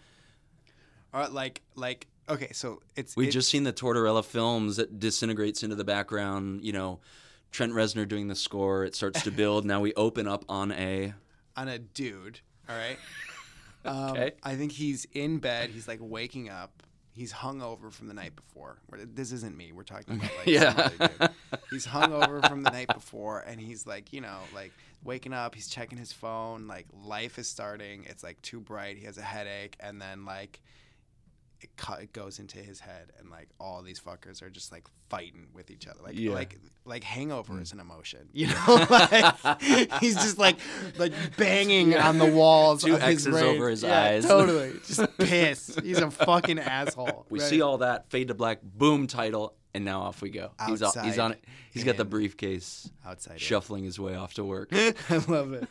All 1.15 1.21
right. 1.21 1.33
Like 1.33 1.63
like 1.75 2.07
okay. 2.29 2.49
So 2.53 2.81
it's 2.97 3.17
We've 3.17 3.29
it- 3.29 3.33
just 3.33 3.49
seen 3.51 3.63
the 3.65 3.73
Tortorella 3.73 4.25
films 4.25 4.77
that 4.77 4.99
disintegrates 4.99 5.63
into 5.63 5.77
the 5.77 5.85
background. 5.85 6.65
You 6.65 6.73
know, 6.73 7.01
Trent 7.57 7.73
Reznor 7.73 8.07
doing 8.07 8.29
the 8.29 8.35
score. 8.35 8.85
It 8.85 8.95
starts 8.95 9.23
to 9.23 9.31
build. 9.31 9.65
now 9.65 9.81
we 9.81 9.95
open 9.95 10.29
up 10.29 10.45
on 10.47 10.73
a. 10.73 11.15
on 11.57 11.69
a 11.69 11.79
dude. 11.79 12.41
All 12.69 12.77
right. 12.77 12.99
Um, 13.85 14.11
Okay. 14.11 14.33
I 14.43 14.57
think 14.57 14.73
he's 14.73 15.07
in 15.13 15.39
bed. 15.39 15.71
He's 15.71 15.87
like 15.87 16.01
waking 16.03 16.49
up. 16.51 16.83
He's 17.13 17.33
hungover 17.33 17.93
from 17.93 18.09
the 18.09 18.15
night 18.15 18.35
before. 18.35 18.79
This 18.93 19.31
isn't 19.31 19.57
me. 19.57 19.71
We're 19.73 19.85
talking 19.85 20.17
about 20.17 20.31
like 20.39 20.47
Yeah. 20.47 20.89
some 20.89 20.93
other 21.01 21.09
dude. 21.21 21.31
He's 21.71 21.87
hungover 21.87 22.49
from 22.49 22.65
the 22.65 22.71
night 22.73 22.89
before, 22.93 23.41
and 23.47 23.61
he's 23.61 23.87
like, 23.87 24.13
you 24.13 24.21
know, 24.21 24.39
like 24.53 24.73
waking 25.05 25.33
up. 25.33 25.55
He's 25.55 25.69
checking 25.69 25.99
his 25.99 26.13
phone. 26.13 26.67
Like 26.67 26.87
life 27.05 27.39
is 27.39 27.47
starting. 27.49 28.05
It's 28.09 28.25
like 28.25 28.43
too 28.43 28.59
bright. 28.59 28.97
He 28.99 29.05
has 29.07 29.19
a 29.19 29.23
headache, 29.23 29.77
and 29.79 30.03
then 30.03 30.25
like 30.25 30.61
it, 31.95 32.03
it 32.03 32.13
goes 32.13 32.39
into 32.39 32.59
his 32.59 32.81
head, 32.81 33.13
and 33.19 33.31
like 33.31 33.49
all 33.61 33.83
these 33.83 34.01
fuckers 34.01 34.43
are 34.43 34.51
just 34.51 34.73
like 34.73 34.85
fighting 35.09 35.49
with 35.55 35.71
each 35.71 35.87
other. 35.87 36.01
Like 36.03 36.19
Yeah. 36.19 36.33
like 36.33 36.59
like 36.85 37.05
hangover 37.05 37.55
mm. 37.55 37.63
is 37.63 37.73
an 37.73 37.81
emotion, 37.81 38.29
you 38.33 38.47
know. 38.49 38.87
like 38.91 39.63
he's 40.01 40.15
just 40.17 40.39
like 40.39 40.57
like 40.99 41.13
banging 41.37 41.97
on 41.97 42.19
the 42.19 42.27
walls. 42.27 42.83
Two 42.83 42.95
of 42.95 43.03
his 43.03 43.27
X's 43.27 43.29
brain. 43.29 43.45
over 43.57 43.69
his 43.69 43.83
Yeah, 43.83 44.03
eyes. 44.03 44.27
Totally, 44.29 44.73
just 44.87 45.17
pissed. 45.19 45.81
He's 45.81 45.99
a 45.99 46.11
fucking 46.11 46.59
asshole. 46.59 47.27
We 47.31 47.41
Right. 47.41 47.49
see 47.49 47.61
all 47.63 47.79
that 47.79 48.11
fade 48.11 48.29
to 48.29 48.35
black. 48.35 48.61
Boom 48.63 49.07
title, 49.07 49.55
and 49.75 49.85
now 49.85 50.03
off 50.03 50.23
we 50.23 50.31
go. 50.31 50.51
He's 50.67 50.83
on, 50.83 51.05
he's 51.05 51.19
on 51.19 51.33
it. 51.33 51.45
He's 51.73 51.85
got 51.85 51.99
the 51.99 52.07
briefcase, 52.07 52.89
outside. 53.05 53.39
shuffling 53.39 53.85
his 53.85 54.01
way 54.01 54.15
off 54.15 54.33
to 54.35 54.45
work. 54.45 54.71
I 54.73 54.95
love 55.29 55.53
it. 55.53 55.69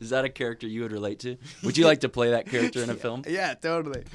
Is 0.00 0.10
that 0.10 0.24
a 0.24 0.28
character 0.28 0.66
you 0.66 0.82
would 0.82 0.92
relate 0.92 1.18
to? 1.20 1.36
Would 1.62 1.76
you 1.78 1.84
like 1.90 2.00
to 2.00 2.08
play 2.08 2.30
that 2.30 2.46
character 2.46 2.82
in 2.82 2.90
a 2.90 2.94
film? 2.94 3.22
Yeah, 3.28 3.54
totally. 3.54 4.04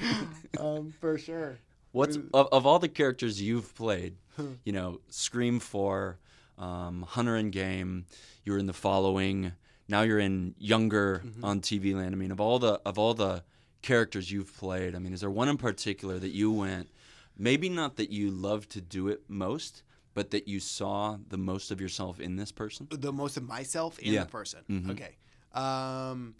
Um, 0.60 0.92
for 1.00 1.16
sure. 1.16 1.56
What's 1.92 2.16
of, 2.34 2.48
of 2.52 2.66
all 2.66 2.78
the 2.78 2.88
characters 2.88 3.40
you've 3.40 3.74
played? 3.74 4.16
You 4.64 4.72
know, 4.72 5.00
Scream 5.08 5.60
Four, 5.60 6.18
um, 6.58 7.02
Hunter 7.08 7.36
and 7.36 7.50
Game. 7.52 8.06
You 8.44 8.52
were 8.52 8.58
in 8.58 8.66
the 8.66 8.72
following. 8.72 9.52
Now 9.88 10.02
you're 10.02 10.18
in 10.18 10.54
Younger 10.58 11.22
on 11.42 11.60
TV 11.60 11.94
Land. 11.94 12.14
I 12.14 12.18
mean, 12.18 12.30
of 12.30 12.40
all 12.40 12.58
the 12.58 12.80
of 12.86 12.98
all 12.98 13.14
the 13.14 13.42
characters 13.82 14.30
you've 14.30 14.56
played, 14.56 14.94
I 14.94 14.98
mean, 15.00 15.12
is 15.12 15.20
there 15.20 15.30
one 15.30 15.48
in 15.48 15.56
particular 15.58 16.18
that 16.18 16.30
you 16.30 16.50
went? 16.52 16.88
Maybe 17.36 17.68
not 17.68 17.96
that 17.96 18.10
you 18.10 18.30
loved 18.30 18.70
to 18.70 18.80
do 18.80 19.08
it 19.08 19.22
most, 19.28 19.82
but 20.14 20.30
that 20.30 20.46
you 20.48 20.60
saw 20.60 21.16
the 21.28 21.38
most 21.38 21.70
of 21.70 21.80
yourself 21.80 22.20
in 22.20 22.36
this 22.36 22.52
person. 22.52 22.86
The 22.90 23.12
most 23.12 23.36
of 23.36 23.42
myself 23.42 23.98
in 23.98 24.12
Yeah. 24.14 24.20
the 24.24 24.30
person. 24.30 24.60
Mhm. 24.70 24.90
Okay. 24.92 25.16
Um, 25.54 26.34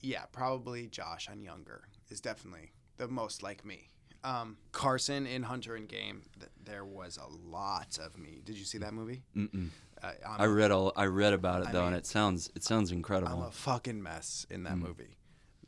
yeah, 0.00 0.24
probably 0.32 0.86
Josh 0.88 1.28
on 1.30 1.42
Younger 1.42 1.82
is 2.10 2.20
definitely 2.20 2.72
the 2.96 3.08
most 3.08 3.42
like 3.42 3.64
me. 3.64 3.90
Um, 4.24 4.56
Carson 4.70 5.26
in 5.26 5.42
Hunter 5.42 5.74
and 5.74 5.88
Game. 5.88 6.22
Th- 6.38 6.50
there 6.64 6.84
was 6.84 7.18
a 7.18 7.26
lot 7.48 7.98
of 8.04 8.16
me. 8.18 8.40
Did 8.44 8.56
you 8.56 8.64
see 8.64 8.78
that 8.78 8.94
movie? 8.94 9.22
Mm-mm. 9.36 9.70
Uh, 10.02 10.12
I'm, 10.28 10.52
read 10.54 10.70
all. 10.70 10.92
I 10.96 11.06
read 11.06 11.32
about 11.32 11.62
it 11.62 11.68
I 11.68 11.72
though, 11.72 11.86
and 11.86 11.96
it 11.96 12.06
sounds 12.06 12.50
it 12.54 12.62
sounds 12.64 12.92
incredible. 12.92 13.32
I'm 13.32 13.48
a 13.48 13.50
fucking 13.50 14.02
mess 14.02 14.46
in 14.50 14.64
that 14.64 14.76
movie. 14.76 15.16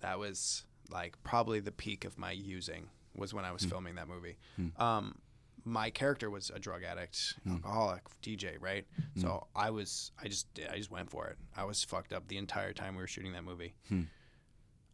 That 0.00 0.18
was 0.18 0.64
like 0.90 1.22
probably 1.22 1.60
the 1.60 1.72
peak 1.72 2.04
of 2.04 2.18
my 2.18 2.32
using 2.32 2.88
was 3.16 3.32
when 3.32 3.44
I 3.44 3.52
was 3.52 3.64
filming 3.64 3.94
that 3.94 4.08
movie. 4.08 4.36
Um, 4.78 5.18
my 5.64 5.90
character 5.90 6.30
was 6.30 6.50
a 6.54 6.58
drug 6.58 6.82
addict, 6.82 7.34
hmm. 7.42 7.54
alcoholic, 7.54 8.02
DJ, 8.22 8.56
right? 8.60 8.86
Hmm. 9.14 9.20
So 9.20 9.46
I 9.54 9.70
was, 9.70 10.12
I 10.22 10.28
just 10.28 10.46
I 10.70 10.76
just 10.76 10.90
went 10.90 11.10
for 11.10 11.26
it. 11.28 11.36
I 11.56 11.64
was 11.64 11.82
fucked 11.82 12.12
up 12.12 12.28
the 12.28 12.36
entire 12.36 12.72
time 12.72 12.94
we 12.94 13.00
were 13.00 13.06
shooting 13.06 13.32
that 13.32 13.44
movie. 13.44 13.74
Hmm. 13.88 14.02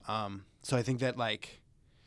Um, 0.08 0.44
so 0.62 0.76
I 0.76 0.82
think 0.82 1.00
that 1.00 1.16
like, 1.16 1.60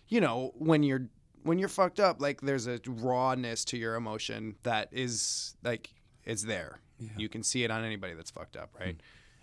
you 0.07 0.21
know, 0.21 0.53
when 0.57 0.83
you're 0.83 1.07
when 1.43 1.59
you're 1.59 1.69
fucked 1.69 1.99
up, 1.99 2.21
like 2.21 2.41
there's 2.41 2.67
a 2.67 2.79
rawness 2.87 3.65
to 3.65 3.77
your 3.77 3.95
emotion 3.95 4.55
that 4.63 4.89
is 4.91 5.55
like 5.63 5.93
it's 6.25 6.43
there. 6.43 6.79
You 7.17 7.27
can 7.27 7.43
see 7.43 7.65
it 7.65 7.71
on 7.71 7.83
anybody 7.83 8.13
that's 8.13 8.31
fucked 8.31 8.55
up, 8.55 8.69
right? 8.79 8.95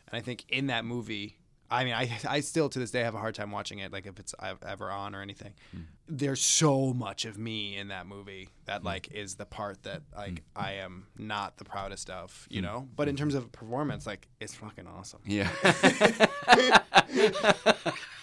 And 0.08 0.18
I 0.18 0.20
think 0.20 0.46
in 0.48 0.68
that 0.68 0.86
movie, 0.86 1.36
I 1.70 1.84
mean, 1.84 1.94
I 1.94 2.10
I 2.28 2.40
still 2.40 2.68
to 2.68 2.78
this 2.78 2.90
day 2.90 3.02
have 3.02 3.14
a 3.14 3.18
hard 3.18 3.34
time 3.34 3.50
watching 3.50 3.78
it, 3.78 3.92
like 3.92 4.06
if 4.06 4.18
it's 4.18 4.34
ever 4.66 4.90
on 4.90 5.14
or 5.14 5.22
anything. 5.22 5.54
Hmm. 5.72 5.80
There's 6.08 6.40
so 6.40 6.92
much 6.92 7.24
of 7.24 7.38
me 7.38 7.76
in 7.76 7.88
that 7.88 8.06
movie 8.06 8.48
that 8.64 8.80
hmm. 8.80 8.86
like 8.86 9.12
is 9.12 9.36
the 9.36 9.46
part 9.46 9.82
that 9.84 10.02
hmm. 10.12 10.18
like 10.18 10.42
I 10.56 10.72
am 10.74 11.06
not 11.16 11.56
the 11.56 11.64
proudest 11.64 12.10
of, 12.10 12.46
you 12.50 12.62
know. 12.62 12.88
But 12.96 13.08
in 13.08 13.16
terms 13.16 13.34
of 13.34 13.50
performance, 13.52 14.06
like 14.06 14.28
it's 14.40 14.54
fucking 14.54 14.86
awesome. 14.86 15.20
yeah. 15.24 15.50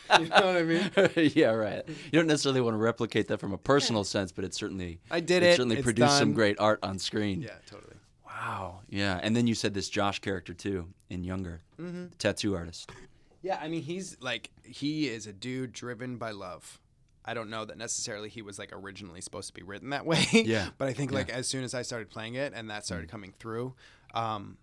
You 0.19 0.29
know 0.29 0.35
what 0.35 0.55
I 0.55 0.63
mean? 0.63 0.89
yeah, 1.35 1.49
right. 1.49 1.83
You 1.87 2.11
don't 2.13 2.27
necessarily 2.27 2.61
want 2.61 2.75
to 2.75 2.79
replicate 2.79 3.27
that 3.27 3.39
from 3.39 3.51
a 3.51 3.57
personal 3.57 4.05
sense, 4.05 4.31
but 4.31 4.45
it 4.45 4.53
certainly 4.53 4.99
I 5.11 5.19
did 5.19 5.43
it. 5.43 5.47
it 5.47 5.51
certainly 5.57 5.75
It's 5.75 5.83
produced 5.83 6.17
some 6.17 6.33
great 6.33 6.57
art 6.59 6.79
on 6.81 6.97
screen. 6.97 7.41
Yeah, 7.41 7.55
totally. 7.69 7.95
Wow. 8.25 8.79
Yeah, 8.89 9.19
and 9.21 9.35
then 9.35 9.47
you 9.47 9.53
said 9.53 9.73
this 9.73 9.89
Josh 9.89 10.19
character 10.19 10.53
too 10.53 10.87
in 11.09 11.23
Younger, 11.23 11.61
Mm-hmm. 11.79 12.07
the 12.09 12.15
tattoo 12.15 12.55
artist. 12.55 12.89
Yeah, 13.41 13.59
I 13.61 13.67
mean, 13.67 13.83
he's 13.83 14.17
like 14.19 14.49
he 14.63 15.07
is 15.07 15.27
a 15.27 15.33
dude 15.33 15.73
driven 15.73 16.17
by 16.17 16.31
love. 16.31 16.79
I 17.23 17.33
don't 17.33 17.49
know 17.49 17.65
that 17.65 17.77
necessarily 17.77 18.29
he 18.29 18.41
was 18.41 18.57
like 18.57 18.69
originally 18.71 19.19
supposed 19.19 19.47
to 19.49 19.53
be 19.53 19.61
written 19.61 19.89
that 19.89 20.05
way. 20.11 20.25
Yeah. 20.31 20.69
but 20.77 20.87
I 20.87 20.93
think 20.93 21.11
like 21.11 21.29
as 21.29 21.47
soon 21.47 21.63
as 21.63 21.73
I 21.73 21.81
started 21.81 22.09
playing 22.09 22.35
it 22.35 22.53
and 22.55 22.69
that 22.69 22.85
started 22.85 23.09
coming 23.09 23.33
through, 23.37 23.75
um, 24.13 24.57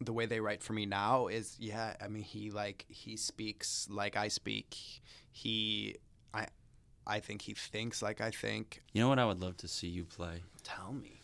the 0.00 0.12
way 0.12 0.26
they 0.26 0.40
write 0.40 0.62
for 0.62 0.72
me 0.74 0.84
now 0.86 1.28
is 1.28 1.56
yeah. 1.58 1.94
I 2.02 2.08
mean, 2.08 2.22
he 2.22 2.50
like 2.50 2.84
he 2.88 3.16
speaks 3.16 3.88
like 3.90 4.16
I 4.16 4.28
speak. 4.28 4.76
He, 5.30 5.96
I, 6.34 6.46
I 7.06 7.20
think 7.20 7.42
he 7.42 7.54
thinks 7.54 8.02
like 8.02 8.20
I 8.20 8.30
think. 8.30 8.82
You 8.92 9.00
know 9.00 9.08
what 9.08 9.18
I 9.18 9.24
would 9.24 9.40
love 9.40 9.56
to 9.58 9.68
see 9.68 9.88
you 9.88 10.04
play? 10.04 10.42
Tell 10.62 10.92
me. 10.92 11.22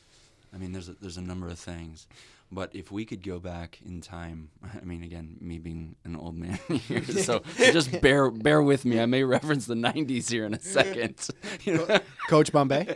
I 0.55 0.57
mean, 0.57 0.73
there's 0.73 0.89
a, 0.89 0.95
there's 1.01 1.19
a 1.19 1.23
number 1.23 1.49
of 1.49 1.59
things, 1.59 2.07
but 2.51 2.75
if 2.75 2.91
we 2.91 3.05
could 3.05 3.23
go 3.23 3.39
back 3.39 3.79
in 3.85 4.01
time, 4.01 4.51
I 4.81 4.85
mean, 4.85 5.03
again, 5.03 5.37
me 5.41 5.59
being 5.59 5.97
an 6.05 6.17
old 6.17 6.37
man 6.37 6.59
here, 6.69 7.05
so 7.05 7.43
just 7.57 8.01
bear 8.01 8.31
bear 8.31 8.63
with 8.63 8.85
me. 8.85 9.01
I 9.01 9.07
may 9.07 9.25
reference 9.25 9.67
the 9.67 9.75
'90s 9.75 10.31
here 10.31 10.45
in 10.45 10.55
a 10.55 10.61
second. 10.61 11.29
You 11.65 11.75
know? 11.75 11.99
Coach 12.29 12.53
Bombay. 12.53 12.95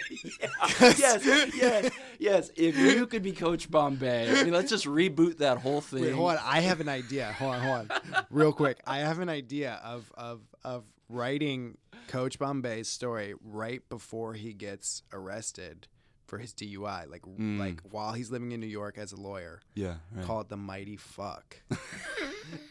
yes, 0.81 1.25
yes, 1.55 1.91
yes. 2.19 2.51
If 2.57 2.79
you 2.79 3.07
could 3.07 3.23
be 3.23 3.33
Coach 3.33 3.71
Bombay, 3.71 4.31
I 4.31 4.45
mean, 4.45 4.53
let's 4.53 4.71
just 4.71 4.87
reboot 4.87 5.39
that 5.39 5.59
whole 5.59 5.81
thing. 5.81 6.03
Wait, 6.03 6.13
hold 6.13 6.33
on. 6.33 6.39
I 6.43 6.61
have 6.61 6.81
an 6.81 6.89
idea. 6.89 7.33
Hold 7.33 7.55
on, 7.55 7.61
hold 7.61 7.91
on. 7.91 8.27
Real 8.31 8.53
quick. 8.53 8.79
I 8.87 8.99
have 8.99 9.19
an 9.19 9.29
idea 9.29 9.81
of 9.85 10.13
of 10.17 10.41
of 10.65 10.85
writing 11.09 11.77
Coach 12.09 12.39
Bombay's 12.39 12.89
story 12.89 13.35
right 13.45 13.87
before 13.89 14.35
he 14.35 14.53
gets 14.53 15.03
arrested 15.13 15.89
for 16.27 16.39
his 16.39 16.53
DUI. 16.53 17.11
Like 17.11 17.23
mm. 17.23 17.59
like 17.59 17.81
while 17.91 18.13
he's 18.13 18.31
living 18.31 18.53
in 18.53 18.61
New 18.61 18.67
York 18.67 18.99
as 18.99 19.13
a 19.13 19.21
lawyer. 19.21 19.61
Yeah, 19.75 19.97
right. 20.13 20.25
Call 20.25 20.41
it 20.41 20.49
the 20.49 20.57
mighty 20.57 20.97
fuck. 20.97 21.57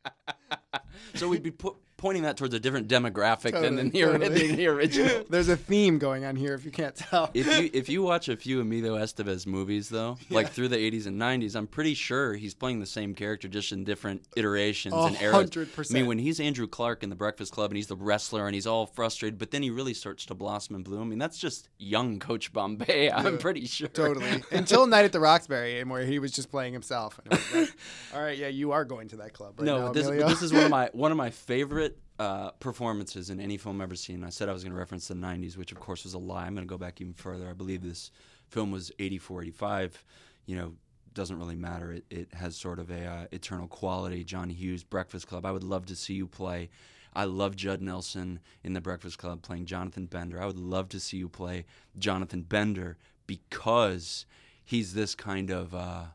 So 1.15 1.27
we'd 1.27 1.43
be 1.43 1.51
po- 1.51 1.77
pointing 2.01 2.23
that 2.23 2.35
towards 2.35 2.53
a 2.55 2.59
different 2.59 2.87
demographic 2.87 3.51
than, 3.51 3.75
than, 3.75 3.91
the, 3.91 4.01
Totally, 4.01 4.47
than 4.47 4.55
the 4.55 4.67
original. 4.67 5.23
There's 5.29 5.49
a 5.49 5.55
theme 5.55 5.99
going 5.99 6.25
on 6.25 6.35
here 6.35 6.55
if 6.55 6.65
you 6.65 6.71
can't 6.71 6.95
tell. 6.95 7.29
if 7.35 7.45
you 7.45 7.69
if 7.73 7.89
you 7.89 8.01
watch 8.01 8.27
a 8.27 8.35
few 8.35 8.59
Emilio 8.59 8.97
Estevez 8.97 9.45
movies 9.45 9.87
though, 9.87 10.17
like 10.31 10.49
through 10.49 10.69
the 10.69 10.77
80s 10.77 11.05
and 11.05 11.21
90s, 11.21 11.55
I'm 11.55 11.67
pretty 11.67 11.93
sure 11.93 12.33
he's 12.33 12.55
playing 12.55 12.79
the 12.79 12.87
same 12.87 13.13
character 13.13 13.47
just 13.47 13.71
in 13.71 13.83
different 13.83 14.23
iterations 14.35 14.95
and 14.95 15.15
eras. 15.21 15.35
hundred 15.35 15.69
I 15.77 15.93
mean, 15.93 16.07
when 16.07 16.17
he's 16.17 16.39
Andrew 16.39 16.67
Clark 16.67 17.03
in 17.03 17.09
The 17.09 17.15
Breakfast 17.15 17.53
Club 17.53 17.69
and 17.69 17.77
he's 17.77 17.87
the 17.87 17.95
wrestler 17.95 18.47
and 18.47 18.55
he's 18.55 18.67
all 18.67 18.87
frustrated, 18.87 19.37
but 19.37 19.51
then 19.51 19.61
he 19.61 19.69
really 19.69 19.93
starts 19.93 20.25
to 20.25 20.33
blossom 20.33 20.75
and 20.75 20.83
bloom. 20.83 21.03
I 21.03 21.05
mean, 21.05 21.19
that's 21.19 21.37
just 21.37 21.69
young 21.77 22.17
Coach 22.17 22.51
Bombay. 22.51 23.11
I'm 23.15 23.37
pretty 23.37 23.67
sure. 23.67 23.89
Totally. 23.89 24.43
Until 24.51 24.87
Night 24.87 25.05
at 25.05 25.11
the 25.11 25.19
Roxbury, 25.19 25.79
and 25.79 25.89
where 25.91 26.03
he 26.03 26.17
was 26.17 26.31
just 26.31 26.49
playing 26.49 26.73
himself. 26.73 27.19
And 27.23 27.39
like, 27.53 27.73
All 28.15 28.21
right, 28.21 28.37
yeah, 28.37 28.47
you 28.47 28.71
are 28.71 28.85
going 28.85 29.09
to 29.09 29.17
that 29.17 29.33
club 29.33 29.59
right 29.59 29.65
no, 29.65 29.85
now, 29.85 29.93
this, 29.93 30.07
this 30.07 30.41
is 30.41 30.51
one 30.51 30.63
of 30.63 30.71
my 30.71 30.89
one 30.93 31.11
of 31.11 31.17
my 31.17 31.29
favorite 31.29 31.90
uh, 32.19 32.51
performances 32.51 33.29
in 33.29 33.39
any 33.39 33.57
film 33.57 33.81
I've 33.81 33.85
ever 33.85 33.95
seen. 33.95 34.23
I 34.23 34.29
said 34.29 34.49
I 34.49 34.53
was 34.53 34.63
going 34.63 34.73
to 34.73 34.79
reference 34.79 35.07
the 35.07 35.15
'90s, 35.15 35.57
which 35.57 35.71
of 35.71 35.79
course 35.79 36.03
was 36.03 36.13
a 36.13 36.19
lie. 36.19 36.45
I'm 36.45 36.53
going 36.53 36.67
to 36.67 36.69
go 36.69 36.77
back 36.77 37.01
even 37.01 37.13
further. 37.13 37.49
I 37.49 37.53
believe 37.53 37.81
this 37.81 38.11
film 38.49 38.71
was 38.71 38.91
'84, 38.99 39.43
'85. 39.43 40.05
You 40.45 40.55
know, 40.57 40.73
doesn't 41.13 41.37
really 41.37 41.55
matter. 41.55 41.91
It, 41.93 42.05
it 42.09 42.33
has 42.33 42.55
sort 42.55 42.79
of 42.79 42.89
a 42.89 43.05
uh, 43.05 43.25
eternal 43.31 43.67
quality. 43.67 44.23
John 44.23 44.49
Hughes, 44.49 44.83
Breakfast 44.83 45.27
Club. 45.27 45.45
I 45.45 45.51
would 45.51 45.63
love 45.63 45.85
to 45.87 45.95
see 45.95 46.13
you 46.13 46.27
play. 46.27 46.69
I 47.13 47.25
love 47.25 47.55
Judd 47.55 47.81
Nelson 47.81 48.39
in 48.63 48.73
The 48.73 48.81
Breakfast 48.81 49.17
Club 49.17 49.41
playing 49.41 49.65
Jonathan 49.65 50.05
Bender. 50.05 50.41
I 50.41 50.45
would 50.45 50.59
love 50.59 50.89
to 50.89 50.99
see 50.99 51.17
you 51.17 51.27
play 51.27 51.65
Jonathan 51.97 52.43
Bender 52.43 52.97
because 53.27 54.25
he's 54.63 54.93
this 54.93 55.15
kind 55.15 55.49
of. 55.49 55.75
Uh, 55.75 56.05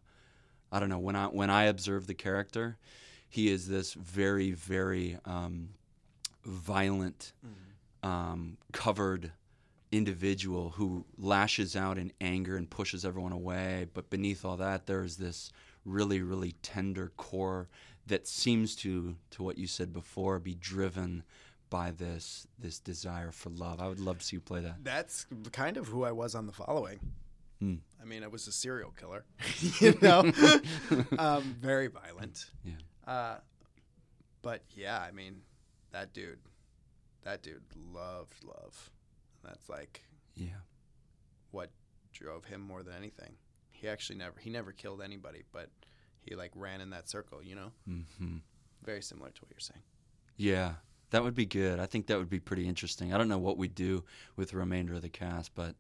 I 0.73 0.81
don't 0.81 0.89
know 0.89 0.99
when 0.99 1.17
I 1.17 1.27
when 1.27 1.51
I 1.51 1.65
observe 1.65 2.07
the 2.07 2.15
character, 2.15 2.79
he 3.29 3.51
is 3.51 3.69
this 3.69 3.95
very 3.95 4.53
very 4.53 5.19
um, 5.25 5.71
violent, 6.45 7.33
um, 8.03 8.57
covered 8.73 9.33
individual 9.93 10.71
who 10.71 11.05
lashes 11.17 11.77
out 11.77 11.99
in 11.99 12.13
anger 12.21 12.57
and 12.57 12.69
pushes 12.69 13.05
everyone 13.05 13.33
away. 13.33 13.87
But 13.95 14.11
beneath 14.11 14.45
all 14.45 14.57
that, 14.57 14.87
there 14.87 15.03
is 15.03 15.17
this 15.17 15.53
really 15.85 16.21
really 16.21 16.53
tender 16.63 17.13
core 17.17 17.69
that 18.07 18.27
seems 18.27 18.75
to 18.77 19.17
to 19.31 19.43
what 19.43 19.59
you 19.59 19.67
said 19.67 19.93
before 19.93 20.39
be 20.39 20.55
driven 20.55 21.23
by 21.71 21.91
this 21.91 22.47
this 22.59 22.79
desire 22.79 23.33
for 23.33 23.51
love. 23.51 23.81
I 23.81 23.89
would 23.89 24.01
love 24.01 24.19
to 24.19 24.25
see 24.25 24.37
you 24.37 24.41
play 24.41 24.61
that. 24.61 24.83
That's 24.83 25.27
kind 25.53 25.77
of 25.77 25.89
who 25.89 26.05
I 26.05 26.13
was 26.13 26.35
on 26.35 26.47
the 26.47 26.53
following. 26.53 27.01
Hmm. 27.61 27.77
I 28.01 28.05
mean, 28.05 28.23
I 28.23 28.27
was 28.27 28.47
a 28.47 28.53
serial 28.53 28.91
killer, 28.91 29.25
you 29.81 29.97
know, 30.03 30.21
um, 31.19 31.57
very 31.61 31.87
violent. 31.87 32.51
Yeah. 32.65 32.75
Uh, 33.07 33.37
but 34.43 34.63
yeah, 34.75 34.99
I 35.01 35.11
mean, 35.11 35.43
that 35.93 36.13
dude, 36.13 36.39
that 37.23 37.43
dude 37.43 37.63
loved 37.93 38.45
love. 38.45 38.91
That's 39.45 39.69
like 39.69 40.03
Yeah. 40.35 40.61
what 41.51 41.71
drove 42.13 42.45
him 42.47 42.61
more 42.61 42.83
than 42.83 42.95
anything. 42.95 43.35
He 43.71 43.89
actually 43.89 44.19
never, 44.19 44.39
he 44.41 44.51
never 44.51 44.73
killed 44.73 45.03
anybody, 45.03 45.43
but 45.53 45.71
he 46.23 46.35
like 46.35 46.51
ran 46.55 46.81
in 46.81 46.91
that 46.91 47.09
circle, 47.09 47.43
you 47.43 47.55
know. 47.55 47.73
hmm 47.87 48.39
Very 48.85 49.03
similar 49.03 49.31
to 49.31 49.41
what 49.43 49.51
you're 49.51 49.61
saying. 49.61 49.83
Yeah, 50.37 50.75
that 51.11 51.23
would 51.23 51.35
be 51.35 51.47
good. 51.47 51.79
I 51.79 51.87
think 51.87 52.07
that 52.09 52.19
would 52.19 52.29
be 52.31 52.41
pretty 52.41 52.69
interesting. 52.69 53.13
I 53.15 53.19
don't 53.19 53.29
know 53.29 53.39
what 53.39 53.57
we'd 53.59 53.75
do 53.75 54.05
with 54.37 54.51
the 54.51 54.57
remainder 54.57 54.95
of 54.95 55.03
the 55.03 55.09
cast, 55.09 55.55
but 55.55 55.75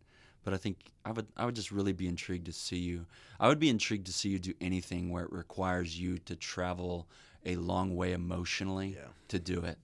but 0.47 0.55
I 0.55 0.59
think 0.59 0.93
I 1.05 1.11
would 1.11 1.27
I 1.37 1.45
would 1.45 1.57
just 1.57 1.73
really 1.73 1.93
be 1.93 2.07
intrigued 2.07 2.47
to 2.47 2.53
see 2.53 2.79
you. 2.79 3.05
I 3.41 3.49
would 3.49 3.59
be 3.59 3.69
intrigued 3.69 4.07
to 4.07 4.13
see 4.13 4.29
you 4.29 4.39
do 4.39 4.55
anything 4.61 5.11
where 5.11 5.25
it 5.25 5.33
requires 5.33 5.99
you 5.99 6.19
to 6.19 6.37
travel 6.37 7.09
a 7.45 7.57
long 7.57 7.97
way 7.97 8.13
emotionally 8.13 8.95
Yeah. 8.95 9.09
to 9.29 9.41
do 9.41 9.61
it. 9.65 9.77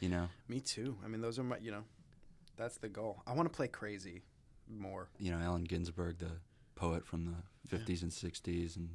You 0.00 0.08
know, 0.08 0.28
Me 0.48 0.60
too. 0.60 0.96
I 1.04 1.08
mean, 1.08 1.20
those 1.20 1.38
are 1.38 1.42
my, 1.42 1.58
you 1.58 1.70
know, 1.70 1.84
that's 2.56 2.78
the 2.78 2.88
goal. 2.88 3.22
I 3.26 3.34
want 3.34 3.52
to 3.52 3.54
play 3.54 3.68
crazy 3.68 4.22
more. 4.68 5.10
you 5.18 5.30
know 5.30 5.38
Allen 5.38 5.64
Ginsberg, 5.64 6.16
the 6.18 6.32
poet 6.76 7.04
from 7.06 7.26
the 7.26 7.76
50s 7.76 8.00
and 8.02 8.10
60s 8.10 8.76
and 8.76 8.88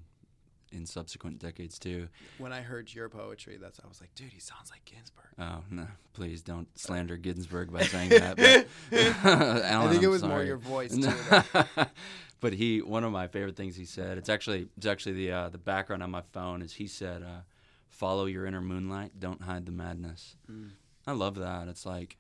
in 0.71 0.85
subsequent 0.85 1.39
decades 1.39 1.77
too. 1.79 2.07
When 2.37 2.51
I 2.53 2.61
heard 2.61 2.93
your 2.93 3.09
poetry, 3.09 3.57
that's 3.61 3.79
I 3.83 3.87
was 3.87 4.01
like, 4.01 4.13
dude, 4.15 4.31
he 4.33 4.39
sounds 4.39 4.71
like 4.71 4.83
Ginsberg. 4.85 5.25
Oh 5.39 5.63
no! 5.69 5.87
Please 6.13 6.41
don't 6.41 6.67
slander 6.77 7.17
Ginsberg 7.17 7.71
by 7.71 7.83
saying 7.93 8.09
that. 8.09 8.37
But, 8.37 8.67
I 9.25 9.61
Alan, 9.69 9.91
think 9.91 10.03
it 10.03 10.07
I'm 10.07 10.11
was 10.11 10.23
more 10.23 10.43
your 10.43 10.57
voice 10.57 10.95
too. 10.97 11.11
but 12.41 12.53
he, 12.53 12.81
one 12.81 13.03
of 13.03 13.11
my 13.11 13.27
favorite 13.27 13.55
things 13.55 13.75
he 13.75 13.85
said. 13.85 14.17
It's 14.17 14.29
actually, 14.29 14.67
it's 14.77 14.85
actually 14.85 15.13
the 15.13 15.31
uh, 15.31 15.49
the 15.49 15.57
background 15.57 16.03
on 16.03 16.11
my 16.11 16.21
phone. 16.33 16.61
Is 16.61 16.73
he 16.73 16.87
said, 16.87 17.23
uh, 17.23 17.41
"Follow 17.89 18.25
your 18.25 18.45
inner 18.45 18.61
moonlight. 18.61 19.19
Don't 19.19 19.41
hide 19.41 19.65
the 19.65 19.71
madness." 19.71 20.35
Mm. 20.51 20.71
I 21.07 21.11
love 21.11 21.35
that. 21.35 21.67
It's 21.67 21.85
like, 21.85 22.17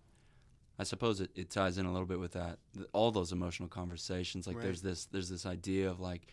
I 0.77 0.83
suppose 0.83 1.19
it, 1.19 1.31
it 1.35 1.49
ties 1.49 1.77
in 1.79 1.85
a 1.87 1.91
little 1.91 2.05
bit 2.07 2.19
with 2.19 2.33
that. 2.33 2.59
All 2.93 3.11
those 3.11 3.31
emotional 3.31 3.67
conversations. 3.69 4.45
Like 4.45 4.57
Right. 4.57 4.63
there's 4.65 4.81
this 4.81 5.05
there's 5.05 5.29
this 5.29 5.45
idea 5.45 5.89
of 5.89 5.99
like, 5.99 6.27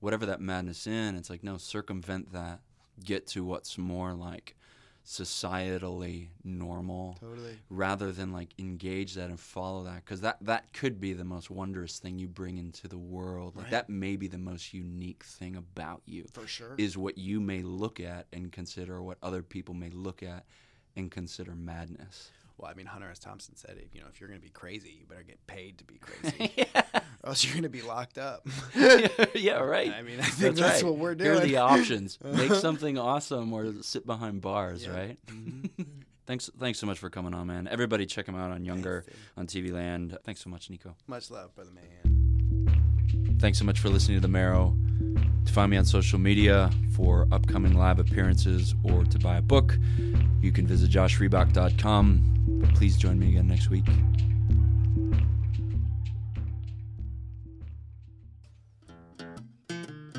whatever 0.00 0.26
that 0.26 0.40
madness 0.40 0.86
in. 0.86 1.16
It's 1.16 1.30
like 1.30 1.42
no, 1.44 1.56
circumvent 1.58 2.32
that. 2.32 2.60
Get 3.04 3.26
to 3.28 3.44
what's 3.44 3.76
more 3.76 4.14
like 4.14 4.56
societally 5.04 6.28
normal 6.44 7.16
Totally. 7.20 7.58
rather 7.70 8.10
than 8.10 8.32
like 8.32 8.48
engage 8.58 9.14
that 9.14 9.28
and 9.30 9.38
follow 9.38 9.84
that 9.84 10.04
because 10.04 10.20
that 10.22 10.36
that 10.40 10.72
could 10.72 11.00
be 11.00 11.12
the 11.12 11.24
most 11.24 11.48
wondrous 11.50 11.98
thing 12.00 12.18
you 12.18 12.26
bring 12.26 12.58
into 12.58 12.88
the 12.88 12.98
world 12.98 13.54
like 13.54 13.64
Right. 13.66 13.70
that 13.70 13.88
may 13.88 14.16
be 14.16 14.26
the 14.28 14.38
most 14.38 14.74
unique 14.74 15.22
thing 15.22 15.54
about 15.56 16.02
you 16.06 16.24
For 16.32 16.46
sure. 16.46 16.74
is 16.76 16.96
what 16.98 17.18
you 17.18 17.40
may 17.40 17.62
look 17.62 18.00
at 18.00 18.26
and 18.32 18.50
consider 18.50 19.00
what 19.02 19.18
other 19.22 19.42
people 19.44 19.74
may 19.74 19.90
look 19.90 20.22
at 20.24 20.44
and 20.96 21.08
consider 21.10 21.54
madness 21.54 22.30
Well, 22.58 22.70
I 22.70 22.74
mean, 22.74 22.86
Hunter 22.86 23.10
S. 23.10 23.18
Thompson 23.18 23.54
said, 23.56 23.76
it, 23.76 23.88
you 23.92 24.00
know, 24.00 24.06
if 24.10 24.18
you're 24.20 24.28
going 24.28 24.40
to 24.40 24.44
be 24.44 24.50
crazy, 24.50 24.96
you 24.98 25.06
better 25.06 25.22
get 25.22 25.46
paid 25.46 25.78
to 25.78 25.84
be 25.84 25.94
crazy, 26.00 26.52
yeah. 26.56 26.82
or 27.22 27.28
else 27.30 27.44
you're 27.44 27.52
going 27.52 27.64
to 27.64 27.68
be 27.68 27.82
locked 27.82 28.16
up. 28.18 28.46
yeah 29.34 29.58
right 29.58 29.92
I 29.92 30.00
mean, 30.02 30.20
I 30.20 30.24
think 30.24 30.56
that's, 30.56 30.82
right. 30.82 30.84
what 30.84 30.96
we're 30.98 31.14
doing. 31.14 31.30
Here 31.32 31.38
are 31.40 31.46
the 31.46 31.56
options 31.58 32.18
make 32.24 32.52
something 32.66 32.96
awesome 32.98 33.52
or 33.52 33.72
sit 33.82 34.06
behind 34.06 34.40
bars 34.40 34.84
Yeah. 34.86 34.96
right 34.96 35.18
Mhm. 35.26 35.70
thanks 36.26 36.48
thanks 36.58 36.78
so 36.78 36.86
much 36.86 36.98
for 36.98 37.10
coming 37.10 37.34
on 37.34 37.46
man 37.46 37.68
everybody 37.68 38.06
check 38.06 38.26
him 38.26 38.34
out 38.36 38.50
on 38.50 38.64
younger 38.64 39.04
dude. 39.06 39.14
on 39.36 39.46
tv 39.46 39.72
land 39.72 40.16
thanks 40.24 40.42
so 40.42 40.48
much 40.50 40.70
nico 40.70 40.94
Much 41.06 41.30
love, 41.30 41.54
brother 41.54 41.70
man. 41.72 43.38
Thanks 43.38 43.58
so 43.58 43.64
much 43.66 43.80
for 43.80 43.90
listening 43.90 44.16
to 44.16 44.22
The 44.22 44.28
Marrow. 44.28 44.74
To 45.44 45.52
find 45.52 45.70
me 45.70 45.76
on 45.76 45.84
social 45.84 46.18
media 46.18 46.70
for 46.94 47.26
upcoming 47.32 47.76
live 47.76 47.98
appearances 47.98 48.74
or 48.82 49.04
to 49.04 49.18
buy 49.18 49.36
a 49.36 49.42
book, 49.42 49.78
you 50.40 50.52
can 50.52 50.66
visit 50.66 50.90
joshriebock.com. 50.90 52.72
Please 52.74 52.96
join 52.96 53.18
me 53.18 53.28
again 53.28 53.48
next 53.48 53.70
week. 53.70 53.84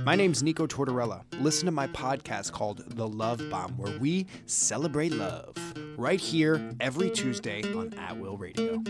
My 0.07 0.15
name's 0.15 0.41
Nico 0.41 0.65
Tortorella. 0.65 1.23
Listen 1.41 1.65
to 1.65 1.71
my 1.73 1.87
podcast 1.87 2.53
called 2.53 2.81
The 2.95 3.05
Love 3.05 3.41
Bomb, 3.49 3.77
where 3.77 3.99
we 3.99 4.25
celebrate 4.45 5.11
love. 5.11 5.53
Right 5.97 6.19
here 6.21 6.71
every 6.79 7.09
Tuesday 7.09 7.61
on 7.73 7.93
At 7.95 8.17
Will 8.17 8.37
Radio. 8.37 8.81